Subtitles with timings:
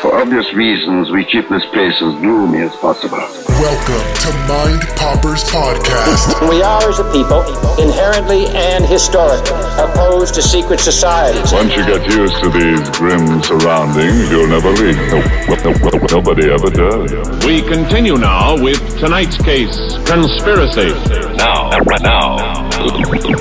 [0.00, 3.18] For obvious reasons, we keep this place as gloomy as possible.
[3.18, 6.40] Welcome to Mind Poppers Podcast.
[6.48, 7.44] We are, as a people,
[7.76, 11.52] inherently and historically opposed to secret societies.
[11.52, 14.96] Once you get used to these grim surroundings, you'll never leave.
[15.12, 15.20] No,
[15.64, 17.44] no, no, nobody ever does.
[17.44, 19.76] We continue now with tonight's case,
[20.06, 20.94] conspiracy.
[21.36, 21.70] Now,
[22.00, 22.68] now,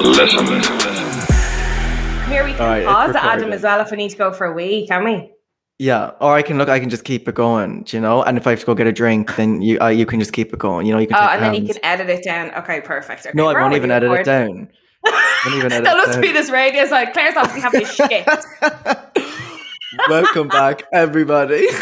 [0.04, 0.46] listen.
[2.30, 3.54] Here we can Alright, it's pause Adam recorded.
[3.54, 5.32] as well if we need to go for a wee, can we?
[5.82, 6.68] Yeah, or I can look.
[6.68, 8.22] I can just keep it going, do you know.
[8.22, 10.34] And if I have to go get a drink, then you uh, you can just
[10.34, 10.86] keep it going.
[10.86, 11.16] You know, you can.
[11.18, 12.52] Oh, and then you can edit it down.
[12.56, 13.22] Okay, perfect.
[13.26, 14.68] Okay, No, I won't even edit it down.
[15.06, 16.22] won't even edit that must down.
[16.22, 17.14] be this radio side.
[17.14, 18.28] Claire's obviously having shit.
[20.10, 21.66] Welcome back, everybody.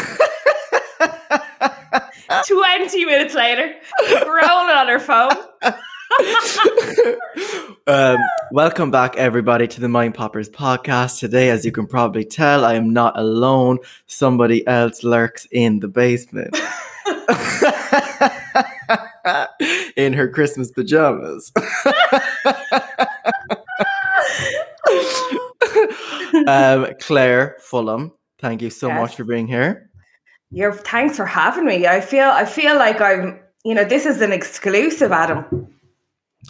[2.46, 3.74] 20 minutes later,
[4.10, 5.32] rolling on her phone.
[7.86, 8.16] Um,
[8.50, 11.18] welcome back, everybody, to the Mind Poppers podcast.
[11.18, 13.78] Today, as you can probably tell, I am not alone.
[14.06, 16.56] Somebody else lurks in the basement.
[19.96, 21.52] in her Christmas pajamas.
[26.46, 29.00] um, Claire Fulham, thank you so Yes.
[29.00, 29.90] much for being here.
[30.50, 31.86] You're, thanks for having me.
[31.86, 35.44] I feel I feel like I'm, you know, this is an exclusive, Adam.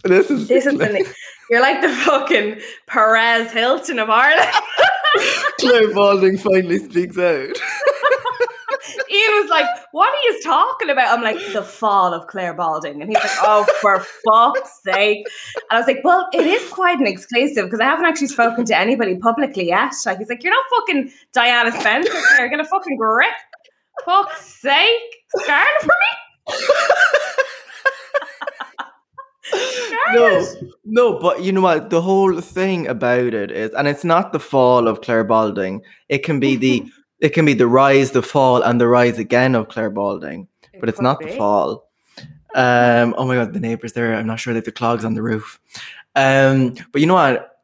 [0.04, 0.98] This is This is an,
[1.50, 4.50] you're like the fucking Perez Hilton of Ireland.
[5.60, 7.48] Claire Balding finally speaks out.
[9.08, 13.00] he was like, "What are you talking about?" I'm like, "The fall of Claire Balding,"
[13.00, 17.00] and he's like, "Oh, for fuck's sake!" And I was like, "Well, it is quite
[17.00, 20.52] an exclusive because I haven't actually spoken to anybody publicly yet." Like, he's like, "You're
[20.52, 22.12] not fucking Diana Spencer.
[22.38, 23.34] You're gonna fucking grip."
[24.04, 25.00] Fuck's sake,
[25.34, 27.54] scarlet for me.
[30.12, 30.46] No,
[30.84, 31.90] no, but you know what?
[31.90, 35.82] The whole thing about it is, and it's not the fall of Claire Balding.
[36.08, 36.84] It can be the
[37.20, 40.48] it can be the rise, the fall, and the rise again of Claire Balding.
[40.80, 41.88] But it's not the fall.
[42.54, 44.14] Um, oh my god, the neighbors there.
[44.14, 45.60] I'm not sure that the clogs on the roof.
[46.14, 47.58] Um, but you know what?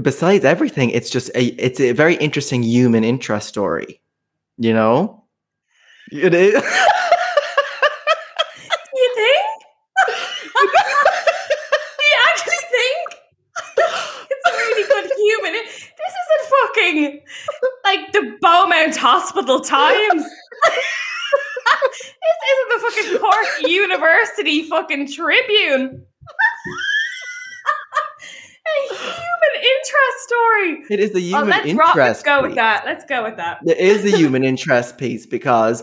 [0.00, 4.00] Besides everything, it's just a it's a very interesting human interest story.
[4.58, 5.24] You know,
[6.12, 6.62] it is.
[8.92, 9.36] You think?
[10.56, 13.06] Do you actually think?
[14.30, 15.52] It's a really good human.
[15.52, 17.20] This isn't fucking
[17.84, 18.12] like
[18.80, 20.24] Beaumont Hospital Times.
[21.82, 26.04] this isn't the fucking Cork University fucking Tribune.
[28.66, 30.84] a human interest story.
[30.90, 31.88] It is the Oh, human let's, interest.
[31.88, 32.84] rock, let's go with that.
[32.86, 33.58] Let's go with that.
[33.66, 35.82] It is the human interest piece because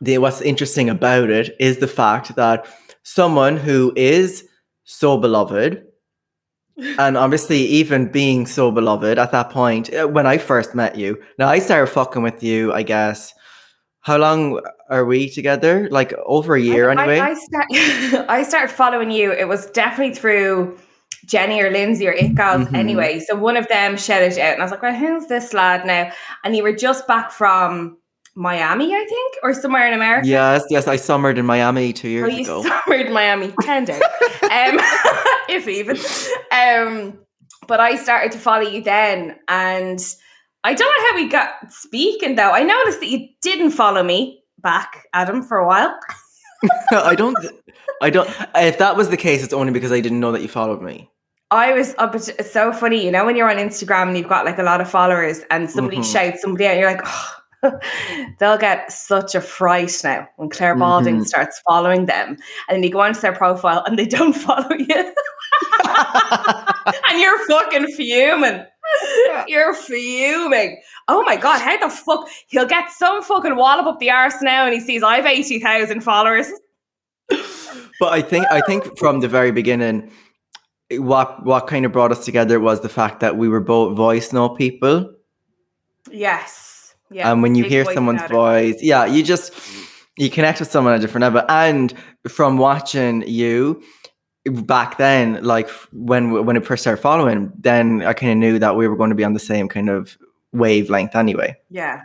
[0.00, 2.66] the what's interesting about it is the fact that
[3.02, 4.44] someone who is
[4.84, 5.84] so beloved
[6.98, 11.20] and obviously even being so beloved at that point uh, when i first met you
[11.38, 13.34] now i started fucking with you i guess
[14.02, 17.66] how long are we together like over a year I, anyway I, I, start,
[18.30, 19.32] I started following you.
[19.32, 20.78] It was definitely through
[21.26, 22.74] Jenny or Lindsay or It Girls Mhm.
[22.74, 23.20] anyway.
[23.20, 26.10] So one of them shouted out, and I was like, well, who's this lad now?
[26.42, 27.98] And you were just back from
[28.38, 30.26] Miami, I think, or somewhere in America.
[30.28, 34.00] yes yes i summered in miami two years you ago summered in Miami, 10 days.
[34.42, 34.78] um,
[35.48, 35.96] if even.
[36.52, 37.18] Um,
[37.66, 40.00] but I started to follow you then, and
[40.64, 42.52] I don't know how we got speaking though.
[42.52, 45.98] I noticed that you didn't follow me back, Adam, for a while.
[46.92, 47.36] i don't
[48.02, 50.48] i don't if that was the case it's only because i didn't know that you
[50.48, 51.08] followed me
[51.50, 52.14] I was up.
[52.14, 54.82] It's so funny, you know, when you're on Instagram and you've got like a lot
[54.82, 56.12] of followers, and somebody Mhm.
[56.12, 57.34] shouts somebody out, you're like, oh,
[58.38, 61.26] they'll get such a fright now when Claire Balding Mhm.
[61.26, 62.36] starts following them,
[62.68, 65.14] and then you go onto their profile and they don't follow you,
[65.84, 68.64] and you're fucking fuming.
[69.46, 70.80] You're fuming.
[71.08, 72.28] Oh my god, how the fuck?
[72.48, 76.02] He'll get some fucking wallop up the arse now, and he sees I've eighty thousand
[76.02, 76.46] followers.
[78.00, 80.10] But I think I think from the very beginning,
[80.92, 84.32] what what kind of brought us together was the fact that we were both voice
[84.32, 85.12] note people,
[86.10, 86.67] Yes.
[87.10, 87.32] Yeah.
[87.32, 89.52] and when you hear voice someone's voice, yeah, you just
[90.16, 91.42] you connect with someone at a different level.
[91.48, 91.94] And
[92.28, 93.82] from watching you,
[94.44, 98.76] back then, like when when I first started following, then I kind of knew that
[98.76, 100.16] we were going to be on the same kind of
[100.52, 101.56] wavelength anyway.
[101.70, 102.02] Yeah.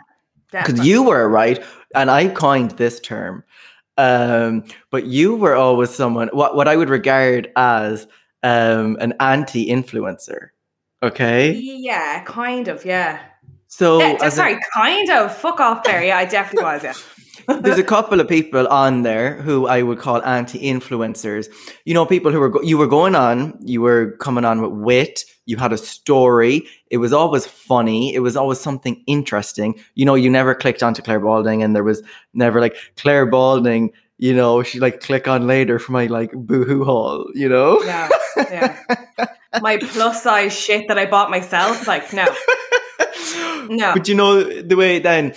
[0.52, 1.62] Because you were right,
[1.96, 3.42] and I coined this term.
[3.96, 8.06] Um, but you were always someone what what I would regard as
[8.42, 10.48] um an anti-influencer.
[11.02, 13.20] Okay, Yeah, kind of, yeah.
[13.76, 15.36] So yeah as a- sorry, kind of.
[15.36, 16.02] Fuck off there.
[16.04, 16.94] Yeah, I definitely was, yeah.
[17.60, 21.46] there's a couple of people on there who I would call anti-influencers.
[21.84, 24.72] You know, people who were go- you were going on, you were coming on with
[24.72, 25.20] wit.
[25.44, 26.66] You had a story.
[26.88, 28.14] It was always funny.
[28.14, 29.78] It was always something interesting.
[29.94, 33.92] You know, you never clicked onto Claire Balding, and there was never like Claire Balding.
[34.16, 37.26] You know, she like click on later for my like boohoo haul.
[37.34, 38.78] You know, Yeah, yeah.
[39.60, 42.26] My plus size shit that I bought myself, like, no.
[43.68, 43.92] No.
[43.94, 45.34] But you know the way then,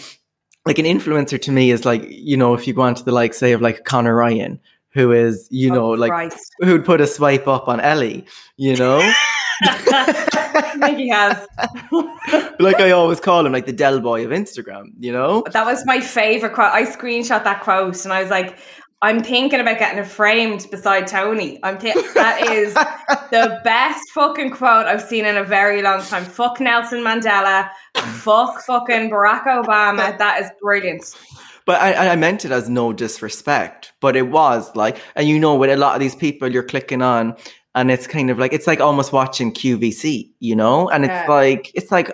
[0.66, 3.34] like an influencer to me is like you know if you go onto the like
[3.34, 4.60] say of like Connor Ryan,
[4.92, 6.56] who is you oh, know Oh, like Christ.
[6.60, 8.26] who'd put a swipe up on Ellie,
[8.58, 9.00] you know,
[9.62, 11.48] I think he has.
[12.60, 15.44] like I always call him like the Del Boy of Instagram, you know.
[15.52, 16.72] That was my favorite quote.
[16.72, 18.58] I screenshot that quote and I was like,
[19.04, 21.60] I'm thinking about getting it framed beside Tony.
[21.62, 26.26] I'm th- that is the best fucking quote I've seen in a very long time.
[26.26, 27.70] Fuck Nelson Mandela.
[27.96, 30.18] Fuck fucking Barack Obama.
[30.18, 31.16] That is brilliant.
[31.68, 35.54] But I, I meant it as no disrespect, but it was like, and you know,
[35.56, 37.36] with a lot of these people, you're clicking on,
[37.76, 41.28] and it's kind of like it's like almost watching QVC, you know, and it's Yeah.
[41.28, 42.08] like it's like,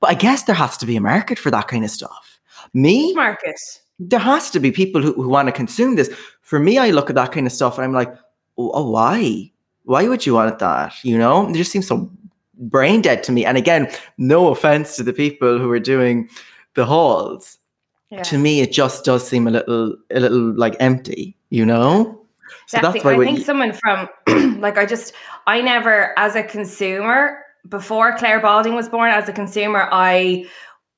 [0.00, 2.40] but I guess there has to be a market for that kind of stuff.
[2.74, 3.56] Me, Market.
[3.98, 6.10] There has to be people who, who want to consume this.
[6.42, 8.12] For me, I look at that kind of stuff and I'm like,
[8.58, 9.50] oh, oh, why?
[9.84, 10.92] Why would you want that?
[11.02, 12.10] You know, it just seems so
[12.58, 13.44] brain dead to me.
[13.44, 16.28] And again, no offense to the people who are doing
[16.74, 17.58] the hauls.
[18.10, 18.22] Yeah.
[18.24, 21.36] To me, it just does seem a little, a little like empty.
[21.50, 22.20] You know.
[22.66, 23.16] So that's Definitely.
[23.16, 24.08] why I think you- someone from
[24.60, 25.12] like I just
[25.46, 30.46] I never as a consumer before Claire Balding was born as a consumer I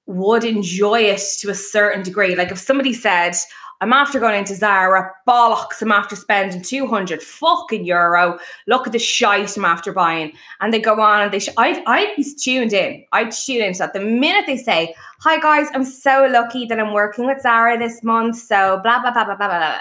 [0.08, 2.34] would enjoy it to a certain degree.
[2.34, 3.36] Like if somebody said
[3.80, 8.38] I'm after going into Zara, bollocks, I'm after spending 200 fucking euro.
[8.66, 10.32] Look at the shite I'm after buying.
[10.60, 13.04] And they go on and they, sh- I'd, I'd be tuned in.
[13.12, 13.92] I'd tune into that.
[13.92, 18.02] The minute they say, hi guys, I'm so lucky that I'm working with Zara this
[18.02, 18.36] month.
[18.36, 19.80] So blah, blah, blah, blah, blah, blah, blah.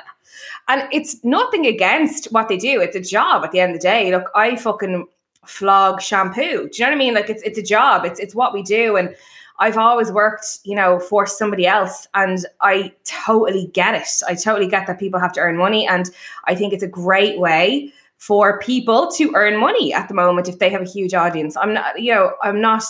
[0.67, 2.79] And it's nothing against what they do.
[2.79, 4.11] It's a job at the end of the day.
[4.11, 5.07] Look, I fucking
[5.47, 6.69] flog shampoo.
[6.69, 7.13] Do you know what I mean?
[7.13, 8.05] Like it's it's a job.
[8.05, 8.97] It's it's what we do.
[8.97, 9.15] And
[9.59, 12.07] I've always worked, you know, for somebody else.
[12.13, 14.07] And I totally get it.
[14.27, 15.87] I totally get that people have to earn money.
[15.87, 16.09] And
[16.45, 20.59] I think it's a great way for people to earn money at the moment if
[20.59, 21.55] they have a huge audience.
[21.57, 22.83] I'm not, you know, I'm not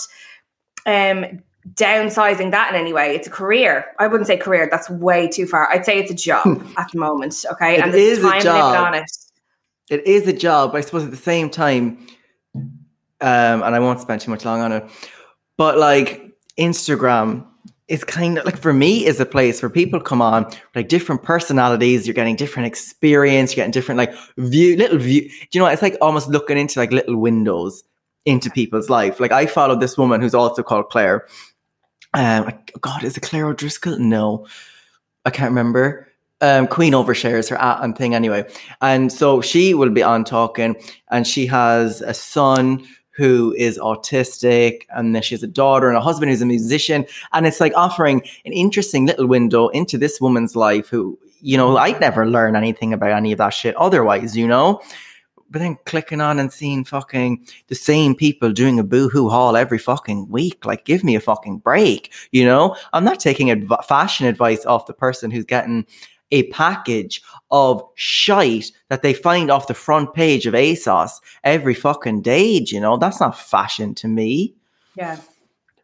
[0.86, 1.42] um
[1.74, 3.16] downsizing that in any way.
[3.16, 3.86] It's a career.
[4.00, 4.68] I wouldn't say career.
[4.72, 5.70] That's way too far.
[5.70, 7.46] I'd say it's a job at the moment.
[7.54, 7.76] Okay.
[7.76, 8.88] It and there's is a time job.
[8.88, 9.12] on it.
[9.90, 10.72] it is a job.
[10.72, 12.08] But I suppose at the same time,
[12.56, 14.86] um, and I won't spend too much long on it,
[15.58, 16.27] but like
[16.60, 17.46] Instagram
[17.88, 20.46] is kind of like for me is a place where people come on
[20.76, 22.06] like different personalities.
[22.06, 23.52] You're getting different experience.
[23.52, 25.22] You're getting different like view, little view.
[25.22, 25.66] Do you know?
[25.66, 25.74] what?
[25.74, 27.84] It's like almost looking into like little windows
[28.26, 29.20] into people's life.
[29.20, 31.28] Like I followed this woman who's also called Claire.
[32.14, 34.00] Um, I- God, is it Claire O'Driscoll?
[34.00, 34.48] No,
[35.26, 36.08] I can't remember.
[36.40, 38.46] Um, Queen overshares her at and thing anyway.
[38.82, 40.76] And so she will be on talking,
[41.10, 42.86] and she has a son
[43.18, 47.04] who is autistic, and then she has a daughter and a husband who's a musician.
[47.34, 51.78] And it's like offering an interesting little window into this woman's life who, you know,
[51.78, 54.82] I'd never learn anything about any of that shit otherwise, you know?
[55.50, 59.80] But then clicking on and seeing fucking the same people doing a boohoo haul every
[59.80, 62.76] fucking week, like give me a fucking break, you know?
[62.94, 65.88] I'm not taking adv- fashion advice off the person who's getting
[66.32, 72.22] a package of shite that they find off the front page of ASOS every fucking
[72.22, 72.98] day, you know?
[72.98, 74.54] That's not fashion to me.
[74.96, 75.18] Yeah.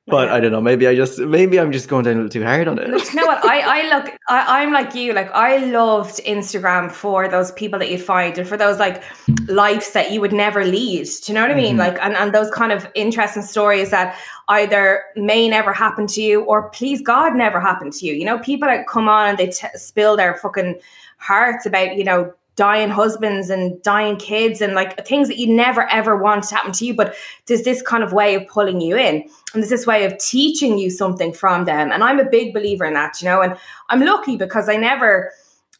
[0.06, 2.44] But I don't know, maybe I just maybe I'm just going down a little too
[2.44, 2.88] hard on it.
[2.88, 3.46] You know what?
[3.46, 5.14] I, I look, I, I'm like you.
[5.14, 9.02] Like, I loved Instagram for those people that you find and for those like
[9.48, 11.08] lives that you would never lead.
[11.24, 11.78] Do you know what I mean?
[11.78, 11.96] Mm-hmm.
[11.96, 14.20] Like, and, and those kind of interesting stories that
[14.50, 18.14] either may never happen to you or please God never happen to you.
[18.14, 20.82] You know, people that come on and they t- spill their fucking
[21.18, 25.90] hearts about, you know, dying husbands and dying kids and like things that you never
[25.90, 26.94] ever want to happen to you.
[26.94, 27.16] But
[27.48, 29.16] there's this kind of way of pulling you in
[29.54, 31.92] and there's this way of teaching you something from them.
[31.92, 33.58] And I'm a big believer in that, you know, and
[33.90, 35.32] I'm lucky because I never,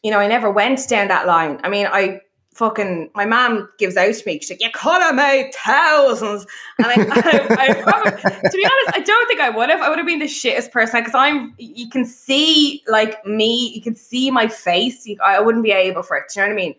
[0.02, 1.60] you know, I never went down that line.
[1.62, 2.20] I mean, I
[2.54, 6.46] fucking, my mom gives out to me, she's like, you could have made thousands.
[6.78, 9.80] And I, I, I probably, to be honest, I don't think I would have.
[9.80, 13.82] I would have been the shittest person because I'm, you can see like me, you
[13.82, 15.06] can see my face.
[15.06, 16.24] You, I wouldn't be able for it.
[16.32, 16.74] Do you know what I mean?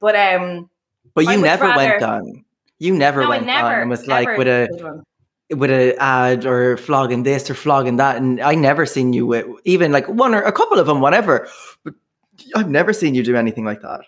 [0.00, 0.70] But, um,
[1.14, 2.44] But you never went rather- on.
[2.78, 3.66] You never No, I went never.
[3.68, 5.04] on and was like with a
[5.54, 9.46] with a ad or flogging this or flogging that, and I never seen you with
[9.64, 11.46] even like one or a couple of them, whatever.
[11.84, 11.94] But
[12.56, 14.00] I've never seen you do anything like that.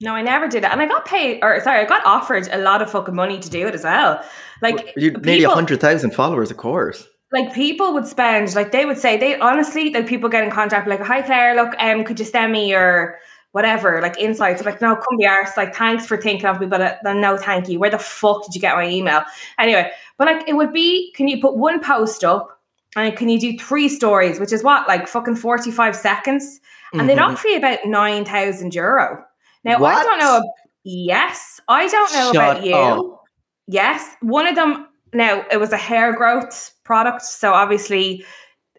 [0.00, 2.58] No, I never did it, and I got paid, or sorry, I got offered a
[2.58, 4.22] lot of fucking money to do it as well.
[4.60, 7.06] Like You nearly people- hundred thousand followers, of course.
[7.32, 10.86] like people would spend like they would say they honestly like people get in contact
[10.86, 13.18] like hi Claire look um could you send me your
[13.50, 16.80] whatever like insights like no come be arse like thanks for thinking of me but
[16.80, 19.24] uh, then no thank you where the fuck did you get my email
[19.58, 22.60] anyway but like it would be can you put one post up
[22.94, 26.60] and can you do three stories which is what like fucking 45 seconds
[26.92, 27.26] and they'd Mhm.
[27.32, 29.24] offer you about 9,000 euro
[29.64, 30.52] now I don't know
[30.84, 33.22] yes I don't know Shut about you up.
[33.68, 34.86] Yes, one of them.
[35.12, 38.24] Now it was a hair growth product, so obviously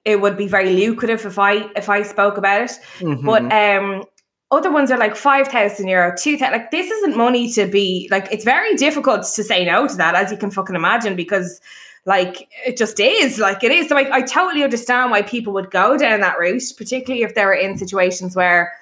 [0.06, 2.72] it would be very lucrative if I if I spoke about it.
[3.00, 3.26] Mhm.
[3.26, 4.04] But um,
[4.52, 6.54] other ones are like five thousand euro, two thousand.
[6.54, 8.30] Like this isn't money to be like.
[8.32, 11.60] It's very difficult to say no to that, as you can fucking imagine, because
[12.06, 13.90] like it just is like it is.
[13.90, 17.44] So I, I totally understand why people would go down that route, particularly if they
[17.44, 18.74] were in situations where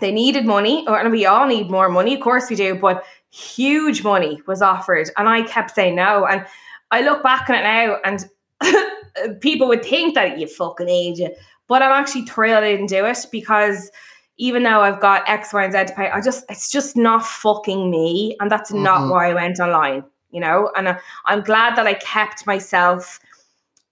[0.00, 3.04] they needed money, or and we all need more money, of course we do, but
[3.30, 6.26] huge money was offered, and I kept saying no.
[6.26, 6.44] And
[6.90, 8.28] I look back on it now, and
[9.40, 11.38] people would think that you fucking age it,
[11.68, 13.90] but I'm actually thrilled I didn't do it because
[14.36, 17.24] even though I've got X, Y, and Z to pay, I just it's just not
[17.24, 19.10] fucking me, and that's not Mhm.
[19.10, 20.70] why I went online, you know.
[20.76, 23.20] And I, I'm glad that I kept myself,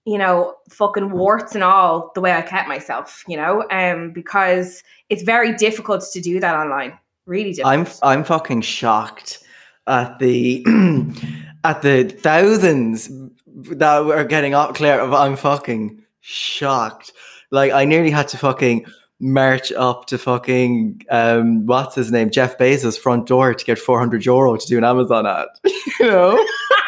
[0.05, 4.83] you know, fucking warts and all the way I kept myself, you know, um, because
[5.09, 6.97] it's very difficult to do that online.
[7.25, 8.01] Really difficult.
[8.03, 9.39] I'm I'm fucking shocked
[9.87, 10.65] at the
[11.63, 13.09] at the thousands
[13.47, 17.13] that are getting up clear of I'm fucking shocked.
[17.51, 18.85] Like I nearly had to fucking
[19.19, 24.25] march up to fucking um what's his name Jeff Bezos front door to get 400
[24.25, 25.47] euro to do an Amazon ad.
[25.99, 26.45] you know?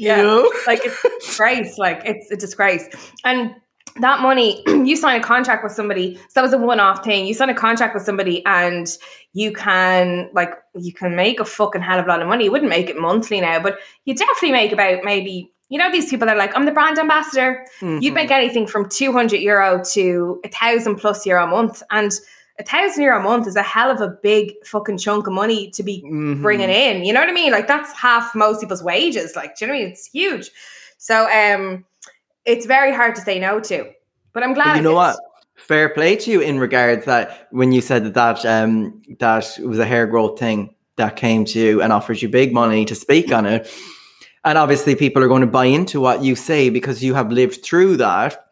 [0.00, 0.16] yeah.
[0.16, 0.52] You know?
[0.66, 1.78] like it's a disgrace.
[1.78, 2.88] Like it's a disgrace.
[3.24, 3.54] And
[3.96, 6.16] that money, you sign a contract with somebody.
[6.16, 7.26] So that was a one-off thing.
[7.26, 8.86] You sign a contract with somebody, and
[9.32, 12.44] you can like you can make a fucking hell of a lot of money.
[12.44, 15.52] You wouldn't make it monthly now, but you definitely make about maybe.
[15.72, 17.64] You know these people that are like, I'm the brand ambassador.
[17.80, 18.02] Mm-hmm.
[18.02, 22.10] You'd make anything from 200 euro to a thousand plus euro a month, and
[22.60, 25.70] a thousand euro a month is a hell of a big fucking chunk of money
[25.70, 26.42] to be Mhm.
[26.42, 27.04] bringing in.
[27.04, 27.52] You know what I mean?
[27.52, 29.34] Like that's half most people's wages.
[29.34, 29.92] Like, do you know what I mean?
[29.92, 30.50] It's huge.
[30.98, 31.84] So um
[32.44, 33.90] it's very hard to say no to.
[34.32, 35.16] But I'm glad But you know what?
[35.56, 39.78] Fair play to you in regards that when you said that that um that was
[39.78, 43.32] a hair growth thing that came to you and offered you big money to speak
[43.32, 43.70] on it.
[44.44, 47.62] And obviously people are going to buy into what you say because you have lived
[47.64, 48.49] through that.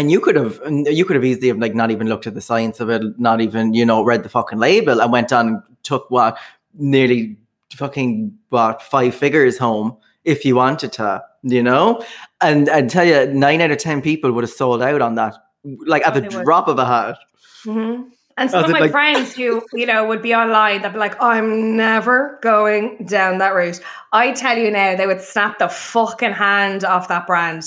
[0.00, 2.40] And you could have you could have easily have like not even looked at the
[2.40, 5.62] science of it, not even, you know, read the fucking label and went on and
[5.82, 6.38] took what
[6.72, 7.36] nearly
[7.76, 12.02] fucking what five figures home if you wanted to, you know?
[12.40, 15.34] And and tell you, nine out of ten people would have sold out on that,
[15.64, 17.18] like at the drop of a hat.
[17.66, 18.06] Mhm.
[18.38, 20.98] And some As of my like- friends who, you know, would be online, they'd be
[20.98, 23.80] like, I'm never going down that route.
[24.14, 27.64] I tell you now, they would snap the fucking hand off that brand.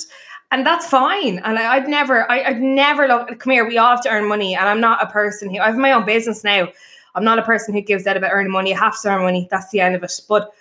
[0.54, 1.40] And that's fine.
[1.40, 4.30] And I, I'd never, I, I'd never look, come here, we all have to earn
[4.30, 4.54] money.
[4.54, 6.68] And I'm not a person who, I have my own business now.
[7.16, 8.70] I'm not a person who gives out about earning money.
[8.70, 9.48] You have to earn money.
[9.50, 10.14] That's the end of it.
[10.30, 10.52] But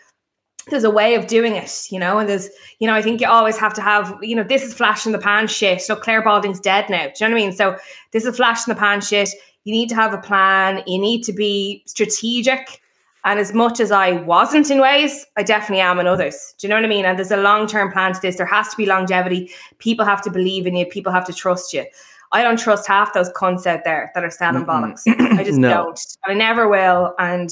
[0.68, 3.26] there's a way of doing it, you know, and there's, you know, I think you
[3.26, 5.82] always have to have, you know, this is flash in the pan shit.
[5.82, 7.08] So Claire Balding's dead now.
[7.08, 7.52] Do you know what I mean?
[7.52, 7.76] So
[8.12, 9.28] this is flash in the pan shit.
[9.64, 10.82] You need to have a plan.
[10.86, 12.80] You need to be strategic.
[13.24, 16.54] And as much as I wasn't in ways, I definitely am in others.
[16.58, 17.04] Do you know what I mean?
[17.04, 18.36] And there's a long term plan to this.
[18.36, 19.50] There has to be longevity.
[19.78, 20.86] People have to believe in you.
[20.86, 21.84] People have to trust you.
[22.32, 25.02] I don't trust half those cunts out there that are selling bollocks.
[25.38, 25.68] I just No.
[25.68, 26.00] don't.
[26.24, 27.14] I never will.
[27.18, 27.50] And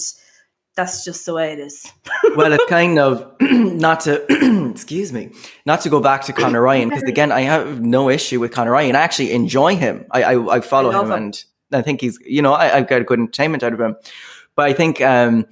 [0.74, 1.86] that's just the way it is.
[2.36, 4.24] well, it's kind of not to
[4.70, 5.30] excuse me,
[5.66, 8.70] not to go back to Conor Ryan because again, I have no issue with Conor
[8.72, 8.96] Ryan.
[8.96, 10.06] I actually enjoy him.
[10.12, 11.12] I I, I follow I him, him.
[11.12, 13.96] and I think he's you know I, I've got a good entertainment out of him.
[14.60, 15.46] But I think um,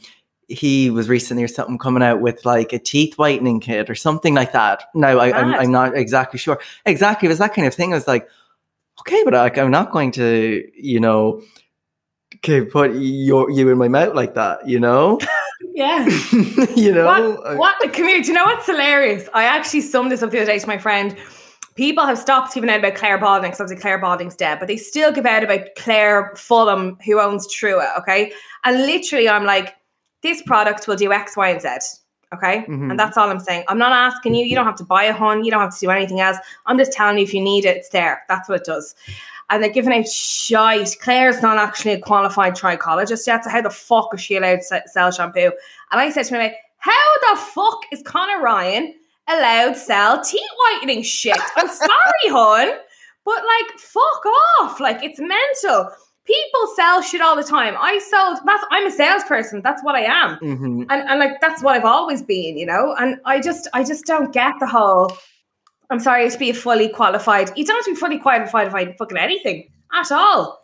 [0.48, 4.34] he was recently or something coming out with like a teeth whitening kit or something
[4.34, 4.84] like that.
[4.94, 6.60] Now I, I'm I'm not exactly sure.
[6.84, 7.94] Exactly, it was that kind of thing.
[7.94, 8.28] I was like,
[9.00, 11.40] okay, but like I'm not going to you know.
[12.36, 15.18] Okay, put your you in my mouth like that, you know.
[15.74, 16.06] Yeah.
[16.76, 18.22] you know, What, what the community?
[18.22, 19.28] Do you know what's hilarious?
[19.32, 21.16] I actually summed this up the other day to my friend.
[21.78, 24.76] People have stopped giving out about Claire Balding because obviously Claire Balding's dead, but they
[24.76, 27.96] still give out about Claire Fulham, who owns Trua.
[27.96, 28.32] Okay,
[28.64, 29.76] and literally, I'm like,
[30.24, 31.68] this product will do X, Y, and Z.
[32.34, 32.64] Okay.
[32.68, 32.90] Mhm.
[32.90, 33.64] And that's all I'm saying.
[33.68, 34.44] I'm not asking you.
[34.44, 35.44] You don't have to buy a hun.
[35.44, 36.36] You don't have to do anything else.
[36.66, 38.24] I'm just telling you if you need it, it's there.
[38.28, 38.96] That's what it does.
[39.48, 40.96] And they're giving out shite.
[41.00, 43.44] Claire's not actually a qualified trichologist yet.
[43.44, 45.52] So how the fuck is she allowed to sell shampoo?
[45.92, 48.94] And I said to my mate, how the fuck is Connor Ryan
[49.28, 51.38] allowed sell teeth whitening shit?
[51.56, 51.90] I'm sorry,
[52.28, 52.78] hon,
[53.24, 54.26] But like, fuck
[54.60, 54.80] off.
[54.80, 55.90] Like, it's mental.
[56.24, 57.74] People sell shit all the time.
[57.78, 59.62] I sold, that's, I'm a salesperson.
[59.62, 62.94] That's what I am hmm and, and like that's what I've always been, you know.
[62.98, 65.12] And I just I just don't get the whole.
[65.90, 67.50] I'm sorry to be a fully qualified.
[67.56, 70.62] You don't have to be fully qualified to find fucking anything at all.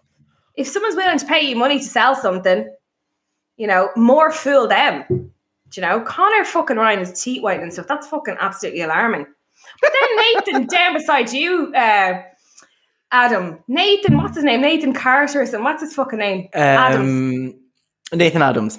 [0.55, 2.71] If someone's willing to pay you money to sell something,
[3.57, 5.24] you know, more fool them.
[5.77, 7.87] You know, Connor fucking Ryan is teeth whitening stuff.
[7.87, 9.27] That's fucking absolutely alarming.
[9.81, 12.23] But then Nathan down beside you, uh,
[13.11, 13.63] Adam.
[13.69, 14.61] Nathan, what's his name?
[14.61, 15.65] Nathan Carter or something.
[15.65, 16.49] What's his fucking name?
[16.53, 17.55] Adams.
[17.55, 18.79] Um, Nathan Adams.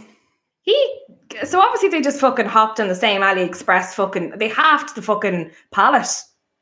[0.61, 0.99] He
[1.43, 5.51] so obviously they just fucking hopped on the same AliExpress fucking they halved the fucking
[5.71, 6.07] pallet.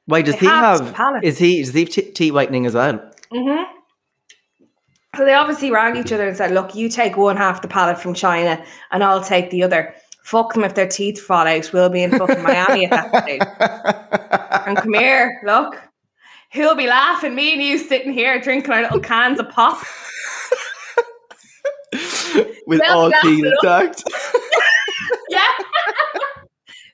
[0.05, 1.23] Why does They he have pallet.
[1.23, 1.63] Is he?
[1.63, 2.99] Does he have te- teeth whitening as well?
[3.31, 3.63] Mm-hmm.
[5.15, 7.99] So they obviously rang each other and said, Look, you take one half the pallet
[7.99, 9.93] from China and I'll take the other.
[10.23, 11.71] Fuck them if their teeth fall out.
[11.73, 13.41] We'll be in fucking Miami at that stage.
[14.65, 15.75] And come here, look.
[16.49, 17.35] He'll be laughing.
[17.35, 19.83] Me and you sitting here drinking our little cans of pop.
[22.65, 24.03] With Well, all teeth intact.
[25.29, 25.47] Yeah.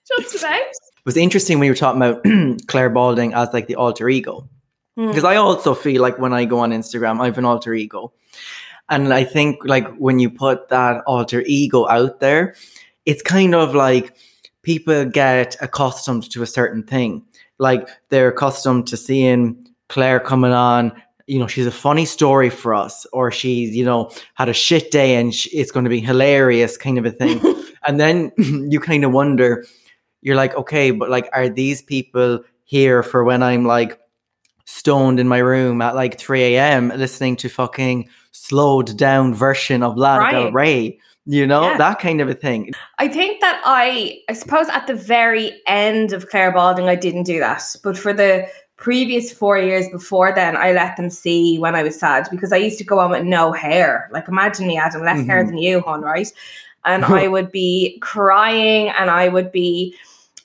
[0.07, 0.53] Just about.
[0.62, 2.24] it was interesting when you were talking about
[2.67, 4.48] Claire Balding as like the alter ego.
[4.95, 5.07] Hmm.
[5.09, 8.13] Because I also feel like when I go on Instagram, I have an alter ego.
[8.89, 12.55] And I think like when you put that alter ego out there,
[13.10, 14.16] it's kind of like
[14.62, 17.25] people get accustomed to a certain thing.
[17.58, 20.92] Like they're accustomed to seeing Claire coming on,
[21.25, 24.92] you know, she's a funny story for us, or she's, you know, had a shit
[24.92, 27.42] day and sh- it's going to be hilarious kind of a thing.
[27.88, 29.66] and then you kind of wonder,
[30.22, 34.00] you're like, okay, but like, are these people here for when I'm like
[34.66, 36.89] stoned in my room at like 3 a.m.
[36.89, 41.00] listening to fucking slowed down version of Lana Del Rey?
[41.31, 41.77] You know, Yeah.
[41.77, 42.71] that kind of a thing.
[42.98, 47.24] I think that I, I suppose at the very end of Claire Balding, I didn't
[47.24, 47.62] do that.
[47.83, 51.99] But for the previous four years before then, I let them see when I was
[51.99, 54.10] sad because I used to go on with no hair.
[54.12, 55.47] Like, imagine me, Adam, less hair Mhm.
[55.49, 56.32] than you, hon, right?
[56.86, 59.93] And I would be crying and I would be,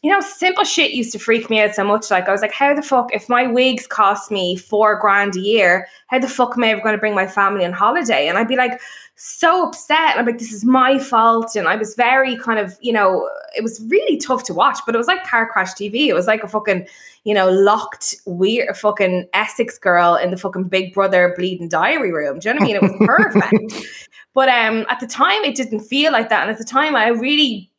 [0.05, 2.11] you know, simple shit used to freak me out so much.
[2.11, 5.41] Like, I was like, how the fuck, if my wigs cost me four grand a
[5.41, 8.29] year, how the fuck am I ever going to bring my family on holiday?
[8.29, 8.79] And I'd be like,
[9.17, 10.19] so upset.
[10.19, 11.57] I'm like, this is my fault.
[11.57, 14.95] And I was very kind of, you know, it was really tough to watch, but
[14.95, 16.09] it was like car crash TV.
[16.09, 16.87] It was like a fucking,
[17.25, 22.41] you know, locked, weird fucking Essex girl in the fucking Big Brother bleeding diary room.
[22.41, 22.77] Do you know what I mean?
[22.77, 23.89] It was perfect.
[24.35, 26.43] but um, at the time, it didn't feel like that.
[26.43, 27.71] And at the time, I really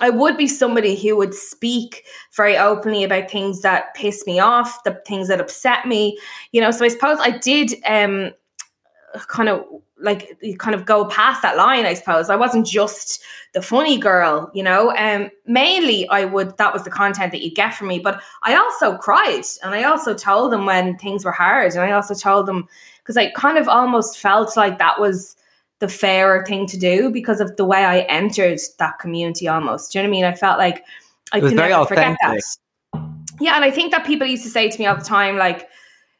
[0.00, 2.04] I would be somebody who would speak
[2.36, 6.18] very openly about things that piss me off, the things that upset me,
[6.52, 6.70] you know.
[6.72, 8.32] So I suppose I did um
[9.28, 9.64] kind of
[10.00, 12.28] like kind of go past that line, I suppose.
[12.28, 14.92] I wasn't just the funny girl, you know.
[14.96, 18.56] Um mainly I would that was the content that you'd get from me, but I
[18.56, 22.46] also cried and I also told them when things were hard and I also told
[22.46, 22.66] them
[22.98, 25.36] because I kind of almost felt like that was
[25.80, 29.92] the fairer thing to do because of the way I entered that community almost.
[29.92, 30.24] Do you know what I mean?
[30.24, 30.84] I felt like
[31.32, 32.40] I can never forget that.
[33.40, 35.68] Yeah, and I think that people used to say to me all the time, like,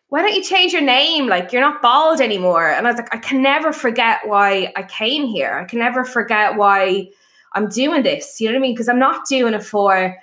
[0.08, 1.28] why don't you change your name?
[1.28, 2.70] Like, you're not bald anymore.
[2.70, 5.58] And I was like, I can never forget why I came here.
[5.58, 7.08] I can never forget why
[7.52, 8.40] I'm doing this.
[8.40, 8.74] You know what I mean?
[8.74, 10.16] Because I'm not doing it for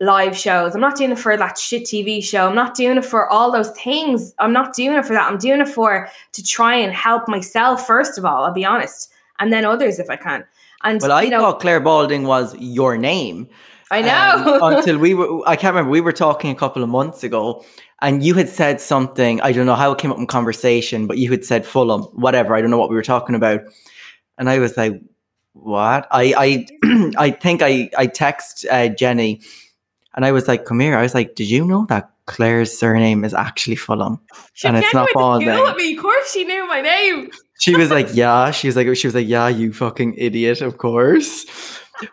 [0.00, 0.74] live shows.
[0.74, 2.48] I'm not doing it for that shit TV show.
[2.48, 4.34] I'm not doing it for all those things.
[4.38, 5.30] I'm not doing it for that.
[5.30, 9.12] I'm doing it for to try and help myself, first of all, I'll be honest,
[9.38, 10.44] and then others if I can.
[10.84, 13.48] And, Well, I you know, thought Claire Balding was your name.
[13.90, 14.60] I know.
[14.62, 17.64] um, until we were, I can't remember, we were talking a couple of months ago
[18.00, 21.18] and you had said something, I don't know how it came up in conversation, but
[21.18, 22.54] you had said Fulham, whatever.
[22.54, 23.62] I don't know what we were talking about.
[24.36, 25.00] And I was like,
[25.54, 26.06] what?
[26.12, 29.40] I, I, I think I, I text uh, Jenny
[30.18, 30.98] and I was like, come here.
[30.98, 34.18] I was like, did you know that Claire's surname is actually Fulham?
[34.52, 35.76] she and it's not went to school Balding.
[35.76, 35.94] me.
[35.94, 37.30] Of course, she knew my name.
[37.60, 38.50] She was like, yeah.
[38.50, 41.46] She was like, she was like, yeah, you fucking idiot, of course.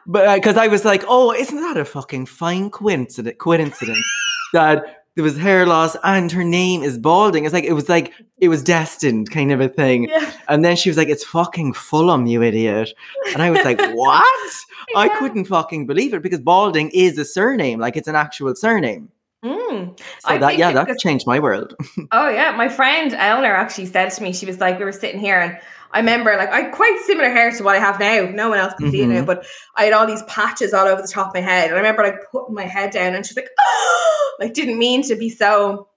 [0.05, 3.37] But uh, because I was like, oh, isn't that a fucking fine coincidence?
[3.39, 4.05] Coincidence
[4.53, 7.45] that there was hair loss and her name is balding.
[7.45, 10.09] It's like it was like it was destined, kind of a thing.
[10.09, 10.31] Yeah.
[10.47, 12.93] And then she was like, "It's fucking Fulham, you idiot,"
[13.33, 14.53] and I was like, "What?"
[14.95, 19.09] I couldn't fucking believe it because balding is a surname, like it's an actual surname.
[19.43, 19.97] Mm.
[19.99, 21.75] So I that yeah, that changed my world.
[22.11, 25.19] Oh yeah, my friend Eleanor actually said to me, she was like, we were sitting
[25.19, 25.57] here and
[25.91, 28.23] I remember like I had quite similar hair to what I have now.
[28.31, 29.25] No one else can see it now, Mhm.
[29.25, 29.45] but
[29.75, 31.65] I had all these patches all over the top of my head.
[31.65, 35.03] And I remember like putting my head down and she's like, oh, like didn't mean
[35.03, 35.87] to be so,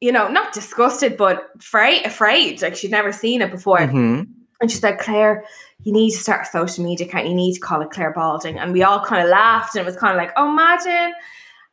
[0.00, 2.60] you know, not disgusted, but afraid, afraid.
[2.62, 3.86] Like she'd never seen it before.
[3.86, 4.22] hmm
[4.60, 5.44] And she said, Claire,
[5.84, 7.28] you need to start a social media account.
[7.28, 8.58] You need to call it Claire Balding.
[8.58, 11.14] And we all kind of laughed and it was kind of like, oh, imagine.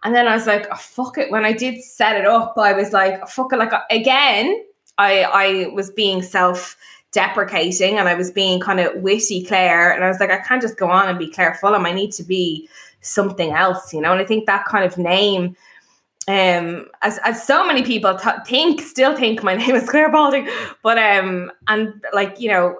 [0.03, 1.31] And then I was like, oh, fuck it.
[1.31, 3.57] When I did set it up, I was like, oh, fuck it.
[3.57, 4.63] Like, again,
[4.99, 6.77] I, I was being self
[7.15, 9.91] deprecating and I was being kind of witty Claire.
[9.91, 11.86] And I was like, I can't just go on and be Claire Fulham.
[11.86, 12.69] I need to be
[13.01, 14.12] something else, you know?
[14.12, 15.56] And I think that kind of name
[16.28, 20.49] um as, as so many people th- think still think my name is Claire Balding
[20.82, 22.80] but um and like you know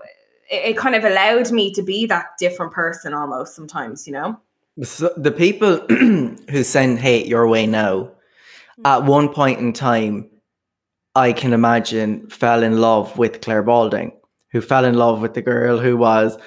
[0.50, 4.36] it, it kind of allowed me to be that different person almost sometimes you know
[4.84, 8.12] So the people who send hate your way now,
[8.84, 10.30] at one point in time,
[11.16, 14.12] I can imagine fell in love with Claire Balding,
[14.56, 16.38] who fell in love with the girl who was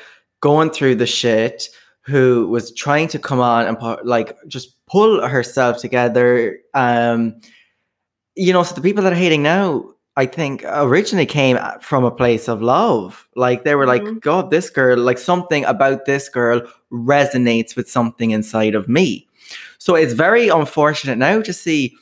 [0.40, 1.68] going through the shit,
[2.00, 6.58] who was trying to come on and like just pull herself together.
[6.72, 7.38] Um,
[8.34, 9.84] you know, so the people that are hating now,
[10.16, 13.28] I think originally came from a place of love.
[13.36, 14.22] Like they were like, Mhm.
[14.22, 19.28] God, this girl, like something about this girl resonates with something inside of me.
[19.76, 21.94] So it's very unfortunate now to see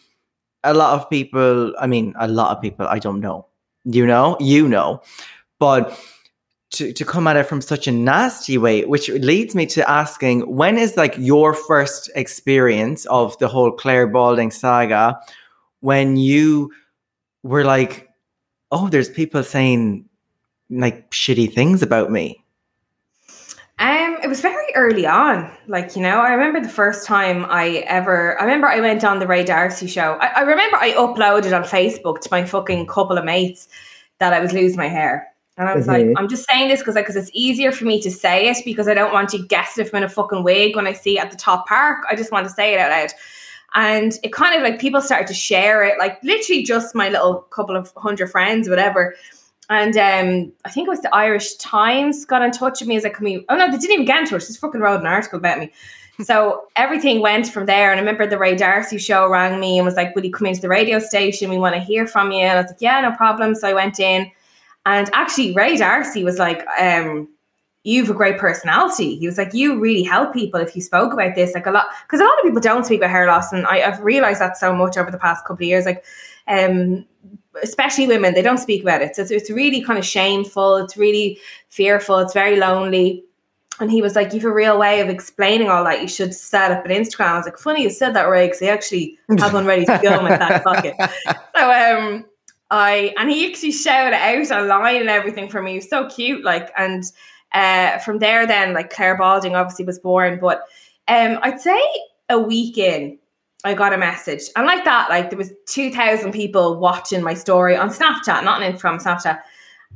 [0.62, 1.74] a lot of people.
[1.80, 3.46] I mean, a lot of people, I don't know.
[3.88, 5.00] You know, you know,
[5.58, 5.98] but
[6.72, 10.40] to, to come at it from such a nasty way, which leads me to asking
[10.40, 15.18] when is like your first experience of the whole Claire Balding saga
[15.80, 16.72] when you
[17.42, 18.08] were like,
[18.72, 20.04] oh, there's people saying
[20.68, 22.42] like shitty things about me.
[23.78, 27.84] um it was very early on like you know i remember the first time i
[27.86, 31.54] ever i remember i went on the Ray D'Arcy show i, I remember i uploaded
[31.54, 33.68] on facebook to my fucking couple of mates
[34.18, 36.96] that i was losing my hair and I was like, I'm just saying this because
[36.96, 39.94] because it's easier for me to say it because I don't want you guessing if
[39.94, 42.04] I'm in a fucking wig when I see it at the top park.
[42.10, 43.10] I just want to say it out loud.
[43.74, 47.42] And it kind of like people started to share it, like literally just my little
[47.50, 49.14] couple of hundred friends, whatever.
[49.68, 53.04] And um, I think it was the Irish Times got in touch with me as
[53.04, 54.46] "Can we?" Oh no, they didn't even get in touch.
[54.46, 55.72] Just fucking wrote an article about me.
[56.22, 57.90] so everything went from there.
[57.90, 60.46] And I remember the Ray D'Arcy show rang me and was like, "Will you come
[60.46, 61.50] into the radio station?
[61.50, 63.74] We want to hear from you." And I was like, "Yeah, no problem." So I
[63.74, 64.30] went in,
[64.86, 67.28] and actually Ray D'Arcy was like, um,
[67.82, 71.12] "You have a great personality." He was like, "You really help people if you spoke
[71.12, 73.52] about this." Like a lot, because a lot of people don't speak about hair loss,
[73.52, 75.84] and I, I've realized that so much over the past couple of years.
[75.84, 76.04] Like,
[76.46, 77.04] um,
[77.62, 79.16] especially women, they don't speak about it.
[79.16, 80.76] So it's, it's really kind of shameful.
[80.76, 82.18] It's really fearful.
[82.18, 83.24] It's very lonely.
[83.80, 86.00] And he was like, "You have a real way of explaining all that.
[86.00, 88.62] You should set up an Instagram." I was like, "Funny you said that, Ray, because
[88.62, 90.94] I actually have one ready to go in my back pocket."
[91.56, 92.24] So um,
[92.70, 95.72] I and he actually shouted out online and everything for me.
[95.72, 97.04] He was so cute, like, and
[97.52, 100.38] uh, from there, then like Claire Balding obviously was born.
[100.40, 100.64] But
[101.08, 101.80] um, I'd say
[102.28, 103.18] a week in,
[103.64, 107.34] I got a message, and like that, like there was two thousand people watching my
[107.34, 109.40] story on Snapchat, not in from Snapchat.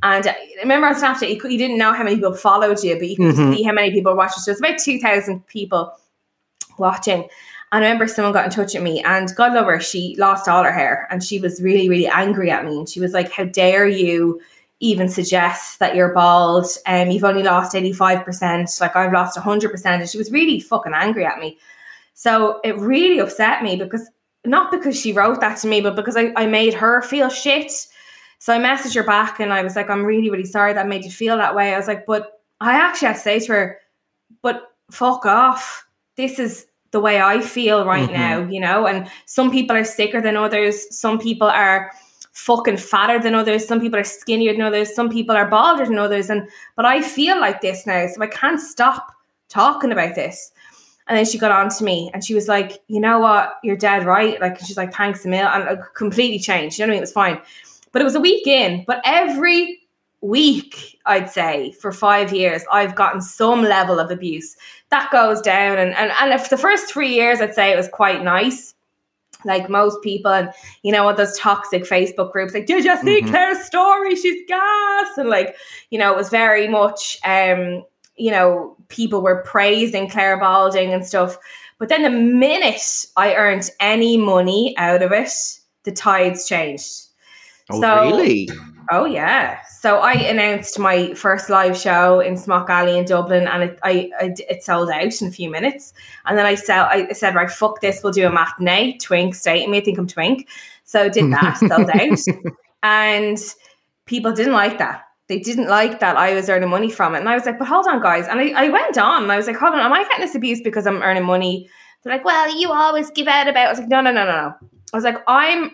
[0.03, 2.95] And uh, remember on Snapchat, you, could, you didn't know how many people followed you,
[2.97, 3.55] but you could Mhm.
[3.55, 4.39] see how many people watched.
[4.39, 5.91] So it's about two thousand people
[6.77, 7.27] watching.
[7.73, 10.49] And I remember someone got in touch with me, and God love her, she lost
[10.49, 12.77] all her hair, and she was really, really angry at me.
[12.79, 14.41] And she was like, "How dare you
[14.81, 16.65] even suggest that you're bald?
[16.85, 18.69] Um, you've only lost eighty five percent.
[18.81, 21.57] Like I've lost hundred percent." And she was really fucking angry at me.
[22.13, 24.09] So it really upset me because
[24.43, 27.71] not because she wrote that to me, but because I, I made her feel shit.
[28.39, 31.05] So I messaged her back, and I was like, "I'm really, really sorry that made
[31.05, 33.79] you feel that way." I was like, "But I actually had to say to her,
[34.41, 35.87] but fuck off.
[36.17, 38.13] This is." The way I feel right Mhm.
[38.13, 40.95] now, you know, and some people are sicker than others.
[40.97, 41.91] Some people are
[42.33, 43.67] fucking fatter than others.
[43.67, 44.93] Some people are skinnier than others.
[44.95, 46.29] Some people are balder than others.
[46.29, 49.11] And but I feel like this now, so I can't stop
[49.49, 50.51] talking about this.
[51.07, 53.75] And then she got on to me and she was like, you know what, you're
[53.75, 54.39] dead right.
[54.39, 55.45] Like she's like, thanks a mil.
[55.45, 56.79] And I completely changed.
[56.79, 56.99] You know what I mean?
[56.99, 57.41] It was fine.
[57.91, 58.85] But it was a week in.
[58.87, 59.80] But every
[60.21, 64.55] week, I'd say, for five years, I've gotten some level of abuse.
[64.89, 65.77] That goes down.
[65.77, 68.73] And, and, and if the first three years, I'd say it was quite nice.
[69.43, 70.51] Like most people, and
[70.83, 73.29] you know what those toxic Facebook groups, like, did you see Mhm.
[73.29, 74.15] Claire's story?
[74.15, 75.55] She's gas, and like,
[75.89, 77.83] you know, it was very much, um,
[78.17, 81.39] you know, people were praising Claire Balding and stuff.
[81.79, 85.31] But then the minute I earned any money out of it,
[85.85, 87.07] the tides changed.
[87.71, 88.47] Oh, So- really?
[88.89, 89.61] Oh yeah.
[89.79, 94.09] So I announced my first live show in Smock Alley in Dublin, and it I,
[94.19, 95.93] I it sold out in a few minutes.
[96.25, 96.85] And then I sell.
[96.85, 98.01] I said, right, fuck this.
[98.03, 98.97] We'll do a matinee.
[98.97, 99.77] Twink, state me.
[99.77, 100.47] I think I'm Twink.
[100.83, 101.57] So I did that.
[101.57, 102.19] sold out,
[102.83, 103.37] and
[104.05, 105.05] people didn't like that.
[105.27, 107.19] they didn't like that I was earning money from it.
[107.19, 108.27] And I was like, but hold on, guys.
[108.27, 110.35] And I, I went on and I was like, hold on, am I getting this
[110.35, 111.69] abuse because I'm earning money?
[112.03, 113.67] They're like, well, you always give out about.
[113.67, 114.53] I was like, no, no, no, no, no.
[114.93, 115.71] I was like, I'm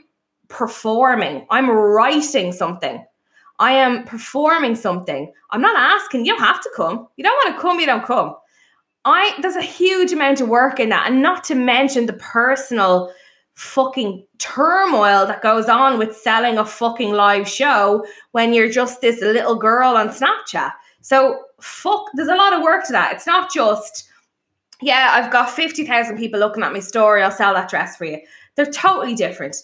[0.50, 1.46] performing.
[1.50, 3.04] I'm writing something.
[3.60, 5.32] I am performing something.
[5.50, 6.26] I'm not asking.
[6.26, 7.08] You have to come.
[7.18, 7.80] You don't want to come.
[7.80, 8.36] You don't come.
[9.06, 13.12] I there's a huge amount of work in that, and not to mention the personal
[13.56, 19.20] fucking turmoil that goes on with selling a fucking live show when you're just this
[19.22, 20.72] little girl on Snapchat.
[21.02, 23.14] So fuck, there's a lot of work to that.
[23.14, 24.08] It's not just
[24.82, 28.20] yeah, I've got 50,000 people looking at my story, I'll sell that dress for you.
[28.56, 29.56] They're totally different.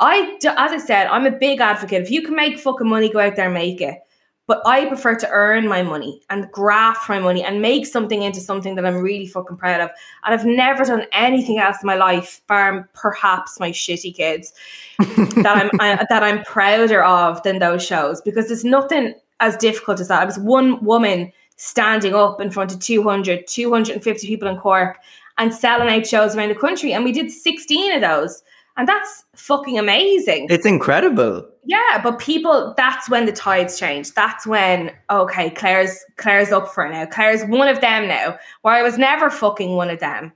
[0.00, 2.02] I, as I said, I'm a big advocate.
[2.02, 3.98] If you can make fucking money, go out there and make it.
[4.46, 8.40] But I prefer to earn my money and graft my money and make something into
[8.40, 9.90] something that I'm really fucking proud of.
[10.24, 14.52] And I've never done anything else in my life, bar perhaps my shitty kids,
[14.98, 20.00] that I'm I, that I'm prouder of than those shows because there's nothing as difficult
[20.00, 20.22] as that.
[20.22, 24.98] I was one woman standing up in front of 200, 250 people in Cork
[25.38, 28.42] and selling out shows around the country, and we did 16 of those.
[28.76, 30.46] And that's fucking amazing.
[30.50, 31.46] It's incredible.
[31.64, 34.12] Yeah, but people that's when the tides change.
[34.14, 37.06] That's when okay, Claire's Claire's up for it now.
[37.06, 38.38] Claire's one of them now.
[38.62, 40.32] Where I was never fucking one of them.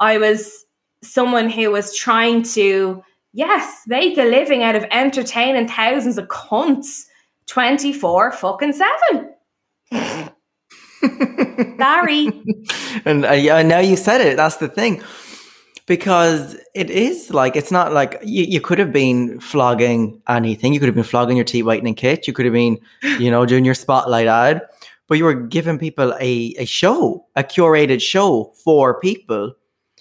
[0.00, 0.64] I was
[1.02, 3.02] someone who was trying to,
[3.32, 7.04] yes, make a living out of entertaining thousands of cunts
[7.46, 9.30] 24 fucking 7.
[11.78, 12.28] Sorry.
[13.04, 14.36] and uh, yeah, now you said it.
[14.36, 15.02] That's the thing.
[15.90, 20.72] Because it is like, it's not like you, you could have been flogging anything.
[20.72, 22.28] You could have been flogging your teeth whitening kit.
[22.28, 22.78] You could have been,
[23.18, 24.62] you know, doing your spotlight ad.
[25.08, 29.54] But you were giving people a, a show, a curated show for people.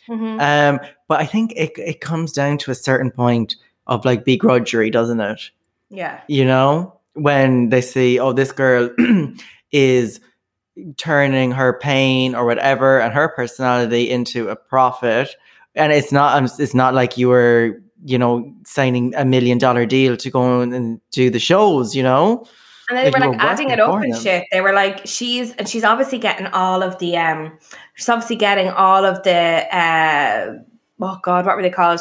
[0.07, 0.39] Mhm.
[0.39, 3.55] Um, but I think it, it comes down to a certain point
[3.87, 5.41] of like begrudgery, doesn't it?
[5.89, 6.21] Yeah.
[6.27, 8.91] you know when they see oh this girl
[9.71, 10.19] is
[10.97, 15.35] turning her pain or whatever and her personality into a profit
[15.79, 19.85] and it's not um, it's not like you were you know signing a million dollar
[19.85, 22.45] deal to go and do the shows you know
[22.89, 24.21] And they Like, were like adding it up and them.
[24.21, 24.45] shit.
[24.51, 27.57] They were like, she's and she's obviously getting all of the um
[27.95, 30.53] she's obviously getting all of the uh
[31.01, 31.99] oh god, what were they called?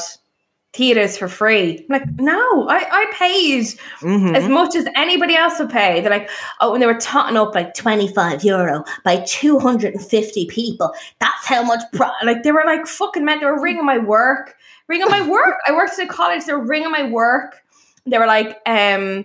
[0.74, 1.78] Theaters for free.
[1.78, 3.64] I'm like, no, I, I paid
[4.00, 4.36] Mhm.
[4.36, 6.00] as much as anybody else would pay.
[6.00, 6.28] They're like,
[6.60, 10.92] oh, and they were totting up like 25 euro by 250 people.
[11.20, 12.10] That's how much, pro-.
[12.22, 13.40] like, they were like fucking men.
[13.40, 14.56] They were ringing my work,
[14.88, 15.56] ringing my work.
[15.66, 17.62] I worked at a college, they were ringing my work.
[18.04, 19.24] They were like, um,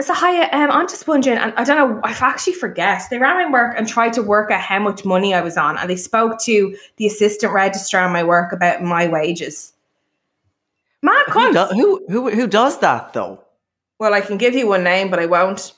[0.00, 3.02] so hi, um, I'm just wondering, and I don't know, I've actually forget.
[3.10, 5.78] They ran my work and tried to work out how much money I was on,
[5.78, 9.72] and they spoke to the assistant registrar on my work about my wages.
[11.04, 13.34] Mad who, do- who who who does that though
[14.00, 15.72] Well, I can give you one name, but I won't.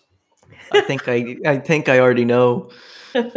[0.72, 2.70] i think i i think i already know
[3.12, 3.32] but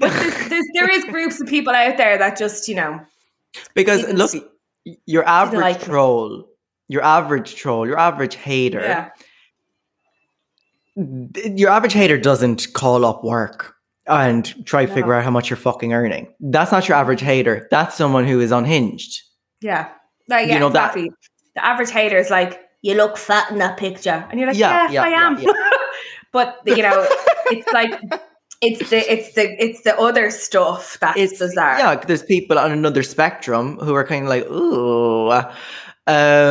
[0.00, 3.00] there's, there's, there is groups of people out there that just, you know,
[3.74, 4.32] because look
[5.06, 6.48] your average like troll
[6.88, 9.10] your average troll your average hater yeah,
[10.96, 13.74] your average hater doesn't call up work
[14.06, 14.94] and try to No.
[14.94, 16.32] figure out how much you're fucking earning.
[16.40, 17.66] That's not your average hater.
[17.70, 19.22] That's someone who is unhinged.
[19.60, 19.88] yeah,
[20.28, 20.94] like, yeah, You know that-.
[20.94, 24.90] The average hater is like, you look fat in that picture, and you're like, Yeah,
[24.90, 25.38] yeah, yeah, I am.
[25.40, 25.52] yeah,
[26.32, 27.06] but you know,
[27.46, 27.92] it's like
[28.60, 31.78] it's the it's the it's the other stuff that's It's bizarre.
[31.78, 31.94] yeah.
[31.96, 35.28] There's people on another spectrum who are kind of like, ooh.
[36.06, 36.50] Uh,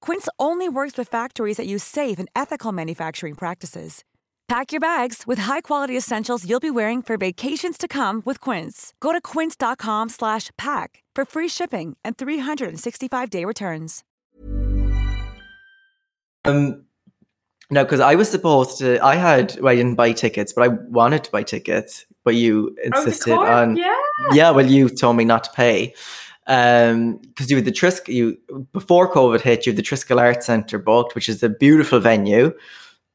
[0.00, 4.02] Quince only works with factories that use safe and ethical manufacturing practices.
[4.48, 8.94] Pack your bags with high-quality essentials you'll be wearing for vacations to come with Quince.
[9.00, 14.04] Go to quince.com slash pack for free shipping and 365-day returns.
[16.44, 16.84] um,
[17.70, 19.02] No, because I was supposed to.
[19.04, 19.58] I had.
[19.60, 22.06] Well, I didn't buy tickets, but I wanted to buy tickets.
[22.24, 23.76] But you insisted course, on.
[23.76, 23.94] yeah.
[24.32, 24.50] Yeah.
[24.52, 25.92] Well, you told me not to pay.
[26.48, 28.38] Um, because you had the Trisk You
[28.72, 32.52] before COVID hit, you had the Triskel Arts Centre booked, which is a beautiful venue.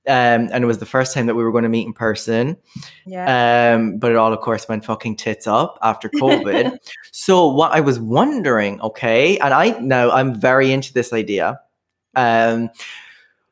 [0.07, 2.57] Um, and it was the first time that we were going to meet in person.
[3.05, 3.75] Yeah.
[3.75, 6.75] Um, but it all, of course, went fucking tits up after COVID.
[7.11, 11.59] so what I was wondering, okay, and I now I'm very into this idea.
[12.15, 12.69] Um,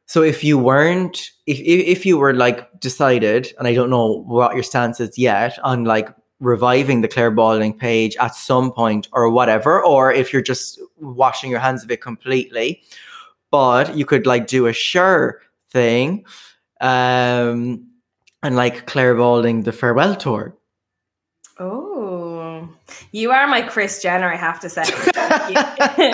[0.07, 4.23] so if you weren't, if if if you were like decided, and I don't know
[4.23, 9.07] what your stance is yet on like reviving the Claire Balding page at some point
[9.11, 12.81] or whatever, or if you're just washing your hands of it completely,
[13.51, 16.25] but you could like do a sure thing,
[16.81, 17.85] um,
[18.41, 20.55] and like Claire Balding the farewell tour.
[21.59, 22.69] Oh,
[23.11, 24.83] you are my Kris Jenner, I have to say.
[25.97, 26.13] you,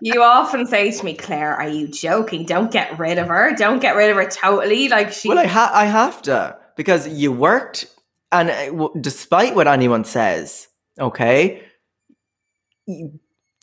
[0.14, 2.44] you often say to me, Claire, are you joking?
[2.44, 3.54] Don't get rid of her.
[3.56, 4.88] Don't get rid of her totally.
[4.88, 5.28] Like she.
[5.28, 7.86] Well, I ha- I have to because you worked,
[8.34, 10.68] and uh, w- despite what anyone says,
[11.00, 11.62] okay,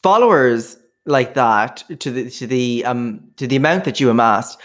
[0.01, 4.59] followers like that to the to the um to the amount that you amassed,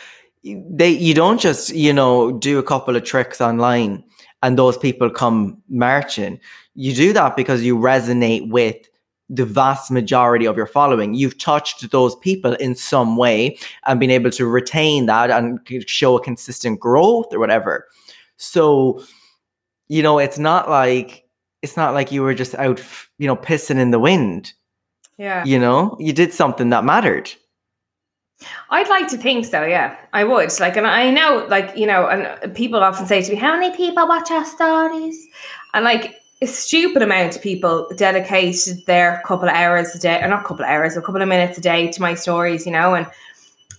[0.45, 4.03] they you don't just you know do a couple of tricks online
[4.42, 6.38] and those people come marching.
[6.75, 8.77] You do that because you resonate with
[9.29, 11.14] the vast majority of your following.
[11.14, 16.16] You've touched those people in some way and been able to retain that and show
[16.16, 17.88] a consistent growth or whatever.
[18.37, 19.03] So,
[19.88, 21.25] you know, it's not like
[21.62, 22.83] it's not like you were just out,
[23.18, 24.53] you know, pissing in the wind.
[25.18, 25.44] yeah.
[25.44, 27.33] You know, you did something that mattered.
[28.70, 29.96] I'd like to think so, yeah.
[30.12, 30.53] I would.
[30.61, 33.75] Like, and I know, like, you know, and people often say to me, How many
[33.75, 35.27] people watch our stories?
[35.72, 40.29] And like a stupid amount of people dedicated their couple of hours a day, or
[40.29, 42.94] not couple of hours, a couple of minutes a day to my stories, you know,
[42.94, 43.07] and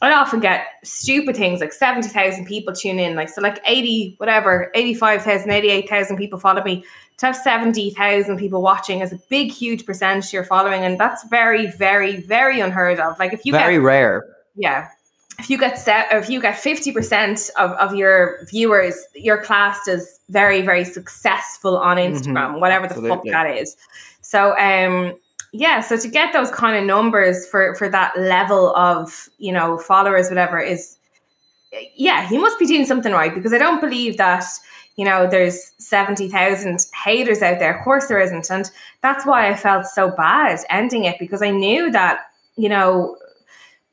[0.02, 4.72] I'd often get stupid things like 70,000 people tune in, like, so like 80, whatever,
[4.76, 6.84] 85,000, 88,000 people follow me.
[7.18, 10.84] To have 70,000 people watching is a big, huge percentage you're following.
[10.84, 13.18] And that's very, very, very unheard of.
[13.18, 14.24] Like, if you Very get rare.
[14.56, 14.90] yeah
[15.40, 20.20] if you get set if you get 50% of, of your viewers you're classed as
[20.30, 23.12] very very successful on instagram whatever the Mm-hmm.
[23.12, 23.32] absolutely.
[23.32, 23.78] fuck that is
[24.22, 25.14] so um
[25.54, 29.78] yeah so to get those kind of numbers for for that level of you know
[29.78, 30.98] followers whatever is
[31.96, 34.44] yeah he must be doing something right because i don't believe that
[34.96, 37.78] you know there's 70,000 haters out there.
[37.78, 38.70] Of course there isn't and
[39.02, 42.22] that's why i felt so bad ending it because i knew that
[42.56, 43.16] you know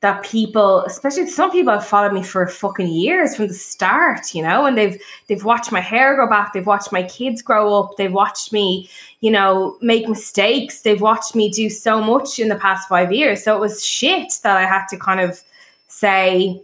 [0.05, 4.43] that people, especially some people have followed me for fucking years from the start, you
[4.43, 7.97] know, and they've they've watched my hair grow back, they've watched my kids grow up,
[7.97, 8.87] they've watched me,
[9.23, 13.43] you know, make mistakes, they've watched me do so much in the past five years.
[13.43, 15.43] So it was shit that I had to kind of
[15.89, 16.61] say,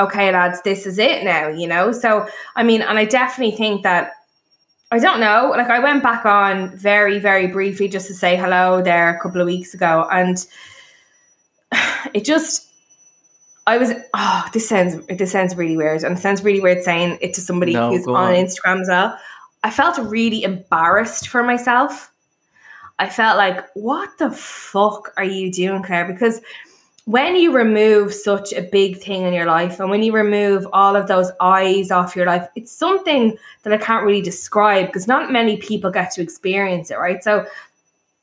[0.00, 1.92] okay, lads, this is it now, you know.
[1.92, 4.14] So I mean, and I definitely think that
[4.90, 5.54] I don't know.
[5.56, 9.40] Like I went back on very, very briefly just to say hello there a couple
[9.40, 10.44] of weeks ago, and
[12.14, 12.68] it just
[13.66, 17.18] I was oh this sounds this sounds really weird and it sounds really weird saying
[17.20, 18.34] it to somebody No, who's on, on.
[18.34, 19.18] Instagram as well.
[19.62, 22.10] I felt really embarrassed for myself.
[22.98, 26.40] I felt like what the fuck are you doing Claire because
[27.04, 30.94] when you remove such a big thing in your life and when you remove all
[30.94, 35.32] of those eyes off your life it's something that I can't really describe because not
[35.32, 37.46] many people get to experience it right so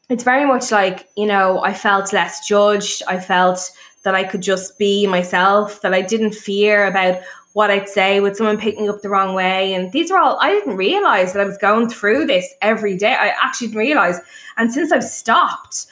[0.09, 3.03] it's very much like you know i felt less judged.
[3.07, 3.71] I felt
[4.03, 7.21] that i could just be myself that i didn't fear about
[7.53, 8.19] what i'd say.
[8.19, 9.73] With someone picking up the wrong way?
[9.73, 13.13] And these are all i didn't realize that i was going through this every day.
[13.13, 14.19] I actually didn't realize.
[14.57, 15.87] And since i've stopped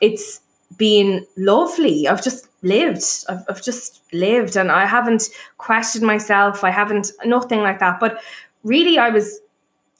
[0.00, 0.40] it's
[0.78, 2.08] been lovely.
[2.08, 3.04] I've just lived.
[3.28, 4.56] I've, I've just lived.
[4.56, 6.64] And i haven't questioned myself.
[6.64, 8.00] I haven't nothing like that.
[8.00, 8.22] But
[8.62, 9.40] really i was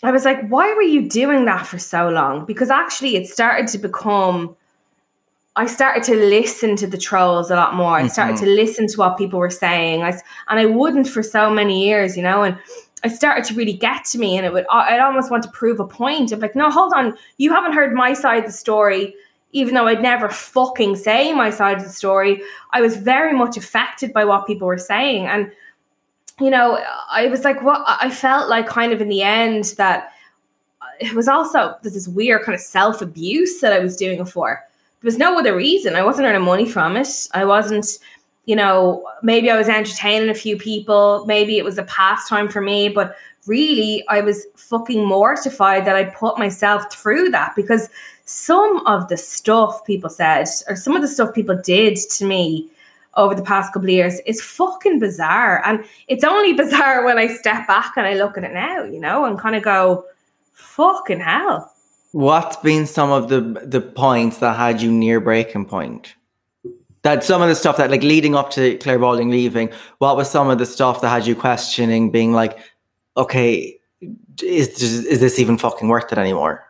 [0.03, 2.47] I was like, why were you doing that for so long?
[2.47, 4.57] Because actually, it started to become.
[5.57, 7.97] I started to listen to the trolls a lot more.
[7.97, 8.45] I started mm-hmm.
[8.47, 10.11] to listen to what people were saying, I,
[10.49, 12.45] and I wouldn't for so many years, you know.
[12.45, 12.57] And
[13.05, 14.65] I started to really get to me, and it would.
[14.71, 17.73] Uh, I'd almost want to prove a point of like, no, hold on, you haven't
[17.73, 19.15] heard my side of the story.
[19.53, 22.41] Even though I'd never fucking say my side of the story,
[22.73, 25.51] I was very much affected by what people were saying, and
[26.41, 27.83] you know, I was like, what?
[27.87, 30.13] I felt like kind of in the end that
[31.01, 34.63] it was also this weird kind of self abuse that I was doing it for.
[35.01, 35.95] There was no other reason.
[35.95, 37.09] I wasn't earning money from it.
[37.33, 37.99] I wasn't,
[38.45, 41.25] you know, maybe I was entertaining a few people.
[41.27, 43.17] Maybe it was a pastime for me, but
[43.47, 47.89] really I was fucking mortified that I put myself through that because
[48.27, 52.69] some of the stuff people said or some of the stuff people did to me
[53.17, 55.63] over the past couple of years is fucking bizarre.
[55.67, 59.01] And it's only bizarre when I step back and I look at it now, you
[59.01, 60.05] know, and kind of go,
[60.53, 61.73] fucking hell.
[62.13, 66.17] What's been some of the the points that had you near breaking point?
[67.03, 70.29] That some of the stuff that like leading up to Claire Balding leaving, what was
[70.29, 72.59] some of the stuff that had you questioning, being like,
[73.17, 73.79] okay,
[74.43, 76.65] is is this even fucking worth it anymore?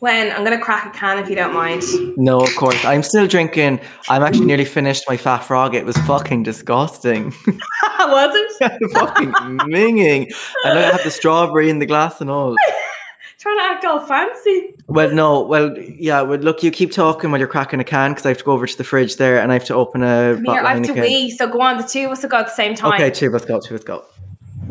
[0.00, 1.82] When I'm gonna crack a can if you don't mind.
[2.16, 2.84] No, of course.
[2.84, 3.80] I'm still drinking.
[4.08, 5.74] I'm actually nearly finished my fat frog.
[5.74, 7.34] It was fucking disgusting.
[7.98, 8.90] Was it?
[8.92, 10.32] fucking minging.
[10.64, 12.54] And I had the strawberry in the glass and all.
[13.40, 14.74] Trying to act all fancy.
[14.86, 15.42] Well, no.
[15.42, 16.22] Well, yeah.
[16.22, 18.52] Well, look, you keep talking while you're cracking a can because I have to go
[18.52, 20.66] over to the fridge there and I have to open a Come bottle here, of
[20.66, 21.02] I have to Heineken.
[21.02, 22.92] wee, so go on, the two of us will go at the same time.
[22.94, 23.30] Okay, two.
[23.30, 23.60] Let's go.
[23.60, 23.74] Two.
[23.74, 24.04] Let's go.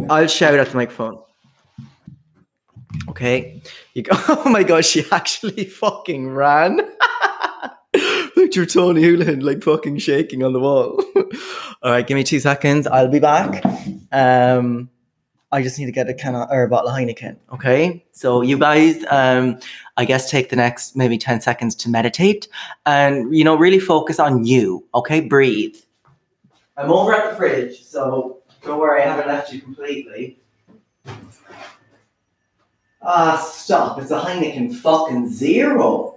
[0.10, 1.20] I'll shout at the microphone.
[3.10, 3.62] Okay.
[3.98, 4.16] You go.
[4.30, 6.82] Oh my gosh, she actually fucking ran.
[8.36, 11.04] Picture Tony Houlihan like fucking shaking on the wall.
[11.82, 12.86] All right, give me two seconds.
[12.86, 13.66] I'll be back.
[14.12, 14.92] Um,
[15.52, 17.38] I just need to get a can of, or a bottle of Heineken.
[17.54, 18.06] Okay.
[18.12, 19.60] So you guys, um,
[19.98, 22.48] I guess take the next maybe ten seconds to meditate
[22.86, 24.86] and you know really focus on you.
[24.94, 25.76] Okay, breathe.
[26.78, 30.40] I'm over at the fridge, so don't worry, I haven't left you completely.
[33.10, 34.02] Ah, stop.
[34.02, 36.16] It's a Heineken fucking zero.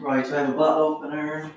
[0.00, 1.52] Right, so I have a bottle opener.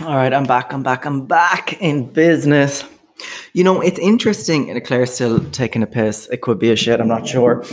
[0.00, 0.72] All right, I'm back.
[0.72, 1.04] I'm back.
[1.04, 2.84] I'm back in business.
[3.52, 4.70] You know, it's interesting.
[4.70, 6.28] And Claire's still taking a piss.
[6.30, 7.00] It could be a shit.
[7.00, 7.64] I'm not sure.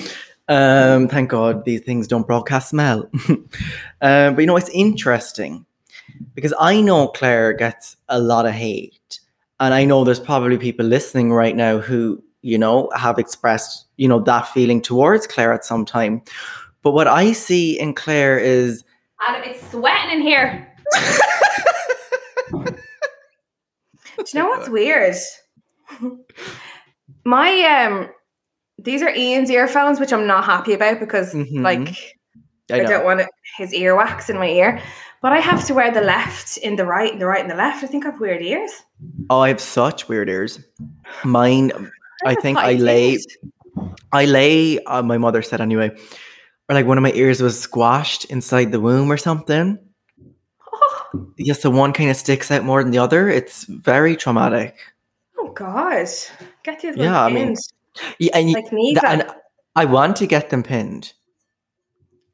[0.50, 3.10] Um, thank God these things don't broadcast smell.
[3.28, 3.50] um,
[4.00, 5.66] but you know, it's interesting
[6.34, 9.20] because I know Claire gets a lot of hate,
[9.60, 14.08] and I know there's probably people listening right now who you know have expressed you
[14.08, 16.22] know that feeling towards Claire at some time.
[16.82, 18.86] But what I see in Claire is
[19.28, 20.68] Adam, it's sweating in here.
[24.18, 25.16] Do you know what's weird?
[27.26, 28.10] My um
[28.78, 31.62] these are Ian's earphones, which I'm not happy about because Mhm.
[31.64, 31.90] like
[32.72, 34.82] I I, don't want it, his earwax in my ear.
[35.22, 37.56] But I have to wear the left in the right, and the right in the
[37.56, 37.84] left.
[37.84, 38.72] I think I have weird ears.
[39.32, 40.60] Oh, I have such weird ears.
[41.24, 41.72] Mine,
[42.24, 43.18] I never think I lay.
[44.12, 44.78] I lay.
[44.84, 45.90] Uh, my mother said anyway,
[46.70, 49.80] or like one of my ears was squashed inside the womb or something.
[50.72, 53.28] Oh, Yes, the one kind of sticks out more than the other.
[53.28, 54.76] It's very traumatic.
[55.48, 56.08] Oh God.
[56.64, 57.56] Get other Yeah, I mean.
[58.20, 59.28] Yeah, and, Like me, th- and
[59.76, 61.14] I want to get them pinned.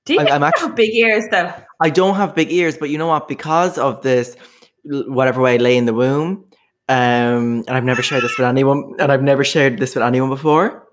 [0.06, 1.54] Do you think I'm you have big ears though?
[1.80, 3.28] I don't have big ears, but you know what?
[3.30, 4.36] Because of this,
[4.84, 6.46] whatever way I lay in the womb,
[6.90, 10.30] um, and I've never shared this with anyone, and I've never shared this with anyone
[10.30, 10.86] before.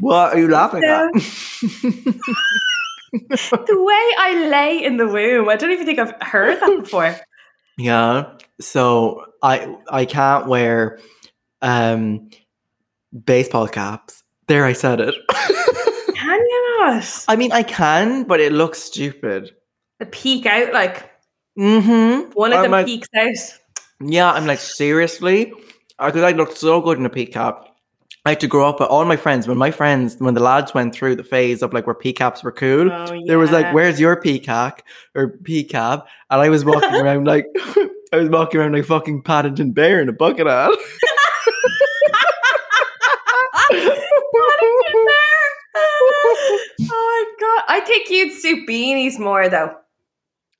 [0.00, 1.10] What are you laughing at?
[3.12, 7.16] the way I lay in the womb, I don't even think I've heard that before.
[7.78, 8.32] Yeah.
[8.60, 10.98] So I I can't wear
[11.60, 12.30] um
[13.24, 14.22] baseball caps.
[14.48, 15.14] There I said it.
[16.14, 17.24] Can you not?
[17.28, 19.50] I mean I can, but it looks stupid.
[19.98, 21.08] The peek out, like
[21.58, 22.30] Mm-hmm.
[22.32, 23.34] one of I'm them like, peeks out.
[24.00, 25.52] Yeah, I'm like, seriously?
[25.98, 27.68] Because I looked so good in a peak cap.
[28.24, 29.48] I had to grow up with all my friends.
[29.48, 32.52] When my friends, when the lads went through the phase of like where peacaps were
[32.52, 34.84] cool, Oh, there was like, where's your peacock
[35.16, 36.04] or peacap?
[36.30, 37.46] And I was walking around like,
[38.12, 40.70] I was walking around like fucking Paddington Bear in a bucket hat.
[43.70, 45.48] Paddington Bear!
[45.74, 47.64] oh my god!
[47.68, 49.74] I think you'd suit beanies more though.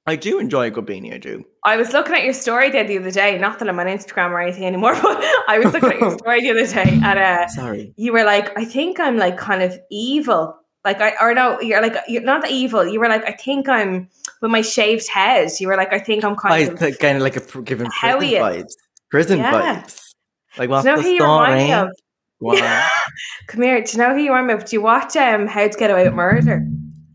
[0.06, 1.44] I do enjoy a good beanie, I do.
[1.64, 3.38] I was looking at your story there the other day.
[3.38, 6.40] Not that I'm on Instagram or anything anymore, but I was looking at your story
[6.40, 7.94] the other day, and uh, Sorry.
[7.96, 11.80] you were like, "I think I'm like kind of evil." Like I or no, you're
[11.80, 12.84] like you're not evil.
[12.84, 14.08] You were like, "I think I'm
[14.40, 17.22] with my shaved head." You were like, "I think I'm I kind of." kind of
[17.22, 18.72] like a given prison vibes.
[19.08, 19.82] Prison Yeah.
[19.82, 20.00] vibes.
[20.58, 21.80] Like, what's you know the who you remind me story?
[21.80, 21.88] of?
[22.40, 22.88] Wow.
[23.46, 23.80] Come here.
[23.80, 24.64] Do you know who you remind me of?
[24.64, 26.66] Do you watch um How to Get Away with Murder?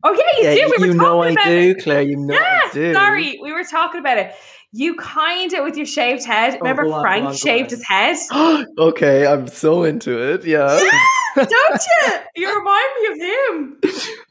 [0.09, 0.73] Oh yeah, you Yeah, do.
[0.79, 1.83] We you were know I about do, it.
[1.83, 2.01] Claire.
[2.03, 2.93] You know Yeah, I do.
[2.93, 4.33] sorry, we were talking about it.
[4.71, 6.57] You kind it with your shaved head.
[6.61, 8.17] Remember Oh, go on, Frank on, shaved his head?
[8.77, 10.45] okay, I'm so into it.
[10.45, 10.77] Yeah.
[11.35, 12.13] Don't you?
[12.35, 13.81] You remind me of him.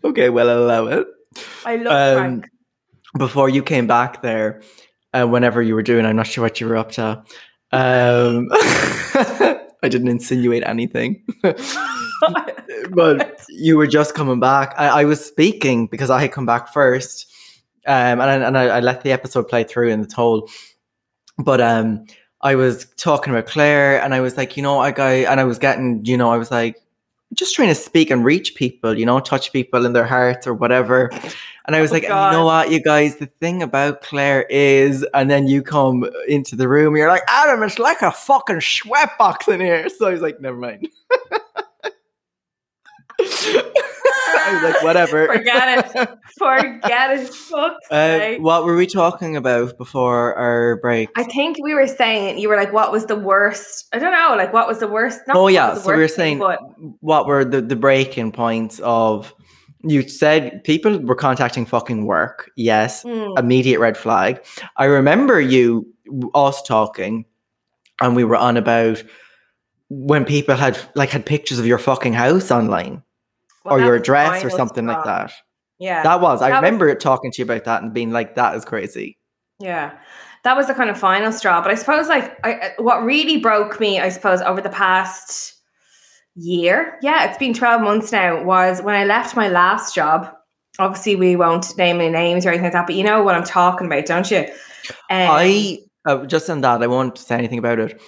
[0.05, 1.07] okay, well, I'll allow it.
[1.65, 2.49] I love Um, Frank.
[3.19, 4.61] Before you came back there,
[5.15, 7.23] uh, whenever you were doing, I'm not sure what you were up to.
[7.73, 11.25] Um, I didn't insinuate anything.
[12.91, 14.75] but you were just coming back.
[14.77, 17.31] I, I was speaking because I had come back first,
[17.87, 20.49] um, and I, and I, I let the episode play through in the toll.
[21.39, 22.07] But um,
[22.41, 25.45] I was talking about Claire, and I was like, you know, I guy, and I
[25.45, 26.77] was getting, you know, I was like,
[27.35, 30.55] just trying to speak and reach people, you know, touch people in their hearts or
[30.55, 31.11] whatever.
[31.67, 35.05] And I was Oh, like, you know what, you guys, the thing about Claire is,
[35.13, 39.53] and then you come into the room, you're like, Adam, it's like a fucking sweatbox
[39.53, 39.89] in here.
[39.97, 40.89] So I was like, never mind.
[43.19, 45.27] Like, whatever.
[45.27, 46.09] Forget it.
[46.39, 47.29] Forget it.
[47.29, 51.09] Fuck's Uh, what were we talking about before our break?
[51.17, 53.87] I think we were saying you were like, what was the worst?
[53.93, 55.21] I don't know, like what was the worst?
[55.27, 56.59] not oh yeah, so we were saying but
[57.01, 59.35] what were the, the breaking points of
[59.83, 62.51] you said people were contacting fucking work.
[62.57, 63.37] Yes, Hmm.
[63.39, 64.45] immediate red flag.
[64.77, 65.87] I remember you
[66.35, 67.25] us talking
[68.01, 69.03] and we were on about
[69.89, 73.03] when people had like had pictures of your fucking house online
[73.67, 75.33] well, or your address or something like that.
[75.79, 78.35] Yeah, That was I That was- remember talking to you about that and being like
[78.37, 79.19] that is crazy.
[79.59, 79.93] Yeah,
[80.45, 81.61] that was the kind of final straw.
[81.61, 85.55] But I suppose, like, I, I- what really broke me, I suppose, over the past
[86.35, 90.33] year, yeah, it's been 12 months now, was when I left my last job.
[90.79, 93.45] Obviously, we won't name any names or anything like that, but you know what I'm
[93.45, 94.41] talking about, don't you?
[95.11, 98.01] Um, I uh, just on that, I won't say anything about it.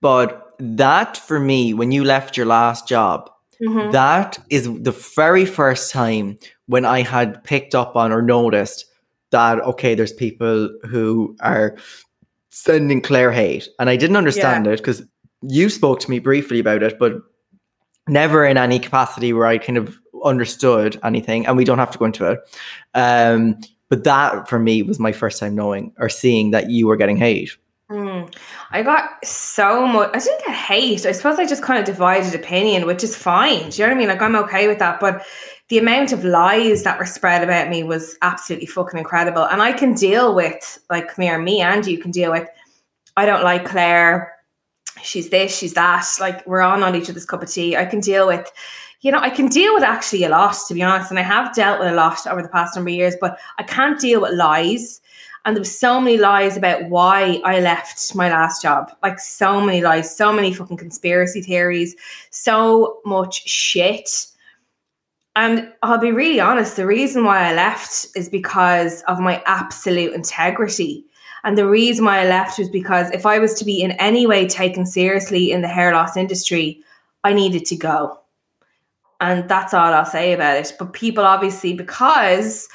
[0.00, 3.30] But that for me, when you left your last job,
[3.62, 3.92] mhm.
[3.92, 8.84] that is the very first time when I had picked up on or noticed
[9.30, 11.76] that okay, there's people who are
[12.50, 15.02] sending Claire hate, and I didn't understand it because
[15.42, 17.14] you spoke to me briefly about it, but
[18.08, 21.98] never in any capacity where I kind of understood anything, and we don't have to
[21.98, 22.40] go into it.
[22.94, 26.96] Um, but that for me was my first time knowing or seeing that you were
[26.96, 27.56] getting hate.
[27.90, 28.34] Mm.
[28.70, 30.10] I got so much.
[30.12, 31.06] I didn't get hate.
[31.06, 33.70] I suppose I just kind of divided opinion, which is fine.
[33.70, 34.08] Do you know what I mean?
[34.08, 35.00] Like I'm okay with that.
[35.00, 35.24] But
[35.68, 39.44] the amount of lies that were spread about me was absolutely fucking incredible.
[39.44, 42.48] And I can deal with like me here, me and you can deal with.
[43.16, 44.34] I don't like Claire.
[45.02, 46.06] She's this, she's that.
[46.20, 47.76] Like we're on on each other's cup of tea.
[47.76, 48.50] I can deal with.
[49.00, 51.54] You know, I can deal with actually a lot, to be honest, and I have
[51.54, 53.14] dealt with a lot over the past number of years.
[53.20, 55.00] But I can't deal with lies.
[55.48, 58.92] And there was so many lies about why I left my last job.
[59.02, 61.96] Like so many lies, so many fucking conspiracy theories,
[62.28, 64.26] so much shit.
[65.36, 70.12] And I'll be really honest, the reason why I left is because of my absolute
[70.12, 71.06] integrity.
[71.44, 74.26] And the reason why I left was because if I was to be in any
[74.26, 76.82] way taken seriously in the hair loss industry,
[77.24, 78.20] I needed to go.
[79.20, 80.74] And that's all I'll say about it.
[80.78, 82.68] But people obviously, because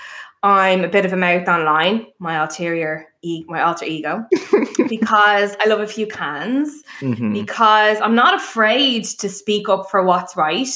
[0.44, 4.26] I'm a bit of a mouth online, my ulterior, e- my alter ego,
[4.90, 7.32] because I love a few cans, Mhm.
[7.34, 10.68] because I'm not afraid to speak up for what's right.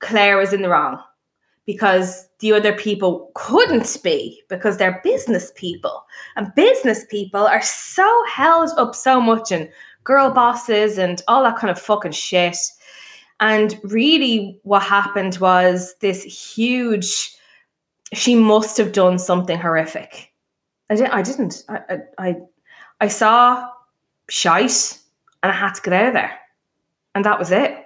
[0.00, 0.98] Claire was in the wrong
[1.64, 6.04] because the other people couldn't be because they're business people.
[6.36, 9.70] And business people are so held up so much in
[10.04, 12.58] girl bosses and all that kind of fucking shit.
[13.40, 17.30] And really, what happened was this huge.
[18.14, 20.32] She must have done something horrific.
[20.90, 21.12] I didn't.
[21.12, 21.64] I didn't.
[21.68, 21.98] I.
[22.18, 22.36] I.
[23.00, 23.68] I, saw
[24.28, 24.98] shite,
[25.42, 26.38] and I had to get out of there,
[27.14, 27.76] and that was it.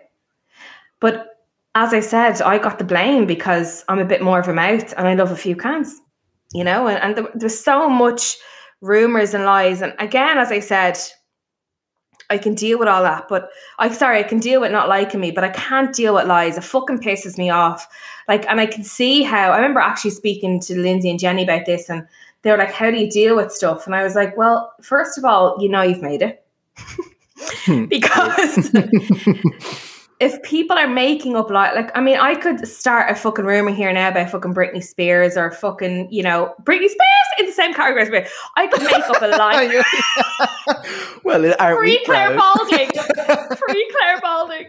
[1.00, 1.38] But
[1.74, 4.92] as I said, I got the blame because I'm a bit more of a mouth,
[4.96, 6.00] and I love a few cans,
[6.52, 6.88] you know.
[6.88, 8.36] And, and there, there's so much
[8.80, 10.98] rumors and lies, and again, as I said,
[12.30, 15.20] I can deal with all that, but I sorry, I can deal with not liking
[15.20, 16.58] me, but I can't deal with lies.
[16.58, 17.88] It fucking pisses me off.
[18.28, 21.64] Like, and I can see how I remember actually speaking to Lindsay and Jenny about
[21.64, 22.06] this, and
[22.42, 23.86] they were like, How do you deal with stuff?
[23.86, 26.44] And I was like, Well, first of all, you know you've made it.
[27.88, 28.70] because
[30.20, 33.72] if people are making up like like I mean I could start a fucking rumor
[33.72, 37.72] here now about fucking Britney Spears or fucking you know Britney Spears in the same
[37.72, 38.26] category as me.
[38.56, 39.82] I could make up a lie
[41.24, 42.36] well, aren't we Free Claire?
[42.36, 42.90] Balding.
[43.68, 44.66] Free Claire Balding.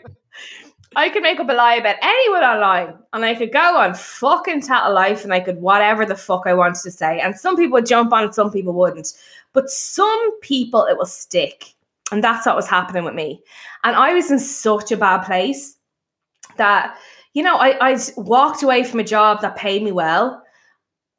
[0.95, 4.62] I could make up a lie about anyone online and I could go on fucking
[4.62, 7.20] Tattle Life and I could whatever the fuck I wanted to say.
[7.20, 9.14] And some people would jump on it, some people wouldn't.
[9.54, 11.74] But some people it will stick.
[12.12, 13.41] And that's what was happening with me.
[13.84, 15.78] And I was in such a bad place
[16.57, 16.97] that,
[17.34, 20.43] you know, I, I walked away from a job that paid me well.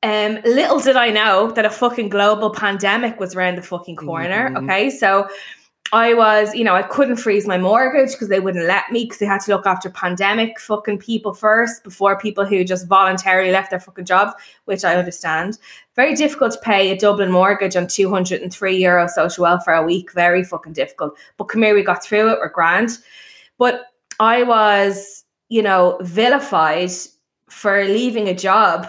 [0.02, 4.50] Um, little did I know that a fucking global pandemic was around the fucking corner.
[4.50, 4.64] Mhm.
[4.64, 4.90] Okay.
[4.90, 5.28] So
[5.92, 9.18] I was, you know, I couldn't freeze my mortgage because they wouldn't let me because
[9.18, 13.70] they had to look after pandemic fucking people first before people who just voluntarily left
[13.70, 14.32] their fucking jobs,
[14.66, 15.58] which I understand.
[15.96, 20.12] Very difficult to pay a Dublin mortgage on 203 euro social welfare a week.
[20.12, 21.18] Very fucking difficult.
[21.36, 22.38] But come here, we got through it.
[22.38, 22.98] We're grand.
[23.58, 23.86] But
[24.20, 26.92] I was, you know, vilified
[27.48, 28.88] for leaving a job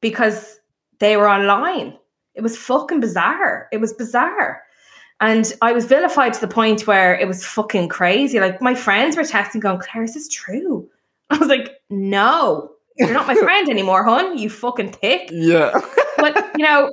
[0.00, 0.58] because
[0.98, 1.96] they were online.
[2.34, 3.68] It was fucking bizarre.
[3.70, 4.62] It was bizarre.
[5.22, 8.40] And I was vilified to the point where it was fucking crazy.
[8.40, 10.90] Like my friends were texting, going, Claire, is this true?
[11.30, 14.36] I was like, no, you're not my friend anymore, hon.
[14.36, 15.28] You fucking thick.
[15.32, 15.80] Yeah.
[16.18, 16.92] but you know,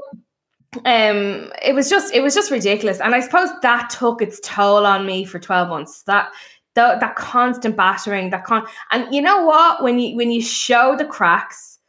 [0.86, 3.02] um, it was just it was just ridiculous.
[3.02, 6.04] And I suppose that took its toll on me for 12 months.
[6.04, 6.32] That
[6.76, 9.82] that, that constant battering, that con and you know what?
[9.82, 11.80] When you when you show the cracks,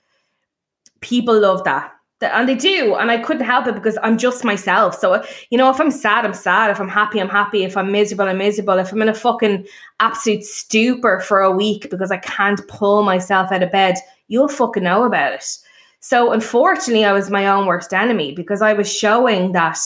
[1.02, 4.98] people love that and they do and i couldn't help it because i'm just myself.
[4.98, 6.70] So you know if i'm sad i'm sad.
[6.70, 7.64] If i'm happy i'm happy.
[7.64, 8.78] If i'm miserable i'm miserable.
[8.78, 9.66] If i'm in a fucking
[10.00, 13.96] absolute stupor for a week because i can't pull myself out of bed
[14.28, 15.58] you'll fucking know about it.
[16.00, 19.78] So unfortunately i was my own worst enemy because i was showing that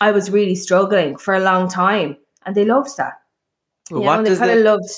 [0.00, 2.16] i was really struggling for a long time
[2.46, 3.14] and they loved that.
[3.90, 4.90] You what know, they kind of loved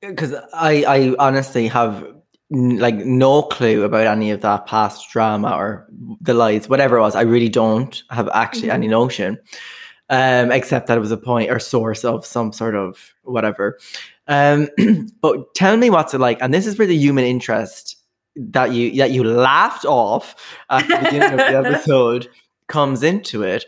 [0.00, 2.15] Because I, I honestly have
[2.50, 5.86] like no clue about any of that past drama or
[6.20, 7.16] the lies, whatever it was.
[7.16, 9.38] I really don't have actually any notion,
[10.10, 13.78] um, except that it was a point or source of some sort of whatever.
[14.28, 14.68] Um,
[15.20, 17.96] but tell me what's it like, and this is where the human interest
[18.36, 20.36] that you that you laughed off
[20.70, 22.28] at the beginning of the episode
[22.68, 23.64] comes into it.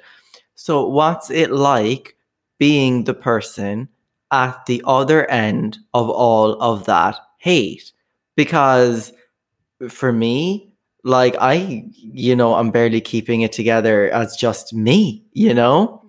[0.55, 2.17] So, what's it like
[2.59, 3.89] being the person
[4.31, 7.93] at the other end of all of that hate?
[8.39, 9.13] Because
[9.89, 10.73] for me,
[11.03, 16.05] like I, you know, I'm barely keeping it together as just me, you know?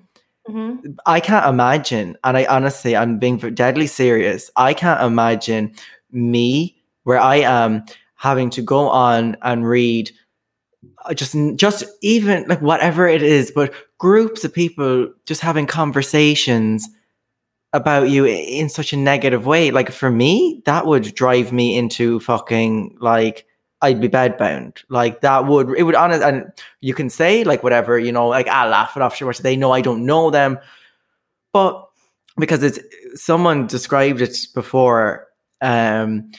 [0.48, 0.96] Mhm.
[1.08, 4.52] I can't imagine, and I honestly, I'm being deadly serious.
[4.56, 5.74] I can't imagine
[6.12, 7.84] me where I am
[8.16, 10.12] having to go on and read
[11.06, 16.88] uh, just, just even like whatever it is, but groups of people just having conversations
[17.74, 19.72] about you in such a negative way.
[19.72, 23.46] Like for me, that would drive me into fucking like
[23.82, 24.84] I'd be bedbound.
[24.90, 26.52] Like that would it would honest and
[26.82, 29.72] you can say like whatever, you know, like I laugh it off sure they know
[29.72, 30.60] I don't know them.
[31.54, 31.88] But
[32.38, 32.80] because it's
[33.16, 35.28] someone described it before,
[35.62, 36.32] um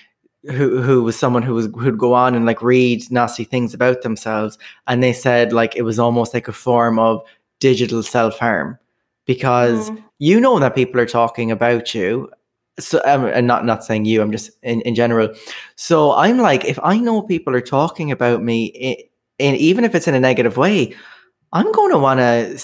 [0.47, 4.03] who who was someone who was who'd go on and like read nasty things about
[4.03, 7.23] themselves and they said like it was almost like a form of
[7.59, 8.79] digital self-harm
[9.31, 10.03] because Mhm.
[10.19, 12.29] you know that people are talking about you
[12.81, 15.29] so um, and not not saying you i'm just in, in general
[15.77, 18.59] so i'm like if i know people are talking about me
[19.39, 20.93] and even if it's in a negative way
[21.53, 22.59] i'm going to want to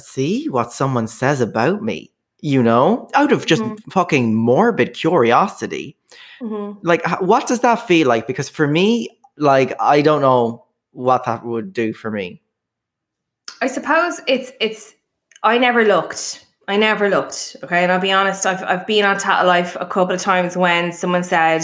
[0.00, 1.98] see what someone says about me
[2.40, 3.78] you know out of just Mhm.
[3.90, 5.96] fucking morbid curiosity
[6.40, 6.76] Mhm.
[6.82, 9.08] like what does that feel like because for me
[9.38, 12.40] like i don't know what that would do for me
[13.60, 14.94] I suppose it's it's
[15.42, 16.46] I never looked.
[16.68, 17.56] I never looked.
[17.62, 17.82] Okay.
[17.82, 20.92] And I'll be honest, I've I've been on Tattle Life a couple of times when
[20.92, 21.62] someone said,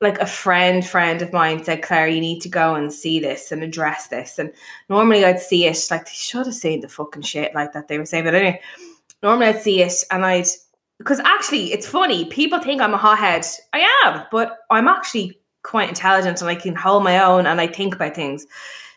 [0.00, 3.50] like a friend, friend of mine said, Claire, you need to go and see this
[3.50, 4.38] and address this.
[4.38, 4.52] And
[4.88, 7.98] normally I'd see it, like they should have seen the fucking shit like that they
[7.98, 8.24] were saying.
[8.24, 8.60] But anyway,
[9.22, 10.46] normally I'd see it and I'd
[10.98, 13.46] because actually it's funny, people think I'm a hothead.
[13.72, 17.66] I am, but I'm actually quite intelligent and I can hold my own and I
[17.66, 18.46] think about things.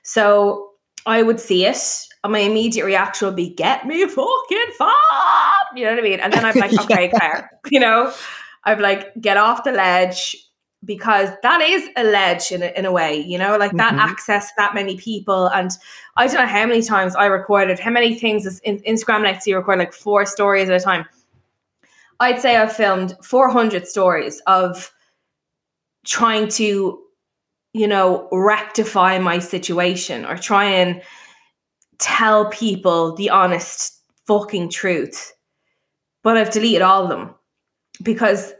[0.03, 0.72] So
[1.05, 1.78] I would see it,
[2.24, 4.93] and my immediate reaction would be, "Get me fucking far,"
[5.76, 6.20] you know what I mean?
[6.20, 8.13] And then I'm like, "Okay, Claire," you know,
[8.63, 10.36] I'd like get off the ledge
[10.86, 13.99] because that is a ledge in a, in a way, you know, like that Mhm.
[13.99, 15.47] access that many people.
[15.47, 15.72] And
[16.15, 19.45] I don't know how many times I recorded, how many things is in Instagram lets
[19.45, 21.05] you record like four stories at a time.
[22.22, 24.93] I'd say I've filmed 400 stories of
[26.05, 27.03] trying to
[27.74, 31.01] you know, rectify my situation or try and
[31.99, 35.33] tell people the honest fucking truth.
[36.23, 37.33] But I've deleted all of them
[38.03, 38.53] because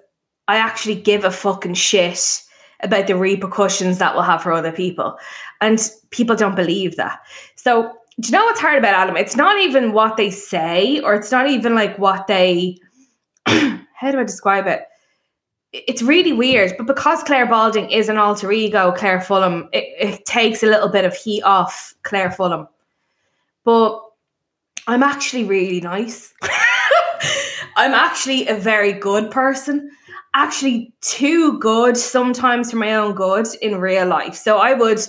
[0.48, 2.42] I actually give a fucking shit
[2.82, 5.18] about the repercussions that will have for other people.
[5.62, 5.80] And
[6.12, 7.20] people don't believe that.
[7.56, 9.16] So, do you know what's hard about Adam?
[9.16, 12.78] It's not even what they say, or it's not even like what they,
[13.46, 14.84] how do I describe it?
[15.72, 20.26] it's really weird, but because Claire Balding is an alter ego, Claire Fulham, it, it
[20.26, 22.68] takes a little bit of heat off Claire Fulham.
[23.70, 24.02] But
[24.88, 26.34] I'm actually really nice.
[27.76, 29.92] I'm actually a very good person.
[30.34, 34.34] Actually, too good sometimes for my own good in real life.
[34.34, 35.00] So I would,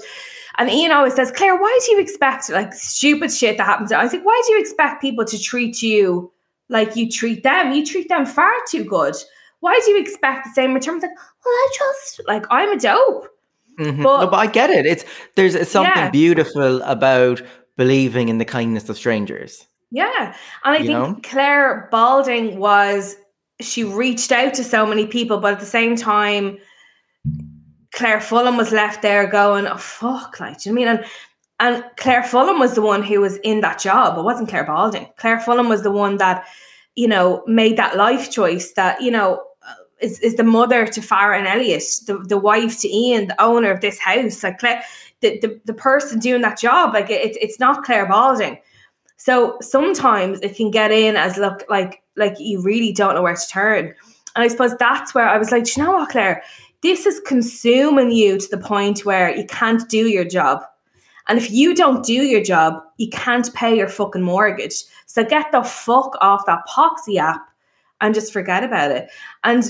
[0.59, 3.93] and Ian always says, Claire, why do you expect like stupid shit that happens?
[3.93, 6.31] I was like, why do you expect people to treat you
[6.69, 7.73] like you treat them?
[7.73, 9.15] You treat them far too good
[9.61, 10.97] why do you expect the same return?
[10.97, 13.29] It's like, well, I just like I'm a dope.
[13.79, 14.03] Mhm.
[14.03, 14.87] But- no, but I get it.
[14.87, 15.05] It's
[15.37, 16.11] there's something Yeah.
[16.11, 17.43] beautiful about
[17.81, 19.67] believing in the kindness of strangers.
[19.91, 20.37] Yeah.
[20.65, 21.21] And I You think know?
[21.23, 23.17] Claire Balding was
[23.59, 26.59] she reached out to so many people, but at the same time,
[27.95, 31.07] Claire Fulham was left there going, "Oh fuck!" Like, do you know what I mean?
[31.59, 34.19] And and Claire Fulham was the one who was in that job.
[34.19, 35.09] It wasn't Claire Balding.
[35.17, 36.47] Claire Fulham was the one that,
[36.97, 38.73] you know, made that life choice.
[38.73, 39.43] That you know,
[40.03, 43.71] is, is the mother to Farah and Elliot, the, the wife to Ian, the owner
[43.71, 44.43] of this house.
[44.43, 44.83] Like Claire,
[45.21, 48.59] the, the, the person doing that job, like it's it's not Claire Balding.
[49.17, 53.37] So sometimes it can get in as look like like you really don't know where
[53.37, 53.95] to turn.
[54.35, 56.43] And I suppose that's where I was like, you know what, Claire,
[56.83, 60.63] this is consuming you to the point where you can't do your job.
[61.29, 64.85] And if you don't do your job, you can't pay your fucking mortgage.
[65.07, 67.47] So get the fuck off that Poxy app
[68.01, 69.11] and just forget about it.
[69.45, 69.65] And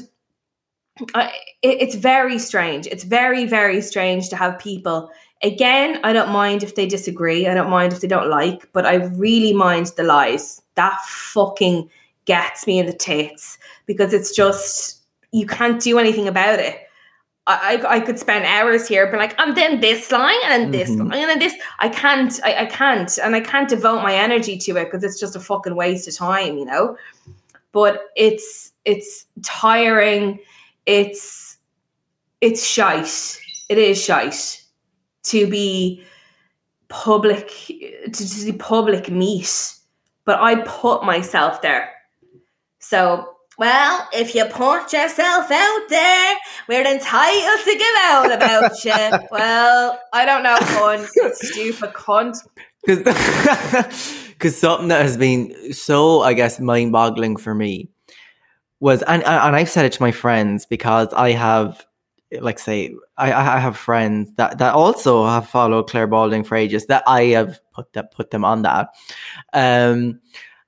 [1.14, 1.32] it,
[1.62, 2.86] it's very strange.
[2.86, 5.11] It's very, very strange to have people.
[5.43, 7.47] Again, I don't mind if they disagree.
[7.47, 10.61] I don't mind if they don't like, but I really mind the lies.
[10.74, 11.88] That fucking
[12.26, 15.01] gets me in the tits because it's just,
[15.32, 16.78] you can't do anything about it.
[17.47, 20.91] I, I, could spend hours here, but like, and then this line, and then this
[20.91, 21.11] Mhm.
[21.11, 21.55] line, and then this.
[21.80, 25.18] I can't, I, I can't, and I can't devote my energy to it because it's
[25.18, 26.97] just a fucking waste of time, you know.
[27.72, 30.38] But it's it's tiring.
[30.86, 31.57] It's
[32.41, 33.41] it's shite.
[33.68, 34.59] It is shite
[35.25, 36.05] to be
[36.89, 39.75] public to, to see public meet.
[40.25, 41.91] But I put myself there.
[42.79, 46.35] So well, if you put yourself out there,
[46.66, 49.29] we're entitled to give out about you.
[49.31, 51.07] Well, I don't know, cunt.
[51.35, 52.39] Stupid cunt.
[52.83, 57.89] because something that has been so i guess mind-boggling for me
[58.81, 61.85] was and and i've said it to my friends because i have
[62.41, 66.87] like say i i have friends that that also have followed claire balding for ages
[66.87, 68.89] that i have put that put them on that
[69.53, 70.20] um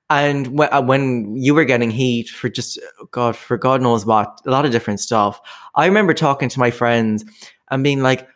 [0.09, 2.79] and when, uh, when you were getting heat for just
[3.11, 5.39] god for god knows what a lot of different stuff
[5.75, 7.23] i remember talking to my friends
[7.71, 8.27] and being like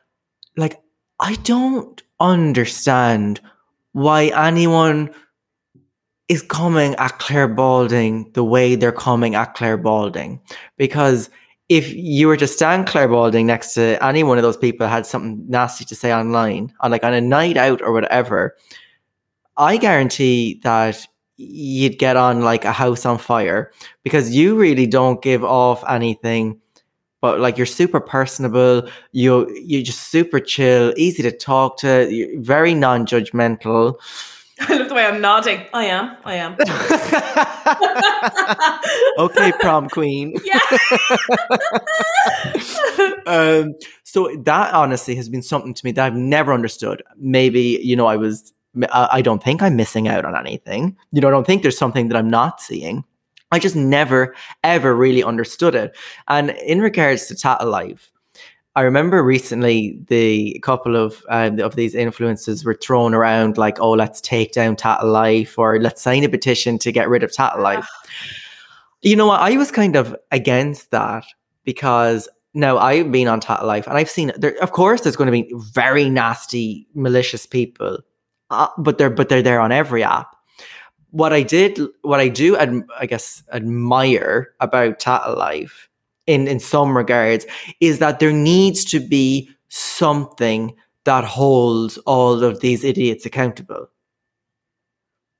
[0.55, 0.79] like
[1.19, 3.41] i don't understand
[3.91, 5.13] why anyone
[6.29, 10.41] is coming at Claire Balding the way they're coming at Claire Balding.
[10.77, 11.29] Because
[11.69, 15.05] if you were to stand Claire Balding next to any one of those people had
[15.05, 18.55] something nasty to say online, on like on a night out or whatever,
[19.57, 21.05] I guarantee that
[21.37, 23.71] you'd get on like a house on fire
[24.03, 26.59] because you really don't give off anything
[27.21, 32.73] but like you're super personable you you're just super chill easy to talk to very
[32.73, 33.95] non-judgmental
[34.59, 35.65] I love the way I'm nodding.
[35.73, 36.17] I am.
[36.25, 36.57] I am.
[39.17, 40.59] okay prom queen Yeah.
[43.25, 47.95] um so that honestly has been something to me that i've never understood maybe you
[47.95, 48.53] know i was
[48.91, 52.07] i don't think i'm missing out on anything you know i don't think there's something
[52.07, 53.03] that i'm not seeing
[53.51, 55.95] i just never ever really understood it
[56.27, 58.11] and in regards to Tattle Life,
[58.77, 63.93] I remember recently the couple of um, of these influences were thrown around like, oh,
[63.93, 67.63] let's take down Tattle Life or let's sign a petition to get rid of Tattle
[67.63, 67.89] Life.
[69.01, 69.41] You know what?
[69.41, 71.25] I was kind of against that
[71.63, 74.55] because now I've been on Tattle Life and I've seen there.
[74.61, 77.97] Of course, there's going to be very nasty, malicious people,
[78.51, 80.35] uh, but they're but they're there on every app.
[81.09, 85.86] What I did, what I do, ad, I guess, admire about Tattle Life
[86.27, 87.45] in in some regards
[87.79, 90.75] is that there needs to be something
[91.05, 93.87] that holds all of these idiots accountable.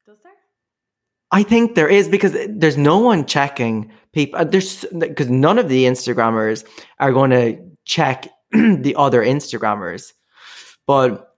[0.06, 0.34] Does there?
[1.32, 4.40] I think there is because there's no one checking people.
[4.40, 6.66] uh, There's because none of the Instagrammers
[7.00, 10.14] are going to check the other Instagrammers.
[10.86, 11.36] But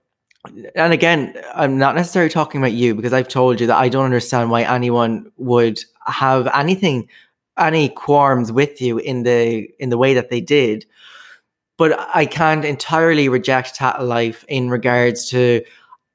[0.74, 4.06] and again, I'm not necessarily talking about you because I've told you that I don't
[4.06, 7.08] understand why anyone would have anything,
[7.60, 10.86] any qualms with you in the in the way that they did.
[11.76, 15.62] But I can't entirely reject Tattle Life in regards to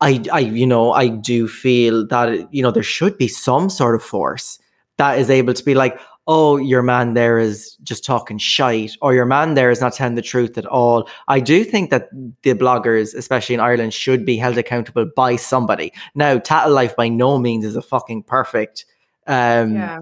[0.01, 3.95] I, I, you know, I do feel that you know there should be some sort
[3.95, 4.59] of force
[4.97, 9.13] that is able to be like, oh, your man there is just talking shite, or
[9.13, 11.07] your man there is not telling the truth at all.
[11.27, 12.09] I do think that
[12.41, 15.93] the bloggers, especially in Ireland, should be held accountable by somebody.
[16.13, 18.85] Now, Tattle Life by no means is a fucking perfect
[19.27, 19.99] um, Yeah.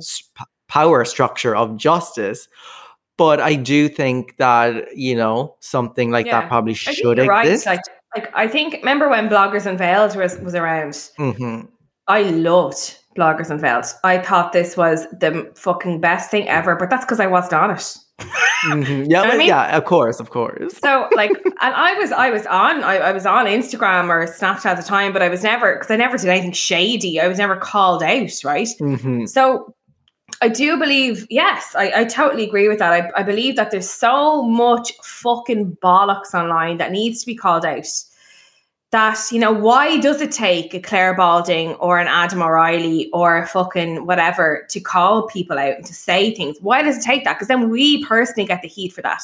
[0.74, 2.48] Power structure of justice.
[3.18, 6.42] But I do think that you know something like Yeah.
[6.42, 7.46] that probably should you're right.
[7.46, 7.66] exist.
[7.68, 7.82] Like,
[8.16, 8.74] like I think.
[8.76, 10.94] Remember when Bloggers Unveiled was was around?
[11.20, 11.68] Mhm.
[12.08, 13.86] I loved Bloggers and Unveiled.
[14.04, 17.72] I thought this was the fucking best thing ever, but that's because I wasn't on
[17.72, 17.96] it.
[18.64, 19.08] Mhm.
[19.10, 19.48] Yeah, I mean?
[19.48, 20.78] yeah, of course, of course.
[20.78, 21.32] So like,
[21.66, 24.84] and I was I was on I, I was on Instagram or Snapchat at the
[24.84, 27.20] time, but I was never because I never did anything shady.
[27.20, 28.70] I was never called out, right?
[28.80, 29.74] hmm So
[30.44, 32.92] I do believe, yes, I, I totally agree with that.
[32.92, 37.64] I, I believe that there's so much fucking bollocks online that needs to be called
[37.66, 37.88] out.
[38.92, 43.38] That, you know, why does it take a Claire Balding or an Adam O'Reilly or
[43.38, 46.58] a fucking whatever to call people out and to say things?
[46.60, 47.36] Why does it take that?
[47.36, 49.22] Because then we personally get the heat for that.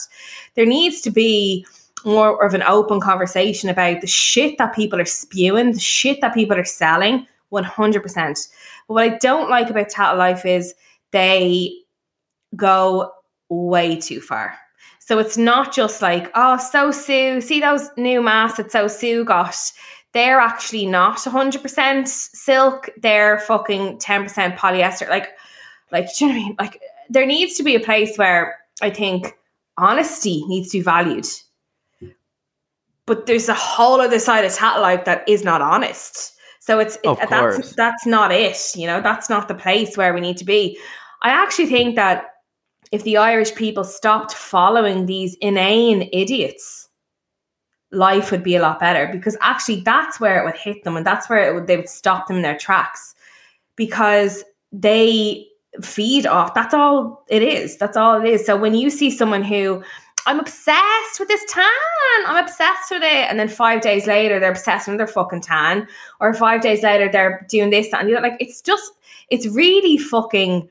[0.56, 1.66] There needs to be
[2.06, 6.34] more of an open conversation about the shit that people are spewing, the shit that
[6.34, 8.48] people are selling, 100%.
[8.88, 10.74] But what I don't like about Tattle Life is
[11.12, 11.74] they
[12.56, 13.12] go
[13.50, 14.56] way too far.
[15.00, 19.26] So it's not just like, oh, So Sue, see those new masks that So Sue
[19.26, 19.56] got?
[20.14, 22.90] They're actually not 100% silk.
[22.98, 25.08] They're fucking 10% polyester.
[25.10, 25.30] Like,
[25.92, 26.56] like, do you know what I mean?
[26.60, 29.38] Like, there needs to be a place where I think
[29.78, 31.28] honesty needs to be valued.
[33.06, 36.36] But there's a whole other side of Tattle Life that is not honest.
[36.60, 38.76] So it's it, that's that's not it.
[38.76, 40.78] You know, that's not the place where we need to be.
[41.22, 42.26] I actually think that
[42.92, 46.90] if the Irish people stopped following these inane idiots,
[47.92, 51.06] life would be a lot better because actually that's where it would hit them and
[51.06, 53.16] that's where would, they would stop them in their tracks
[53.76, 55.46] because they
[55.82, 59.44] feed off that's all it is that's all it is so when you see someone
[59.44, 59.84] who
[60.26, 61.66] I'm obsessed with this tan.
[62.28, 63.30] I'm obsessed with it.
[63.30, 65.88] And then five days later, they're obsessed with their fucking tan.
[66.20, 68.22] Or five days later, they're doing this, that, and other.
[68.22, 68.92] Like, it's just,
[69.30, 70.70] it's really fucking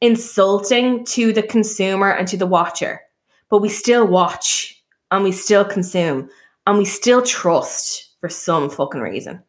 [0.00, 3.00] insulting to the consumer and to the watcher.
[3.48, 6.30] But we still watch and we still consume
[6.66, 9.42] and we still trust for some fucking reason.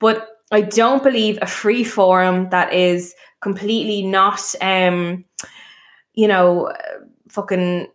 [0.00, 5.24] But I don't believe a free forum that is completely not, um,
[6.14, 6.72] you know,
[7.28, 7.88] fucking,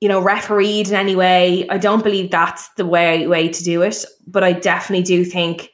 [0.00, 1.68] you know, refereed in any way.
[1.68, 4.04] I don't believe that's the way way to do it.
[4.26, 5.70] But I definitely do think,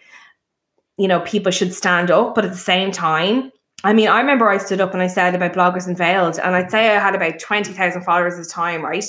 [0.97, 2.35] you know, people should stand up.
[2.35, 3.51] But at the same time,
[3.85, 6.71] I mean, I remember I stood up and I said about bloggers unveiled, and I'd
[6.71, 9.05] say I had about twenty thousand followers at the time, right?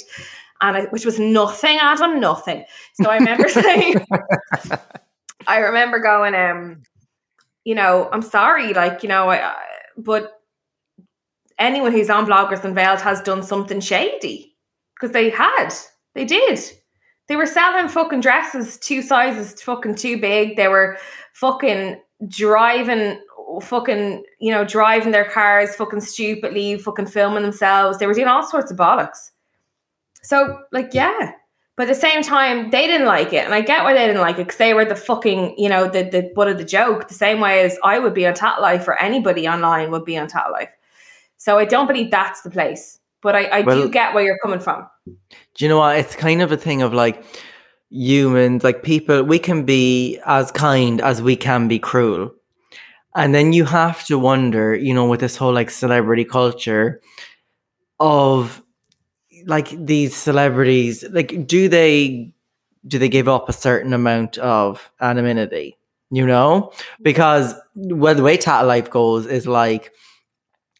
[0.61, 2.65] And I, which was nothing, Adam, nothing.
[2.93, 4.05] So I remember saying,
[5.47, 6.84] I remember going, um,
[7.63, 9.55] you know, I'm sorry, like you know, I, I,
[9.97, 10.39] but
[11.57, 14.55] anyone who's on bloggers unveiled has done something shady
[14.95, 15.70] because they had,
[16.13, 16.59] they did.
[17.28, 20.55] They were selling fucking dresses two sizes fucking too big.
[20.55, 20.97] They were
[21.34, 23.22] fucking driving
[23.61, 27.97] fucking, you know, driving their cars fucking stupidly, fucking filming themselves.
[27.97, 29.31] They were doing all sorts of bollocks.
[30.21, 31.31] So, like, yeah.
[31.75, 33.45] But at the same time, they didn't like it.
[33.45, 35.87] And I get why they didn't like it because they were the fucking, you know,
[35.87, 38.61] the, the butt of the joke, the same way as I would be on Tat
[38.61, 40.69] Life or anybody online would be on Tat Life.
[41.37, 42.99] So I don't believe that's the place.
[43.21, 44.87] But I, I well, do get where you're coming from.
[45.05, 45.15] Do
[45.65, 45.97] you know what?
[45.97, 47.23] It's kind of a thing of like
[47.89, 52.33] humans, like people, we can be as kind as we can be cruel.
[53.16, 57.01] And then you have to wonder, you know, with this whole like celebrity culture
[57.99, 58.62] of
[59.45, 62.32] like these celebrities, like do they
[62.88, 65.78] do they give up a certain amount of anonymity?
[66.12, 66.72] You know?
[67.01, 69.91] Because well the way Tattle Life goes is like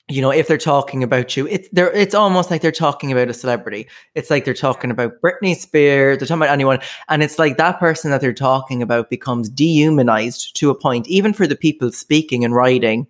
[0.10, 3.30] you know, if they're talking about you, it's they're it's almost like they're talking about
[3.30, 3.88] a celebrity.
[4.16, 7.80] It's like they're talking about Britney Spears, they're talking about anyone, and it's like that
[7.80, 12.44] person that they're talking about becomes dehumanized to a point, even for the people speaking
[12.44, 13.06] and writing,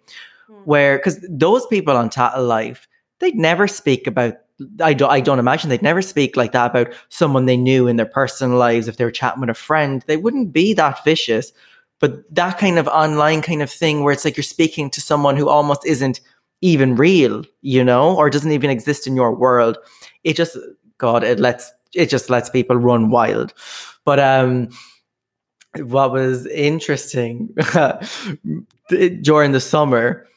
[0.49, 0.65] mm.
[0.65, 2.87] where because those people on Tattle Life,
[3.19, 4.35] they'd never speak about.
[4.81, 5.09] I don't.
[5.09, 8.57] I don't imagine they'd never speak like that about someone they knew in their personal
[8.57, 8.89] lives.
[8.89, 11.53] If they were chatting with a friend, they wouldn't be that vicious.
[11.99, 15.37] But that kind of online kind of thing, where it's like you're speaking to someone
[15.37, 16.19] who almost isn't
[16.61, 19.77] even real, you know, or doesn't even exist in your world.
[20.23, 20.57] It just,
[20.97, 23.53] God, it lets, it just lets people run wild.
[24.05, 24.69] But, um,
[25.77, 27.55] what was interesting
[29.21, 30.27] during the summer,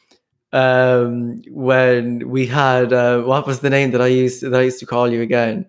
[0.51, 4.79] um, when we had, uh, what was the name that I used, that I used
[4.79, 5.65] to call you again?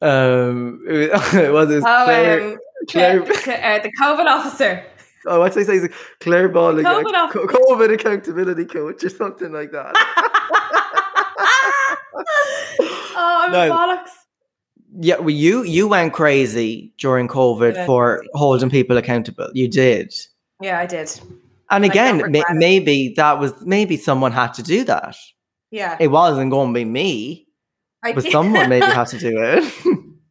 [0.00, 2.58] Um, it was, it oh, Claire, um,
[2.88, 4.84] Claire, Claire, uh, the COVID officer.
[5.26, 5.88] Oh, what's I say?
[6.20, 9.94] Claire Balding, COVID, like, COVID uh, accountability coach or something like that.
[12.80, 13.70] oh, I'm no.
[13.70, 14.10] bollocks.
[14.98, 19.48] Yeah, well, you you went crazy during COVID for holding people accountable.
[19.52, 20.12] You did.
[20.60, 21.20] Yeah, I did.
[21.70, 25.16] And again, ma- maybe that was maybe someone had to do that.
[25.70, 27.46] Yeah, it wasn't going to be me,
[28.02, 28.32] I but did.
[28.32, 29.72] someone maybe had to do it.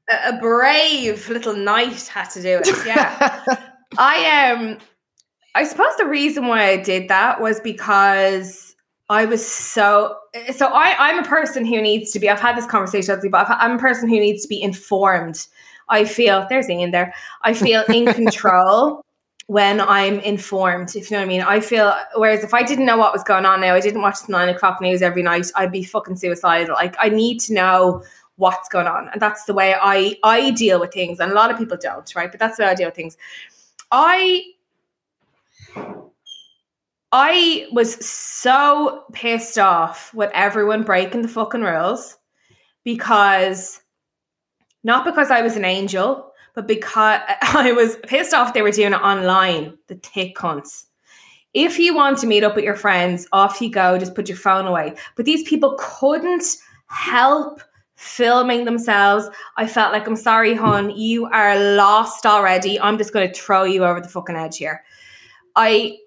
[0.10, 2.86] a, a brave little knight had to do it.
[2.86, 3.64] Yeah.
[3.98, 4.78] I um
[5.56, 8.76] I suppose the reason why I did that was because
[9.10, 10.16] I was so
[10.56, 13.74] so I I'm a person who needs to be I've had this conversation but I'm
[13.74, 15.48] a person who needs to be informed.
[15.90, 17.14] I feel there's in there.
[17.44, 19.04] I feel in control
[19.48, 21.42] when I'm informed, if you know what I mean.
[21.42, 24.24] I feel whereas if I didn't know what was going on now, I didn't watch
[24.28, 26.76] the nine o'clock news every night, I'd be fucking suicidal.
[26.76, 28.04] Like I need to know
[28.36, 29.10] what's going on.
[29.10, 31.20] And that's the way I I deal with things.
[31.20, 32.32] And a lot of people don't, right?
[32.32, 33.18] But that's the way I deal with things.
[33.92, 34.44] I
[37.12, 42.18] I was so pissed off with everyone breaking the fucking rules
[42.84, 43.82] because
[44.84, 48.94] not because I was an angel, but because I was pissed off they were doing
[48.94, 50.86] it online, the tick cunts.
[51.56, 54.38] If you want to meet up with your friends, off you go, just put your
[54.38, 54.94] phone away.
[55.16, 56.44] But these people couldn't
[56.86, 57.62] help
[58.00, 59.28] filming themselves.
[59.58, 62.80] I felt like, I'm sorry, hon, you are lost already.
[62.80, 64.86] I'm just going to throw you over the fucking edge here.
[65.58, 65.98] I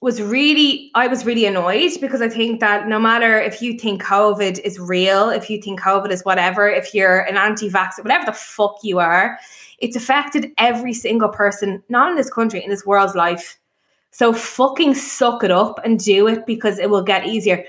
[0.00, 4.02] was really I was really annoyed because I think that no matter if you think
[4.02, 8.32] COVID is real, if you think COVID is whatever, if you're an anti-vaxxer, whatever the
[8.32, 9.38] fuck you are,
[9.78, 13.58] it's affected every single person, not in this country, in this world's life.
[14.10, 17.64] So fucking suck it up and do it because it will get easier.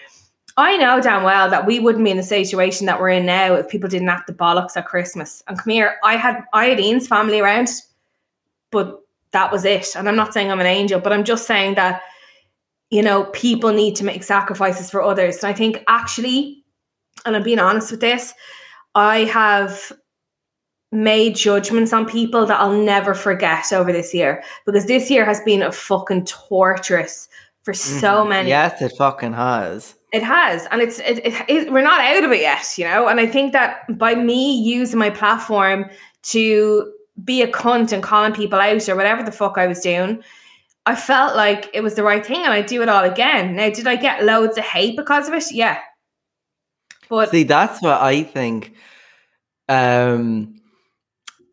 [0.55, 3.55] I know damn well that we wouldn't be in the situation that we're in now
[3.55, 5.41] if people didn't act the bollocks at Christmas.
[5.47, 7.69] And come here, I had I had Ian's family around,
[8.71, 9.01] but
[9.31, 9.95] that was it.
[9.95, 12.01] And I'm not saying I'm an angel, but I'm just saying that
[12.93, 15.37] you know, people need to make sacrifices for others.
[15.37, 16.63] And I think actually,
[17.25, 18.35] and I'm being honest with this,
[18.93, 19.91] I have
[20.91, 25.41] made judgments on people that I'll never forget over this year because this year has
[25.41, 27.27] been a fucking torturous
[27.63, 28.29] for so Mhm.
[28.29, 28.49] many.
[28.49, 29.95] Yes, it fucking has.
[30.13, 33.07] It has, and it's it, it, it, we're not out of it yet, you know.
[33.07, 35.89] And I think that by me using my platform
[36.23, 36.93] to
[37.23, 40.23] be a cunt and calling people out or whatever the fuck I was doing,
[40.85, 43.55] I felt like it was the right thing, and I do it all again.
[43.55, 45.51] Now, did I get loads of hate because of it?
[45.51, 45.79] Yeah,
[47.09, 48.73] but See, that's what I think.
[49.69, 50.59] Um,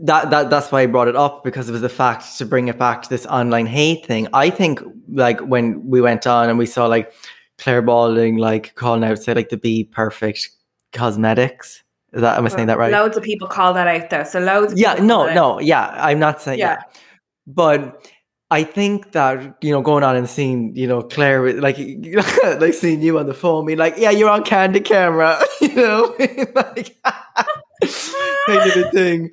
[0.00, 2.68] that that that's why I brought it up because it was the fact to bring
[2.68, 4.28] it back to this online hate thing.
[4.32, 7.12] I think like when we went on and we saw like
[7.61, 10.48] Claire Balding like calling out say like the Be Perfect
[10.92, 11.84] Cosmetics.
[12.12, 12.90] Is that am I saying that right?
[12.90, 14.24] loads of people call that out there.
[14.24, 14.72] So loads.
[14.72, 15.94] Of yeah, no, no, yeah.
[15.96, 16.78] I'm not saying Yeah.
[16.78, 17.00] yeah.
[17.46, 18.06] But
[18.50, 21.78] I think that, you know, going on and seeing, you know, Claire like
[22.58, 26.14] like seeing you on the phone, being like, yeah, you're on candid camera, you know,
[26.54, 29.30] like kind of a thing.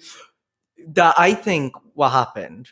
[0.90, 2.72] That I think what happened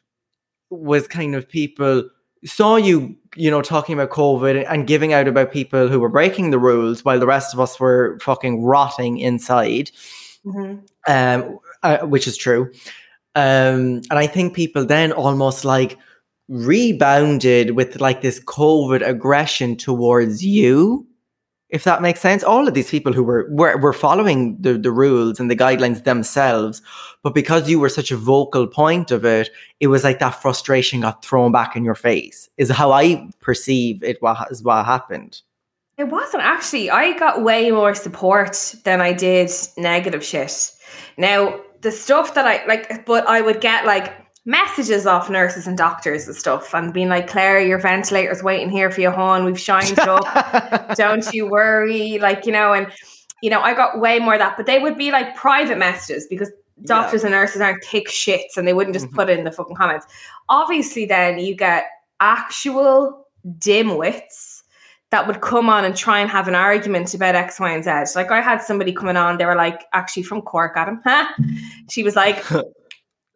[0.69, 2.09] was kind of people
[2.45, 6.51] saw you, you know, talking about COVID and giving out about people who were breaking
[6.51, 9.91] the rules while the rest of us were fucking rotting inside
[10.45, 10.81] Mhm.
[11.07, 12.71] um, uh, which is true.
[13.33, 15.97] Um, and I think people then almost like
[16.47, 21.05] rebounded with like this COVID aggression towards you,
[21.75, 22.41] if that makes sense.
[22.41, 26.05] All of these people who were were, were following the, the rules and the guidelines
[26.05, 26.81] themselves,
[27.21, 29.49] but because you were such a vocal point of it,
[29.81, 32.49] it was like that frustration got thrown back in your face.
[32.57, 34.21] Is how I perceive it.
[34.21, 35.41] What is what happened?
[35.97, 36.89] It wasn't actually.
[36.89, 40.71] I got way more support than I did negative shit.
[41.17, 44.13] Now, the stuff that I like, but I would get like
[44.45, 48.91] messages off nurses and doctors and stuff and being like, Claire, your ventilator's waiting here
[48.91, 49.43] for you, hon.
[49.43, 50.95] We've shined up.
[50.95, 52.19] Don't you worry.
[52.19, 52.87] Like, you know, and,
[53.41, 56.27] you know, I got way more of that, but they would be like private messages
[56.27, 56.51] because
[56.83, 59.15] doctors and nurses aren't thick shits and they wouldn't just mm-hmm.
[59.15, 60.05] put it in the fucking comments.
[60.47, 61.85] Obviously, then you get
[62.19, 63.25] actual
[63.57, 64.61] dimwits
[65.09, 68.15] that would come on and try and have an argument about X, Y, and Z.
[68.15, 71.01] Like I had somebody coming on, they were like, actually from Cork, Adam.
[71.03, 71.27] Huh?
[71.89, 72.43] She was like,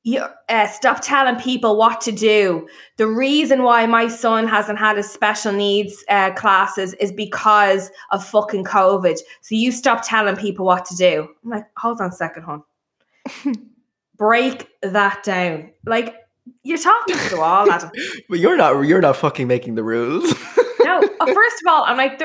[0.03, 2.67] you, uh, stop telling people what to do.
[2.97, 8.25] The reason why my son hasn't had his special needs uh, classes is because of
[8.25, 9.17] fucking COVID.
[9.41, 11.27] So you stop telling people what to do.
[11.43, 12.63] I'm like, hold on a second, hon.
[14.17, 15.71] Break that down.
[15.85, 16.15] Like
[16.63, 17.91] you're talking to the wall, Adam.
[18.29, 20.33] But you're not you're not fucking making the rules.
[20.81, 22.21] no, uh, first of all, I'm like,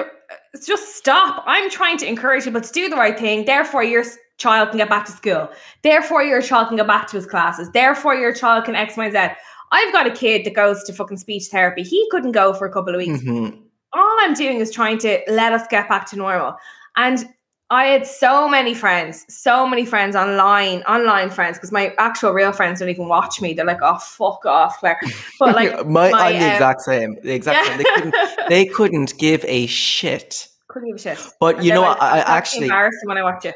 [0.55, 1.45] it's just stop.
[1.47, 3.45] I'm trying to encourage people to do the right thing.
[3.45, 5.49] Therefore, your s- child can get back to school.
[5.82, 7.70] Therefore, your child can go back to his classes.
[7.72, 9.35] Therefore, your child can X, Y, Z.
[9.72, 11.82] I've got a kid that goes to fucking speech therapy.
[11.82, 13.22] He couldn't go for a couple of weeks.
[13.22, 13.61] Mhm.
[13.93, 16.57] All I'm doing is trying to let us get back to normal.
[16.97, 17.28] And
[17.70, 22.53] I had so many friends, so many friends online, online friends, because my actual real
[22.53, 23.55] friends don't even watch me.
[23.55, 25.01] They're like, "Oh, fuck off, Claire."
[25.41, 27.16] But like, my, my, I'm the um, exact same.
[27.22, 27.78] The exact same.
[27.78, 28.14] They couldn't,
[28.49, 30.49] they couldn't give a shit.
[30.68, 31.32] couldn't give a shit.
[31.41, 32.03] But And you know, what?
[32.03, 33.55] I, I actually embarrassing when I watch it.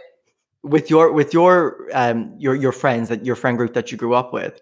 [0.62, 4.14] With your with your um your your friends that your friend group that you grew
[4.14, 4.60] up with.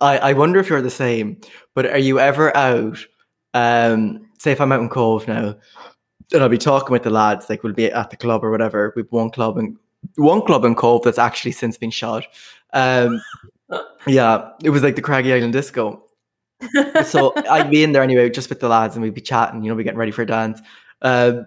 [0.00, 1.40] I I wonder if you're the same.
[1.74, 2.98] But are you ever out?
[3.54, 5.56] Um, say if I'm out in Cobh now,
[6.32, 7.48] and I'll be talking with the lads.
[7.48, 8.92] Like we'll be at the club or whatever.
[8.96, 9.76] We've one club and
[10.16, 12.26] one club in Cobh that's actually since been shot.
[12.72, 13.20] Um,
[14.06, 16.02] yeah, it was like the Craggy Island Disco.
[17.04, 19.62] so I'd be in there anyway, just with the lads, and we'd be chatting.
[19.62, 20.60] You know, we're getting ready for a dance.
[21.02, 21.46] Um,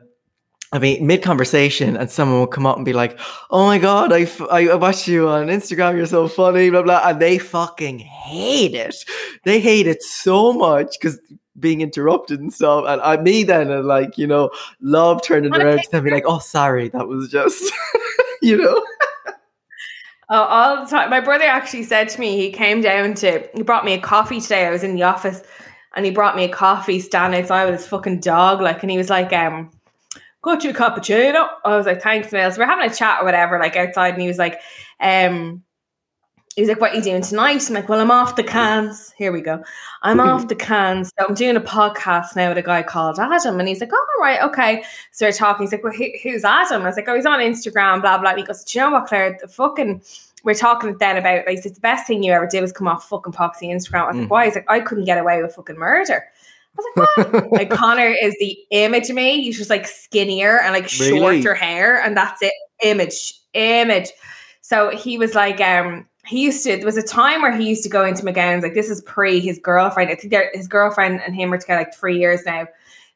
[0.72, 4.14] I mean, mid conversation, and someone will come up and be like, "Oh my god,
[4.14, 5.96] I, f- I watched you on Instagram.
[5.96, 8.96] You're so funny." Blah blah, and they fucking hate it.
[9.46, 11.20] They hate it so much because
[11.60, 12.86] being interrupted and stuff.
[12.88, 16.12] And I, me then, and like you know, love turning around to them, and be
[16.12, 17.74] like, "Oh, sorry, that was just,"
[18.44, 18.86] you know.
[20.32, 21.10] Oh, all the time.
[21.10, 24.40] My brother actually said to me, he came down to, he brought me a coffee
[24.40, 24.68] today.
[24.68, 25.42] I was in the office
[25.96, 28.62] and he brought me a coffee standing outside with his fucking dog.
[28.62, 29.72] Like, and he was like, um,
[30.42, 31.48] got you a cappuccino.
[31.66, 32.56] I was like, thanks, Miles.
[32.56, 34.14] So we're having a chat or whatever, like outside.
[34.14, 34.60] And he was like,
[35.00, 35.64] um,
[36.56, 37.66] he was like, What are you doing tonight?
[37.70, 39.14] I'm like, Well, I'm off the cans.
[39.18, 39.64] Here we go.
[40.02, 41.12] I'm off the cans.
[41.18, 43.60] So I'm doing a podcast now with a guy called Adam.
[43.60, 44.84] And he's like, Oh, all right, okay.
[45.12, 45.66] So we're talking.
[45.66, 46.82] He's like, Well, who, who's Adam?
[46.82, 48.32] I was like, Oh, he's on Instagram, blah, blah.
[48.32, 49.38] And he goes, Do you know what, Claire?
[49.40, 50.02] The fucking
[50.44, 53.34] we're talking then about like the best thing you ever did was come off fucking
[53.34, 54.04] Poxy Instagram.
[54.04, 54.30] I was like, Mm.
[54.30, 54.46] why?
[54.46, 56.24] He's like, I couldn't get away with fucking murder.
[56.80, 57.52] I was like, what?
[57.52, 59.42] like Connor is the image of me.
[59.42, 61.42] He's just like skinnier and like Really?
[61.42, 62.54] shorter hair, and that's it.
[62.84, 64.10] Image, image.
[64.62, 66.78] So he was like, um, he used to.
[66.78, 68.64] There was a time where he used to go into McGowan's.
[68.64, 70.10] Like this is pre his girlfriend.
[70.12, 72.68] I think his girlfriend and him are together like three years now.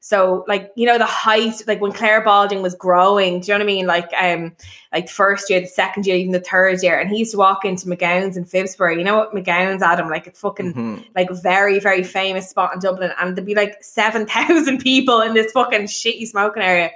[0.05, 3.59] So like you know the height, like when Claire Balding was growing, do you know
[3.59, 3.87] what I mean?
[3.87, 4.53] Like um,
[4.91, 7.63] like first year, the second year, even the third year, and he used to walk
[7.63, 8.97] into McGowan's in Phibsborough.
[8.97, 10.09] You know what McGowan's, Adam?
[10.09, 11.05] Like it's fucking Mhm.
[11.15, 15.35] like very very famous spot in Dublin, and there'd be like seven thousand people in
[15.35, 16.91] this fucking shitty smoking area.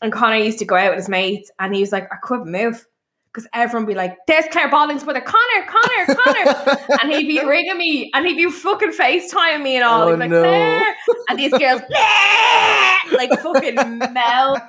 [0.00, 2.52] And Connor used to go out with his mates, and he was like, I couldn't
[2.52, 2.86] move
[3.36, 7.76] because everyone be like, "There's Claire Balding's brother, Connor, Connor, Connor," and he'd be ringing
[7.76, 10.04] me, and he'd be fucking FaceTiming me and all.
[10.04, 10.40] Oh, He'd be like, no.
[10.40, 10.96] Claire,
[11.28, 11.82] and these girls
[13.12, 14.60] like fucking melt.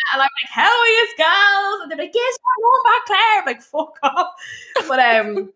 [0.00, 1.82] And I'm like, how are you, girls?
[1.82, 3.38] And they're like, yes, we're going back, Claire.
[3.40, 4.28] I'm like, fuck off.
[4.86, 5.52] But um,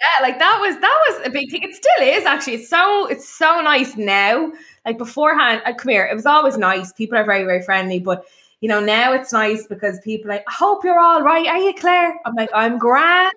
[0.00, 1.62] yeah, like that was that was a big thing.
[1.62, 2.54] It still is actually.
[2.56, 4.52] It's so it's so nice now.
[4.84, 6.04] Like beforehand, uh, come here.
[6.04, 6.92] It was always nice.
[6.92, 8.26] People are very very friendly, but
[8.60, 11.46] you know now it's nice because people are like, I hope you're all right.
[11.46, 12.18] Are you, Claire?
[12.24, 13.32] I'm like, I'm grand.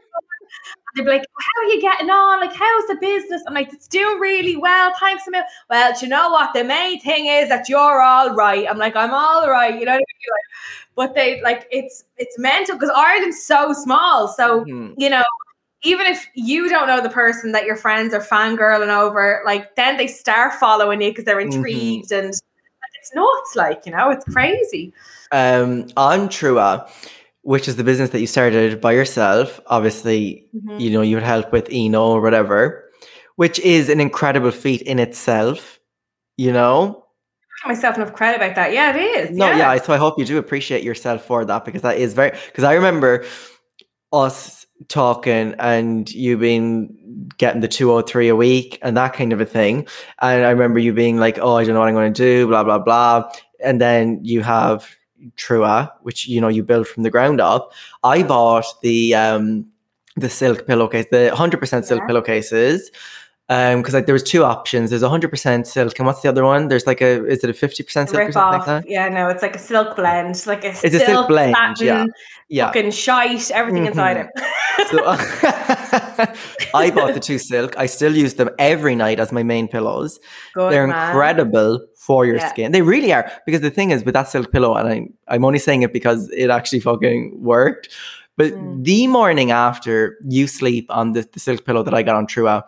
[0.96, 2.40] They'd be like, How are you getting on?
[2.40, 3.44] Like, how's the business?
[3.48, 4.94] I'm like, It's doing really well.
[5.00, 5.48] Thanks a million.
[5.70, 6.54] Well, do you know what?
[6.54, 8.68] The main thing is that you're all right.
[8.70, 9.78] I'm like, I'm all right.
[9.78, 10.32] You know what I mean?
[10.32, 10.46] Like,
[10.96, 14.28] but they like it's it's mental because Ireland's so small.
[14.30, 14.94] So Mhm.
[14.98, 15.24] you know,
[15.84, 19.98] even if you don't know the person that your friends are fangirling over, like then
[19.98, 21.56] they start following you because they're Mm-hmm.
[21.56, 22.34] intrigued and
[23.08, 23.56] it's nuts.
[23.56, 24.94] Like you know, it's crazy.
[25.32, 26.90] Um, on Trua,
[27.42, 30.80] which is the business that you started by yourself, obviously, Mhm.
[30.80, 32.84] you know, you would help with Eno or whatever,
[33.36, 35.80] which is an incredible feat in itself,
[36.38, 37.04] you know?
[37.64, 38.72] Give myself enough credit about that.
[38.72, 39.02] Yeah, it
[39.32, 39.38] is.
[39.38, 39.78] No, yeah.
[39.78, 42.74] So I hope you do appreciate yourself for that because that is very, because I
[42.74, 43.26] remember
[44.14, 49.46] us talking and you being getting the 203 a week and that kind of a
[49.46, 49.88] thing.
[50.22, 52.48] And I remember you being like, oh, I don't know what I'm going to do,
[52.48, 53.30] blah, blah, blah.
[53.64, 54.88] And then you have
[55.36, 57.74] Trua, which, you know, you build from the ground up.
[58.04, 59.66] I bought the, um,
[60.16, 62.08] the silk pillowcase, the 100% silk Yeah.
[62.08, 62.92] pillowcases.
[63.50, 64.90] Um, because like there was two options.
[64.90, 66.68] There's 100% silk, and what's the other one?
[66.68, 68.68] There's like a is it a 50% silk or something off.
[68.68, 68.90] like that?
[68.90, 72.06] Yeah, no, it's like a silk blend, like a It's a silk blend, satin, yeah.
[72.50, 72.66] Yeah.
[72.68, 74.30] fucking shite, everything inside Mhm.
[74.36, 74.88] it.
[74.90, 75.06] So
[76.74, 77.78] I bought the two silk.
[77.78, 80.20] I still use them every night as my main pillows.
[80.54, 81.08] Good, They're man.
[81.10, 82.50] incredible for your Yeah.
[82.50, 82.72] skin.
[82.74, 83.32] They really are.
[83.46, 86.30] Because the thing is with that silk pillow, and I, I'm only saying it because
[86.32, 87.90] it actually fucking worked.
[88.36, 88.84] But Mm.
[88.84, 92.64] the morning after you sleep on the, the silk pillow that I got on Trua,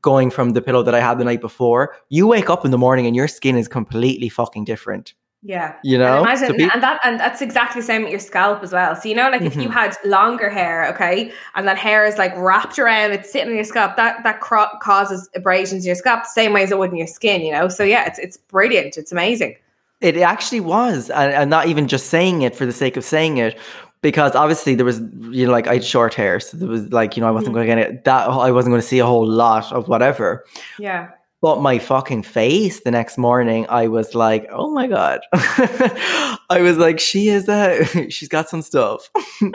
[0.00, 2.78] going from the pillow that I had the night before, you wake up in the
[2.78, 5.14] morning and your skin is completely fucking different.
[5.46, 5.74] Yeah.
[5.84, 6.18] You know?
[6.18, 8.72] And imagine, So pe- and that and that's exactly the same with your scalp as
[8.72, 8.96] well.
[8.96, 9.72] So you know, like if you Mhm.
[9.72, 13.64] had longer hair, okay, and that hair is like wrapped around, it's sitting in your
[13.64, 16.96] scalp, that that cro- causes abrasions in your scalp same way as it would in
[16.96, 17.42] your skin.
[17.42, 18.96] You know, so yeah, it's it's brilliant.
[18.96, 19.56] It's amazing.
[20.00, 23.36] It actually was, and, and not even just saying it for the sake of saying
[23.38, 23.58] it,
[24.04, 25.00] because obviously there was,
[25.30, 27.54] you know, like I had short hair, so there was like, you know, I wasn't
[27.54, 28.04] going to get it.
[28.04, 30.44] That I wasn't going to see a whole lot of whatever.
[30.78, 31.12] Yeah.
[31.40, 36.76] But my fucking face the next morning, I was like, oh my god, I was
[36.76, 39.10] like, she is a, she's got some stuff.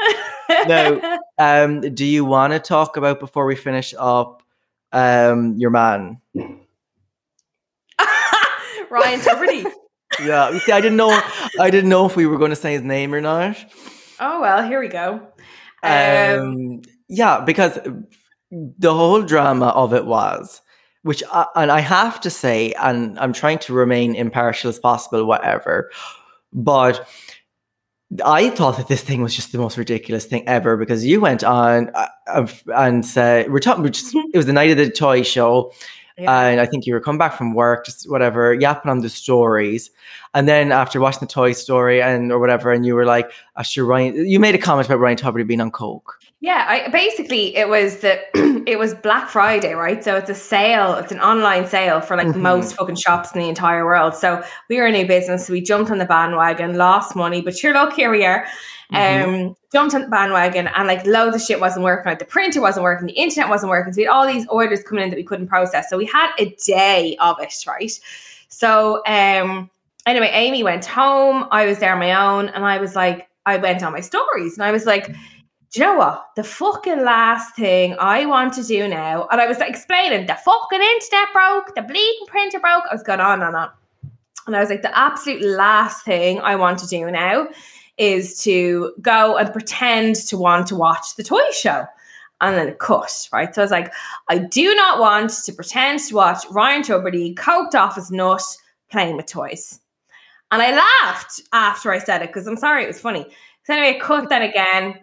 [0.67, 1.19] No.
[1.37, 4.41] um, do you want to talk about before we finish up,
[4.91, 6.19] um, your man?
[8.89, 9.71] Ryan Tubridy.
[10.19, 11.21] Yeah, see, I didn't know,
[11.59, 13.63] I didn't know if we were going to say his name or not.
[14.19, 15.21] Oh well, here we go.
[15.83, 15.91] Um,
[16.39, 17.79] Um, yeah, because
[18.51, 20.61] the whole drama of it was,
[21.03, 25.25] which, I, and I have to say, and I'm trying to remain impartial as possible,
[25.25, 25.89] whatever,
[26.51, 27.07] but
[28.25, 31.43] I thought that this thing was just the most ridiculous thing ever because you went
[31.43, 35.71] on uh, and said, we're talking, it was the night of the toy show.
[36.19, 36.41] Yeah.
[36.41, 39.89] And I think you were coming back from work, just whatever, yapping on the stories.
[40.33, 43.63] And then after watching the Toy Story and or whatever, and you were like, oh,
[43.63, 46.18] sure, Ryan, you made a comment about Ryan Tubridy being on coke.
[46.41, 48.17] Yeah, I basically it was the
[48.65, 50.01] it was Black Friday, right?
[50.01, 52.37] So it's a sale, it's an online sale for like Mhm.
[52.41, 54.15] most fucking shops in the entire world.
[54.15, 57.57] So we were a new business, so we jumped on the bandwagon, lost money, but
[57.57, 58.45] sure look, here we are.
[58.93, 62.09] Um jumped on the bandwagon and like loads of shit wasn't working.
[62.09, 63.91] Like the printer wasn't working, the internet wasn't working.
[63.91, 65.89] So we had all these orders coming in that we couldn't process.
[65.89, 67.91] So we had a day of it, right?
[68.47, 69.69] So um
[70.07, 73.57] anyway, Amy went home, I was there on my own, and I was like, I
[73.57, 75.13] went on my stories and I was like, do
[75.73, 76.29] you know what?
[76.35, 80.81] The fucking last thing I want to do now, and I was explaining the fucking
[80.81, 82.83] internet broke, the bleeding printer broke.
[82.89, 83.69] I was going on and on.
[84.47, 87.49] And I was like, the absolute last thing I want to do now
[87.97, 91.85] is to go and pretend to want to watch the toy show.
[92.41, 93.53] And then cut, right?
[93.53, 93.93] So I was like,
[94.29, 98.41] I do not want to pretend to watch Ryan Tubridy coked off his nut
[98.89, 99.81] playing with toys.
[100.49, 103.25] And I laughed after I said it because I'm sorry, it was funny.
[103.65, 104.99] So anyway, I cut that again.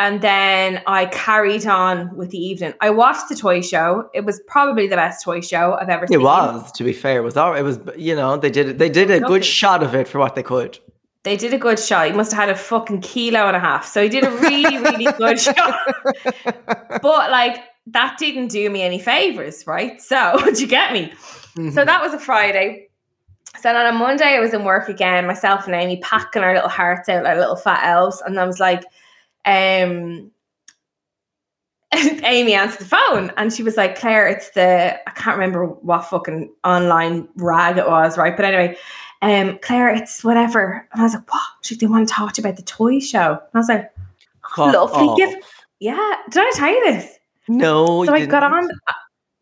[0.00, 2.74] And then I carried on with the evening.
[2.80, 4.10] I watched the toy show.
[4.12, 6.20] It was probably the best toy show I've ever seen.
[6.20, 7.54] It was, to be fair, it was all.
[7.54, 9.28] It was, you know, they did they did a Lovely.
[9.28, 10.78] good shot of it for what they could.
[11.22, 12.08] They did a good shot.
[12.08, 13.86] He must have had a fucking kilo and a half.
[13.86, 15.78] So he did a really, really good shot.
[17.00, 20.00] But like that didn't do me any favors, right?
[20.00, 21.12] So do you get me?
[21.54, 21.74] So mm-hmm.
[21.74, 22.88] that was a Friday.
[23.56, 26.54] So then on a Monday, I was in work again, myself and Amy packing our
[26.54, 28.20] little hearts out like little fat elves.
[28.26, 28.82] And I was like,
[29.46, 30.30] um,
[32.24, 36.06] Amy answered the phone and she was like, Claire, it's the, I can't remember what
[36.06, 38.36] fucking online rag it was, right?
[38.36, 38.76] But anyway,
[39.22, 40.88] um, Claire, it's whatever.
[40.92, 41.42] And I was like, what?
[41.62, 43.32] She they want to talk to you about the toy show.
[43.32, 43.90] And I was like,
[44.56, 45.06] Fuck lovely.
[45.08, 45.16] off.
[45.16, 45.34] Give,
[45.80, 46.14] yeah.
[46.30, 47.18] Did I tell you this?
[47.48, 48.54] No, so I got didn't.
[48.64, 48.70] on.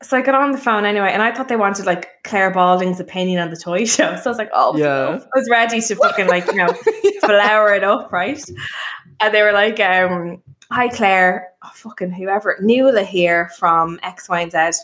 [0.03, 2.99] So I got on the phone anyway, and I thought they wanted like Claire Balding's
[2.99, 4.17] opinion on the toy show.
[4.17, 5.11] So I was like, oh, Yeah.
[5.11, 5.15] yeah.
[5.23, 6.73] I was ready to fucking like you know
[7.21, 8.43] flower it up, right?
[9.23, 14.41] And they were like, um, "Hi Claire, oh, fucking whoever, Nuala here from X, Y,
[14.41, 14.83] and Z."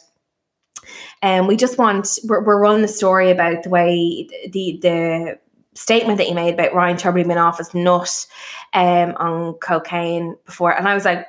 [1.22, 5.38] And we just want we're, we're running a story about the way the the
[5.74, 8.26] statement that you made about Ryan Tubridy being off his nut
[8.74, 11.26] um, on cocaine before, and I was like.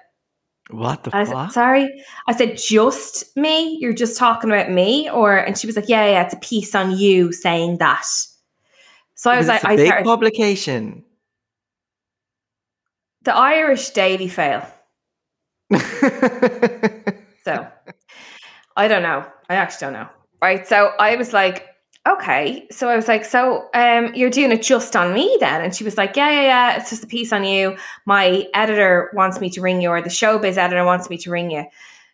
[0.72, 1.52] What the I said, fuck?
[1.52, 2.04] sorry.
[2.28, 3.80] I said, just me?
[3.82, 5.10] You're just talking about me?
[5.10, 8.06] Or and she was like, Yeah, yeah, it's a piece on you saying that.
[9.16, 11.04] So I was like, I big started, publication.
[13.24, 14.66] The Irish Daily Fail.
[17.50, 17.68] So
[18.76, 19.26] I don't know.
[19.50, 20.10] I actually don't know.
[20.42, 20.68] Right.
[20.68, 21.68] So I was like,
[22.08, 22.68] okay.
[22.72, 25.62] So I was like, so um, you're doing it just on me then?
[25.62, 26.78] And she was like, yeah, yeah, yeah.
[26.78, 27.76] It's just a piece on you.
[28.06, 31.50] My editor wants me to ring you, or the showbiz editor wants me to ring
[31.50, 31.66] you.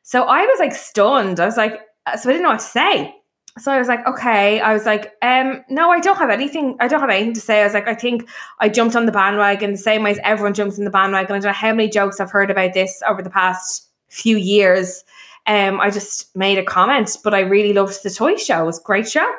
[0.03, 1.40] So I was like stunned.
[1.40, 3.15] I was like, uh, so I didn't know what to say.
[3.57, 4.60] So I was like, okay.
[4.60, 6.76] I was like, um, no, I don't have anything.
[6.82, 7.61] I don't have anything to say.
[7.61, 8.27] I was like, I think
[8.60, 11.36] I jumped on the bandwagon the same way as everyone jumps on the bandwagon.
[11.36, 15.06] I don't know how many jokes I've heard about this over the past few years.
[15.48, 18.64] Um, I just made a comment, but I really loved the toy show.
[18.64, 19.30] It was a great show.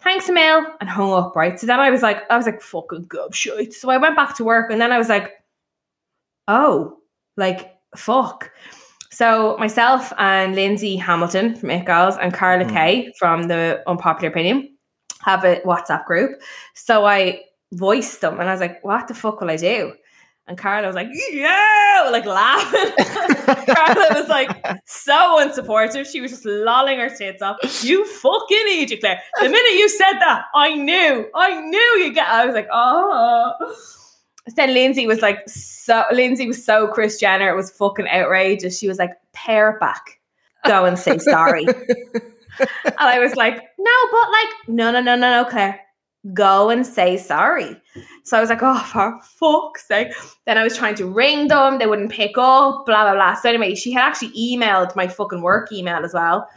[0.00, 1.58] Thanks, Emil, and hung up, right?
[1.58, 3.74] So then I was like, I was like, fucking gobshite.
[3.74, 5.32] So I went back to work and then I was like,
[6.48, 6.98] oh,
[7.36, 8.52] like, fuck.
[9.16, 12.72] So myself and Lindsay Hamilton from It Girls and Carla Mhm.
[12.74, 14.76] Kay from the Unpopular Opinion
[15.22, 16.32] have a WhatsApp group.
[16.74, 17.40] So I
[17.72, 19.94] voiced them and I was like, what the fuck will I do?
[20.46, 22.92] And Carla was like, yeah, like laughing.
[23.74, 24.50] Carla was like
[24.84, 26.04] so unsupportive.
[26.04, 27.56] She was just lolling her tits off.
[27.82, 29.22] You fucking idiot, Claire.
[29.40, 31.26] The minute you said that, I knew.
[31.34, 32.28] I knew you get.
[32.28, 33.54] I was like, oh.
[34.54, 37.50] Then Lindsay was like, so Lindsay was so Kris Jenner.
[37.50, 38.78] It was fucking outrageous.
[38.78, 40.20] She was like, pair it back.
[40.66, 41.64] Go and say sorry.
[42.58, 45.80] and I was like, no, but like, no, no, no, no, no, Claire.
[46.32, 47.80] Go and say sorry.
[48.24, 50.08] So I was like, oh, for fuck's sake.
[50.44, 51.78] Then I was trying to ring them.
[51.78, 53.34] They wouldn't pick up, blah, blah, blah.
[53.34, 56.48] So anyway, she had actually emailed my fucking work email as well.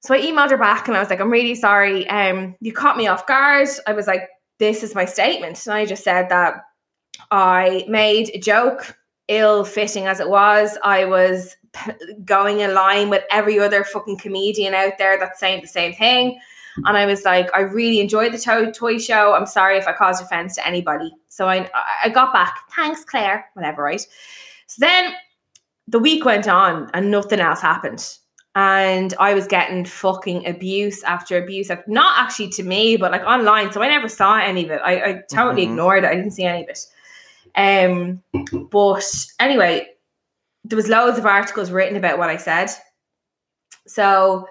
[0.00, 2.08] So I emailed her back and I was like, I'm really sorry.
[2.08, 3.68] Um, you caught me off guard.
[3.86, 4.28] I was like,
[4.58, 5.66] this is my statement.
[5.66, 6.62] And I just said that
[7.30, 8.96] I made a joke,
[9.28, 10.76] ill fitting as it was.
[10.82, 11.92] I was p-
[12.24, 16.40] going in line with every other fucking comedian out there that's saying the same thing.
[16.84, 19.34] And I was like, I really enjoyed the to- toy show.
[19.34, 21.12] I'm sorry if I caused offense to anybody.
[21.28, 21.68] So I,
[22.04, 24.00] I got back, thanks, Claire, whatever, right?
[24.66, 25.12] So then
[25.88, 28.16] the week went on and nothing else happened.
[28.56, 33.70] And I was getting fucking abuse after abuse, not actually to me, but like online.
[33.72, 34.80] So I never saw any of it.
[34.82, 35.70] I, I totally Mhm.
[35.70, 36.08] ignored it.
[36.08, 36.84] I didn't see any of it.
[37.54, 38.22] Um,
[38.70, 39.04] but
[39.38, 39.88] anyway,
[40.64, 42.70] there was loads of articles written about what I said.
[43.86, 44.48] So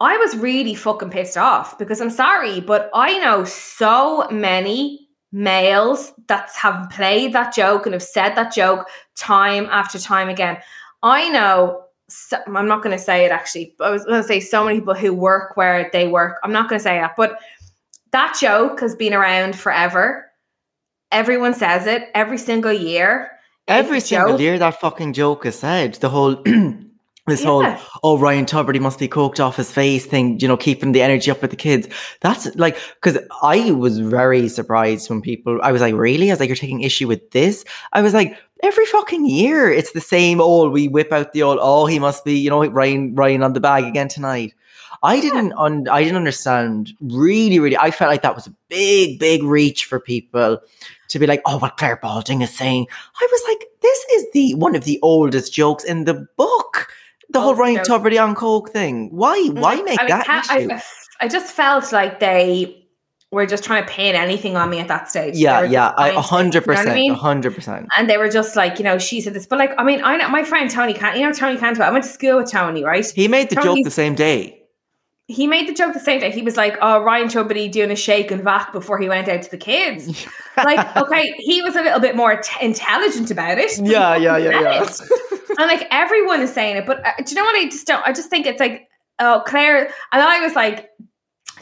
[0.00, 6.12] I was really fucking pissed off because I'm sorry, but I know so many males
[6.26, 10.58] that have played that joke and have said that joke time after time again.
[11.02, 14.26] I know, so, I'm not going to say it actually, but I was going to
[14.26, 16.38] say so many people who work where they work.
[16.42, 17.38] I'm not going to say that, but
[18.12, 20.29] that joke has been around forever.
[21.12, 23.30] Everyone says it every single year.
[23.68, 24.40] Every It's single joke.
[24.40, 25.94] year that fucking joke is said.
[25.94, 26.36] The whole
[27.26, 27.46] this Yeah.
[27.46, 27.66] whole
[28.02, 31.30] oh Ryan Tubridy must be coked off his face thing, you know, keeping the energy
[31.30, 31.88] up with the kids.
[32.20, 36.30] That's like because I was very surprised when people I was like, really?
[36.30, 37.64] I was like, you're taking issue with this?
[37.92, 41.58] I was like, every fucking year it's the same old we whip out the old
[41.60, 44.54] oh he must be, you know, Ryan Ryan on the bag again tonight.
[45.02, 49.18] I didn't un- I didn't understand really, really I felt like that was a big,
[49.18, 50.60] big reach for people
[51.08, 52.86] to be like, oh, what Claire Balding is saying.
[53.20, 56.88] I was like, this is the one of the oldest jokes in the book.
[57.30, 58.02] The whole Oldest Ryan joke.
[58.02, 59.08] Tubridy on Coke thing.
[59.10, 59.38] Why?
[59.38, 59.60] Mm-hmm.
[59.60, 60.72] Why Like, make I that can't- issue?
[60.74, 60.82] I,
[61.24, 62.76] I just felt like they
[63.30, 65.36] were just trying to pin anything on me at that stage.
[65.36, 67.88] Yeah, yeah, just I trying a hundred you know what I percent, hundred percent.
[67.96, 70.16] And they were just like, you know, she said this, but like, I mean, I
[70.16, 71.88] know my friend Tony Can, you know, Tony Cantwell.
[71.88, 73.06] I went to school with Tony, right?
[73.08, 74.59] He made the joke the same day.
[75.30, 76.30] He made the joke the same day.
[76.30, 79.42] He was like, "Oh, Ryan Tubridy doing a shake and vac before he went out
[79.42, 80.26] to the kids."
[80.56, 83.70] like, okay, he was a little bit more t- intelligent about it.
[83.78, 84.96] Yeah, Yeah, yeah, yeah,
[85.58, 87.56] and like everyone is saying it, but uh, do you know what?
[87.56, 88.06] I just don't.
[88.06, 88.88] I just think it's like,
[89.18, 89.92] oh, Claire.
[90.12, 90.88] And I was like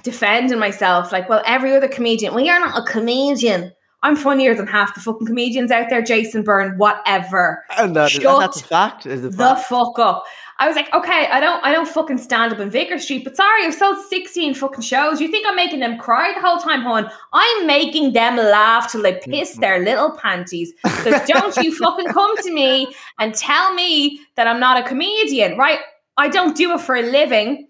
[0.03, 2.35] defending myself, like, well, every other comedian.
[2.35, 3.73] Well, you're not a comedian.
[4.03, 6.03] I'm funnier than half the fucking comedians out there.
[6.03, 7.65] Jason Byrne, whatever.
[7.77, 9.07] And, that, and Shut that's a fact.
[9.07, 10.24] Is a the fuck up.
[10.60, 13.36] I was like, okay, I don't, I don't fucking stand up in Vicar Street, but
[13.36, 15.20] sorry, I've sold sixteen fucking shows.
[15.20, 17.09] You think I'm making them cry the whole time, hon?
[17.32, 20.72] I'm making them laugh till they piss their little panties.
[21.05, 22.89] So don't you fucking come to me
[23.20, 25.78] and tell me that I'm not a comedian, right?
[26.16, 27.68] I don't do it for a living,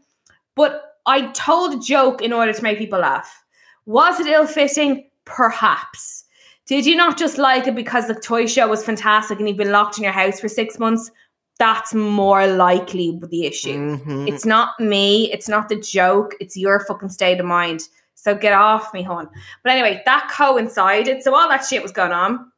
[0.54, 3.44] but I told a joke in order to make people laugh.
[3.84, 5.08] Was it ill fitting?
[5.26, 6.24] Perhaps.
[6.66, 9.72] Did you not just like it because the toy show was fantastic and you've been
[9.72, 11.10] locked in your house for six months?
[11.58, 13.98] That's more likely the issue.
[13.98, 14.28] Mhm.
[14.28, 15.30] It's not me.
[15.32, 16.34] It's not the joke.
[16.40, 17.88] It's your fucking state of mind.
[18.14, 19.28] So get off me, hon.
[19.62, 21.22] But anyway, that coincided.
[21.22, 22.50] So all that shit was going on.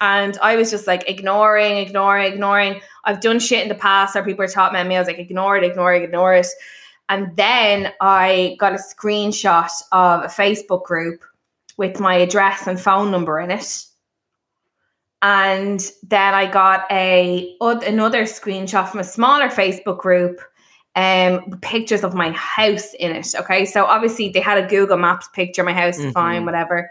[0.00, 2.82] And I was just like ignoring, ignoring, ignoring.
[3.04, 4.96] I've done shit in the past where people talking about me.
[4.96, 6.46] I was like, ignore it, ignore it, ignore it.
[7.08, 11.24] And then I got a screenshot of a Facebook group
[11.78, 13.85] with my address and phone number in it.
[15.22, 20.40] And then I got a oth- another screenshot from a smaller Facebook group,
[20.94, 23.34] um, pictures of my house in it.
[23.38, 26.12] Okay, so obviously they had a Google Maps picture of my house, Mhm.
[26.12, 26.90] fine, whatever.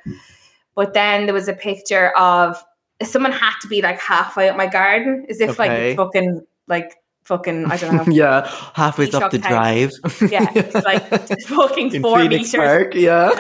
[0.75, 2.61] But then there was a picture of
[3.03, 6.95] someone had to be like halfway up my garden, as if like it's fucking like
[7.25, 8.13] fucking I don't know.
[8.13, 9.91] yeah, halfway up the drive.
[10.31, 11.03] Yeah, it's like
[11.47, 12.65] fucking in four Phoenix meters.
[12.67, 12.95] Park.
[12.95, 13.37] Yeah.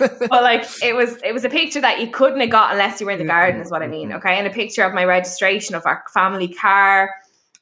[0.28, 3.06] but like it was it was a picture that you couldn't have got unless you
[3.06, 3.30] were in the Mm-hmm.
[3.30, 6.48] garden is what I mean okay and a picture of my registration of our family
[6.48, 7.10] car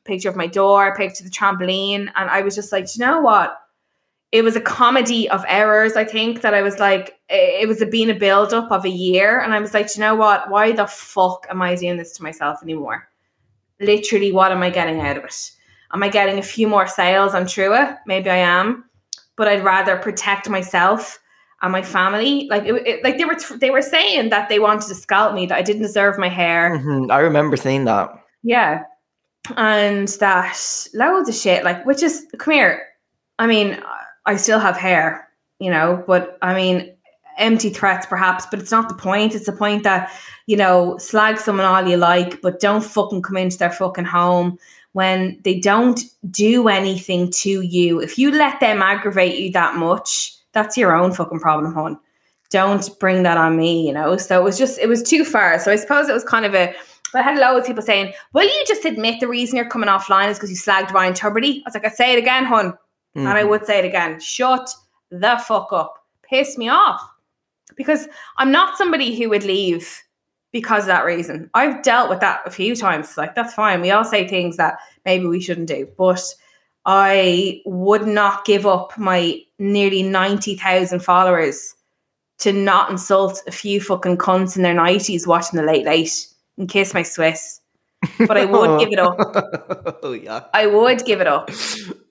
[0.04, 3.06] picture of my door picture of the trampoline and I was just like "Do you
[3.06, 3.58] know what
[4.32, 7.86] it was a comedy of errors I think that I was like it was a
[7.86, 10.50] being a build up of a year and I was like "Do you know what
[10.50, 13.08] why the fuck am I doing this to myself anymore
[13.80, 15.50] literally what am I getting out of it
[15.92, 18.84] am I getting a few more sales on Trua maybe I am
[19.36, 21.18] but I'd rather protect myself
[21.62, 22.46] and my family.
[22.48, 25.44] Like, it, it- like they were, they were saying that they wanted to scalp me,
[25.46, 26.78] that I didn't deserve my hair.
[26.78, 28.10] Mhm, I remember saying that.
[28.42, 28.82] Yeah,
[29.56, 31.64] and that loads of shit.
[31.64, 32.82] Like, which is come here.
[33.38, 33.78] I mean,
[34.24, 36.94] I still have hair, you know, but I mean,
[37.38, 39.34] empty threats perhaps, but it's not the point.
[39.34, 40.10] It's the point that
[40.46, 44.58] you know, slag someone all you like, but don't fucking come into their fucking home
[44.96, 46.00] when they don't
[46.30, 48.00] do anything to you.
[48.00, 51.98] If you let them aggravate you that much, that's your own fucking problem, hon.
[52.48, 54.16] Don't bring that on me, you know.
[54.16, 55.58] So it was just it was too far.
[55.58, 56.74] So I suppose it was kind of a
[57.12, 59.90] but I had loads of people saying, Will you just admit the reason you're coming
[59.90, 61.58] offline is because you slagged Ryan Tubridy?
[61.58, 62.72] I was like, I'd say it again, hun.
[63.14, 63.50] And I Mhm.
[63.50, 64.18] would say it again.
[64.18, 64.70] Shut
[65.10, 66.06] the fuck up.
[66.22, 67.02] Piss me off.
[67.76, 68.08] Because
[68.38, 70.02] I'm not somebody who would leave
[70.56, 71.50] because of that reason.
[71.52, 73.18] I've dealt with that a few times.
[73.18, 73.82] Like, that's fine.
[73.82, 75.86] We all say things that maybe we shouldn't do.
[75.98, 76.22] But
[76.86, 81.74] I would not give up my nearly 90,000 followers
[82.38, 86.26] to not insult a few fucking cunts in their 90s watching the late late
[86.56, 87.60] and kiss my Swiss.
[88.26, 89.18] But I would give it up.
[90.02, 90.44] oh yeah.
[90.54, 91.50] I would give it up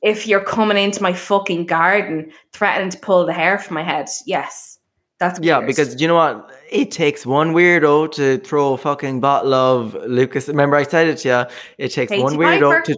[0.04, 4.08] if you're coming into my fucking garden threatening to pull the hair from my head.
[4.28, 4.75] Yes.
[5.20, 5.68] That's Yeah, weird.
[5.68, 6.52] because you know what?
[6.70, 10.48] It takes one weirdo to throw a fucking bottle of Lucas.
[10.50, 11.46] Remember, I said it to you.
[11.86, 12.82] It takes Katie one weirdo Piper.
[12.94, 12.98] to.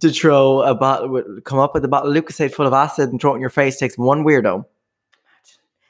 [0.00, 3.20] to throw a bottle, come up with a bottle of Lucozade full of acid and
[3.20, 4.64] throw it in your face takes one weirdo.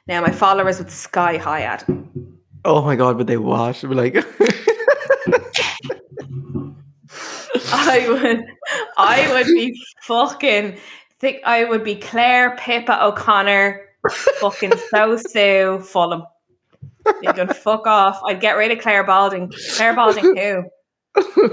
[0.07, 1.89] Now my followers would sky high at.
[2.67, 3.81] Oh my god, would they watch?
[3.81, 4.15] Be like,
[7.73, 8.45] I would,
[8.99, 10.77] I would be fucking
[11.21, 16.25] think I would be Claire Pippa O'Connor, fucking so Sue Fulham.
[17.23, 18.21] You can fuck off.
[18.25, 19.53] I'd get rid of Claire Balding.
[19.77, 20.65] Claire Balding who?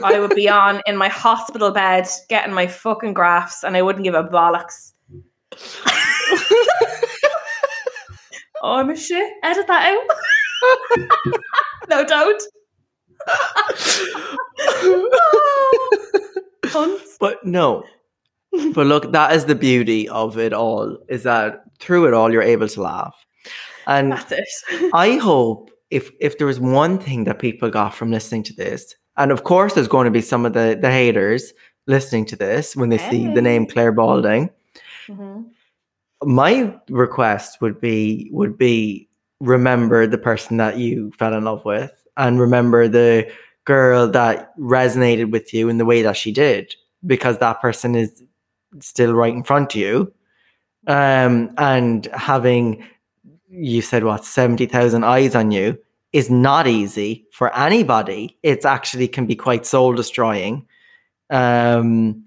[0.03, 4.03] I would be on in my hospital bed getting my fucking grafts and I wouldn't
[4.03, 4.91] give a bollocks.
[8.61, 9.31] oh, I'm a shit.
[9.43, 10.07] Edit that out.
[11.89, 12.41] no, don't.
[17.21, 17.83] But no.
[18.73, 22.41] But look, that is the beauty of it all, is that through it all you're
[22.41, 23.25] able to laugh.
[23.87, 24.13] And.
[24.93, 28.95] I hope if if there was one thing that people got from listening to this,
[29.17, 31.53] and of course there's going to be some of the, the haters
[31.87, 34.49] listening to this when they see the name Claire Balding.
[35.07, 35.45] Mhm.
[36.23, 39.09] My request would be would be
[39.39, 43.29] remember the person that you fell in love with and remember the
[43.65, 46.75] girl that resonated with you in the way that she did
[47.07, 48.23] because that person is
[48.79, 50.13] still right in front of you.
[50.87, 52.83] Um and having
[53.49, 55.77] you said what 70,000 eyes on you
[56.13, 58.37] is not easy for anybody.
[58.43, 60.65] It's actually can be quite soul destroying.
[61.29, 62.25] Um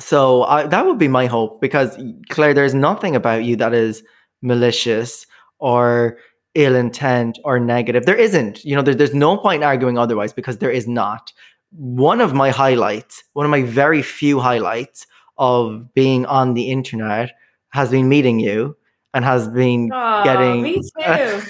[0.00, 1.96] so I, that would be my hope because
[2.28, 4.02] Claire there's nothing about you that is
[4.42, 5.26] malicious
[5.58, 6.18] or
[6.54, 8.06] ill intent or negative.
[8.06, 8.64] There isn't.
[8.64, 11.32] You know there, there's no point in arguing otherwise because there is not.
[11.70, 15.06] One of my highlights one of my very few highlights
[15.36, 17.32] of being on the internet
[17.70, 18.76] has been meeting you
[19.14, 21.42] and has been Aw, getting me too.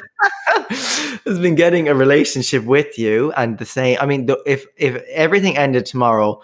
[1.24, 5.02] has been getting a relationship with you and the same i mean the, if if
[5.10, 6.40] everything ended tomorrow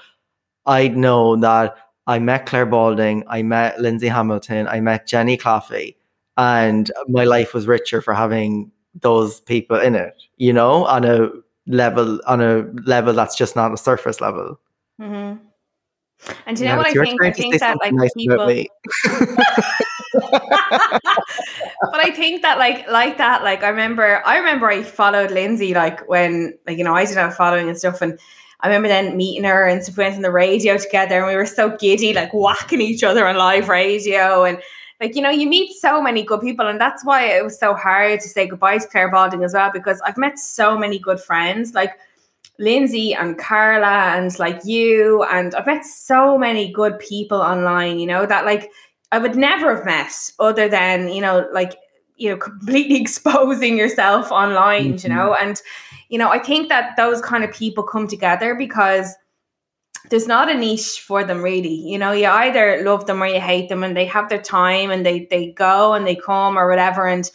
[0.67, 1.77] i'd know that
[2.07, 5.95] i met claire balding i met lindsay hamilton i met jenny claffey
[6.37, 11.29] and my life was richer for having those people in it you know on a
[11.67, 14.59] level on a level that's just not a surface level
[14.99, 15.35] hmm
[16.47, 17.23] And do you Now know what I think?
[17.23, 18.37] I think that like nice people,
[20.13, 25.75] but I think that like like that like I remember I remember I followed Lindsay
[25.75, 28.19] like when like you know I did have following and stuff and
[28.61, 31.37] I remember then meeting her and stuff we went on the radio together and we
[31.37, 34.61] were so giddy like whacking each other on live radio and
[35.01, 37.75] like you know you meet so many good people and that's why it was so
[37.75, 41.21] hard to say goodbye to Claire Balding as well because I've met so many good
[41.21, 41.99] friends like
[42.61, 48.07] Lindsay and Carla and like you and I've met so many good people online you
[48.07, 48.71] know that like
[49.13, 51.77] I would never have met other than, you know, like,
[52.17, 55.49] you know, completely exposing yourself online, you know, mm-hmm.
[55.49, 55.63] and,
[56.09, 59.15] you know, I think that those kind of people come together because
[60.11, 61.75] there's not a niche for them really.
[61.75, 64.91] You know, you either love them or you hate them and they have their time
[64.91, 67.07] and they they go and they come or whatever.
[67.07, 67.31] And,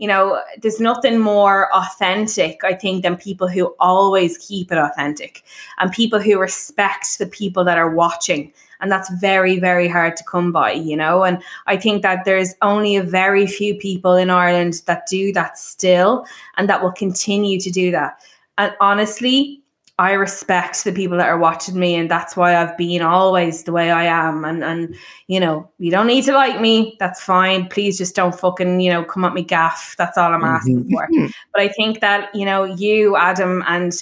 [0.00, 5.44] you know, there's nothing more authentic, I think, than people who always keep it authentic
[5.78, 8.50] and people who respect the people that are watching.
[8.80, 11.22] And that's very very hard to come by you know?
[11.22, 15.58] And i think that there's only a very few people in ireland that do that
[15.58, 16.24] still
[16.56, 18.22] and that will continue to do that.
[18.56, 19.59] And honestly
[20.00, 23.72] i respect the people that are watching me and that's why i've been always the
[23.72, 24.44] way i am.
[24.44, 24.96] And and
[25.28, 26.96] you know you don't need to like me.
[26.98, 27.68] That's fine.
[27.68, 29.94] Please just don't fucking you know come at me gaff.
[29.96, 31.24] That's all i'm asking mm-hmm.
[31.24, 31.32] for.
[31.52, 33.92] But i think that you know you adam and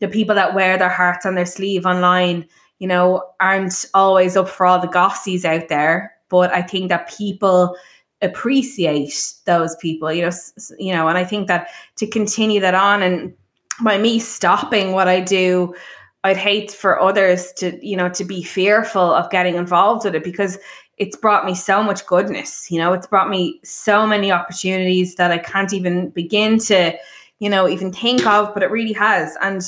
[0.00, 2.46] the people that wear their hearts on their sleeve online
[2.78, 6.14] you know, aren't always up for all the gossies out there.
[6.28, 7.76] But I think that people
[8.22, 10.30] appreciate those people, you know,
[10.78, 13.34] you know, and I think that to continue that on and
[13.82, 15.74] by me stopping what I do,
[16.22, 20.24] I'd hate for others to, you know, to be fearful of getting involved with it
[20.24, 20.58] because
[20.96, 25.30] it's brought me so much goodness, you know, it's brought me so many opportunities that
[25.30, 26.96] I can't even begin to,
[27.40, 29.36] you know, even think of, but it really has.
[29.42, 29.60] And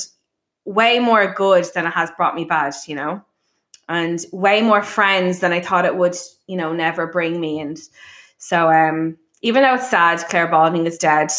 [0.65, 3.21] way more good than it has brought me bad, you know,
[3.89, 6.15] and way more friends than I thought it would,
[6.47, 7.59] you know, never bring me.
[7.59, 7.77] And
[8.37, 11.31] so, um, even though it's sad, Claire Balding is dead.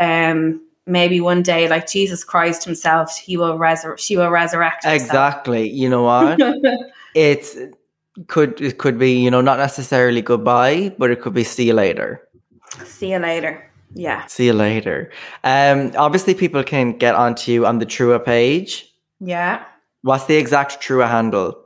[0.00, 4.84] Um, maybe one day, like Jesus Christ Himself, He will resur- She will resurrect.
[4.84, 5.00] herself.
[5.02, 5.68] Exactly.
[5.70, 6.38] You know what?
[7.14, 7.56] it's
[8.26, 11.74] could it could be you know not necessarily goodbye, but it could be see you
[11.74, 12.20] later.
[12.84, 13.68] See you later.
[13.94, 15.10] Yeah, See you later.
[15.44, 18.90] Um, obviously, people can get onto you on the Trua page.
[19.20, 19.64] yeah.
[20.00, 21.56] What's the exact Trua handle?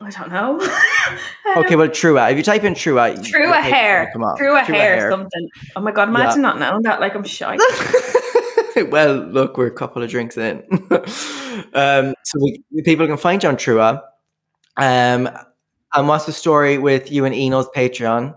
[0.00, 0.60] I don't know.
[1.56, 2.30] Okay, well, Trua.
[2.32, 4.10] If you type in Trua, True your a page hair.
[4.12, 4.36] come up.
[4.36, 5.48] True a Trua hair, something.
[5.76, 6.48] Oh my god, imagine Yeah.
[6.48, 7.00] not knowing that.
[7.00, 7.56] Like I'm shy.
[8.88, 10.62] well, look, we're a couple of drinks in.
[11.74, 14.02] um, so we, people can find you on Trua.
[14.76, 15.28] Um,
[15.94, 18.34] And what's the story with you and Eno's Patreon?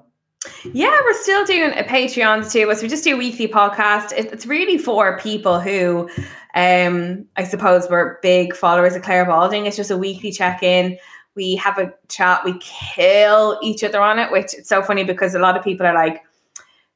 [0.74, 2.74] Yeah, we're still doing a Patreon too.
[2.74, 4.12] So we just do a weekly podcast.
[4.12, 6.10] It, it's really for people who,
[6.54, 9.66] um, I suppose, were big followers of Claire Balding.
[9.66, 10.98] It's just a weekly check in.
[11.36, 12.46] We have a chat.
[12.46, 15.86] We kill each other on it, which it's so funny because a lot of people
[15.86, 16.24] are like,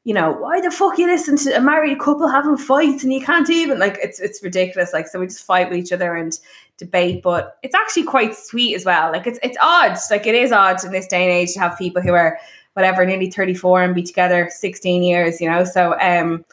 [0.03, 3.21] you know, why the fuck you listen to a married couple having fights and you
[3.21, 4.93] can't even like it's it's ridiculous.
[4.93, 6.37] Like so we just fight with each other and
[6.77, 9.11] debate, but it's actually quite sweet as well.
[9.11, 9.97] Like it's it's odd.
[10.09, 12.39] Like it is odd in this day and age to have people who are
[12.73, 15.63] whatever, nearly 34 and be together 16 years, you know.
[15.63, 16.43] So um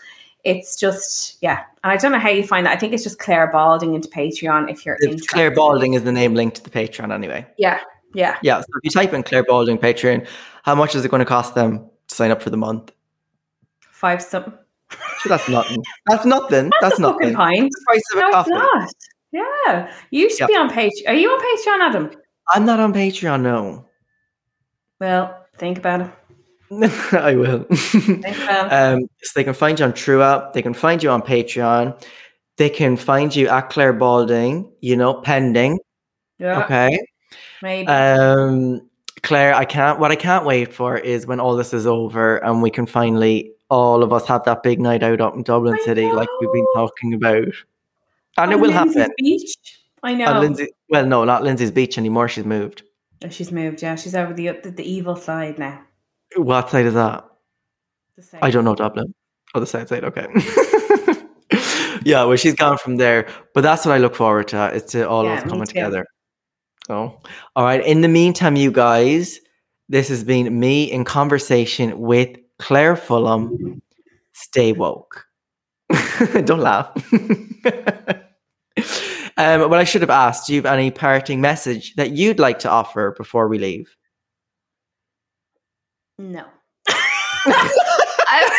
[0.44, 1.64] it's just yeah.
[1.82, 2.76] And I don't know how you find that.
[2.76, 5.28] I think it's just Claire Balding into Patreon if you're It's interested.
[5.30, 7.46] Claire Balding is the name linked to the Patreon anyway.
[7.56, 7.80] Yeah.
[8.14, 8.36] Yeah.
[8.42, 10.26] Yeah, so if you type in Claire Balding Patreon,
[10.62, 12.92] how much is it going to cost them to sign up for the month?
[13.98, 14.52] Five something.
[15.20, 15.82] Sure, that's nothing.
[16.06, 16.70] That's nothing.
[16.80, 17.34] That's, a fucking nothing.
[17.34, 17.72] pint.
[17.88, 18.50] No, it's coffee.
[18.52, 18.88] not.
[19.32, 19.92] Yeah.
[20.10, 20.46] You should Yeah.
[20.46, 21.08] be on Patreon.
[21.08, 22.10] Are you on Patreon, Adam?
[22.54, 23.86] I'm not on Patreon, no.
[25.00, 26.10] Well, think about it.
[27.12, 27.64] I will.
[27.64, 28.72] Think about it.
[28.72, 30.52] um, so they can find you on Trua.
[30.52, 32.00] They can find you on Patreon.
[32.56, 35.78] They can find you at Claire Balding, you know, pending.
[36.38, 36.62] yeah.
[36.64, 36.98] Okay.
[37.62, 37.88] Maybe.
[37.88, 38.82] Um,
[39.22, 39.98] Claire, I can't.
[39.98, 43.52] What I can't wait for is when all this is over and we can finally,
[43.70, 46.52] all of us, have that big night out up in Dublin I City, like we've
[46.52, 47.48] been talking about,
[48.38, 49.14] and it will Lindsay's happen.
[49.18, 49.54] Beach.
[50.02, 50.26] I know.
[50.26, 52.28] On Lindsay, well, no, not Lindsay's Beach anymore.
[52.28, 52.82] She's moved.
[53.24, 53.82] Oh, she's moved.
[53.82, 55.82] Yeah, she's over the the, the evil side now.
[56.36, 57.24] What side is that?
[58.42, 59.14] I don't know Dublin.
[59.54, 60.04] Oh, the south side.
[60.04, 60.26] Okay.
[62.04, 64.72] yeah, well, she's gone from there, but that's what I look forward to.
[64.74, 65.74] Is to all Yeah, of us coming too.
[65.74, 66.06] together.
[66.88, 67.20] Oh,
[67.54, 67.84] all right.
[67.84, 69.40] In the meantime, you guys,
[69.88, 73.80] this has been me in conversation with Claire Fulham.
[74.32, 75.26] Stay woke.
[76.44, 76.92] don't laugh.
[79.36, 82.58] um, what I should have asked, do you have any parting message that you'd like
[82.60, 83.94] to offer before we leave?
[86.18, 86.44] No.
[87.46, 88.50] I-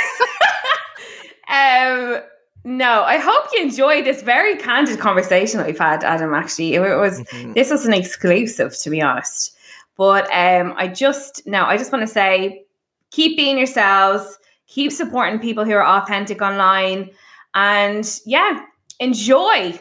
[2.17, 2.21] um,
[2.65, 6.34] no, I hope you enjoyed this very candid conversation that we've had, Adam.
[6.34, 7.53] Actually, it was Mhm.
[7.53, 9.55] this was an exclusive, to be honest.
[9.97, 12.65] But um, I just now I just want to say,
[13.11, 14.38] keep being yourselves,
[14.68, 17.10] keep supporting people who are authentic online,
[17.53, 18.61] and yeah,
[18.99, 19.80] enjoy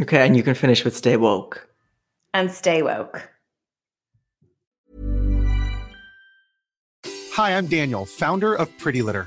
[0.00, 1.68] Okay, and you can finish with stay woke.
[2.34, 3.28] and stay woke.
[7.32, 9.26] Hi, I'm Daniel, founder of Pretty Litter.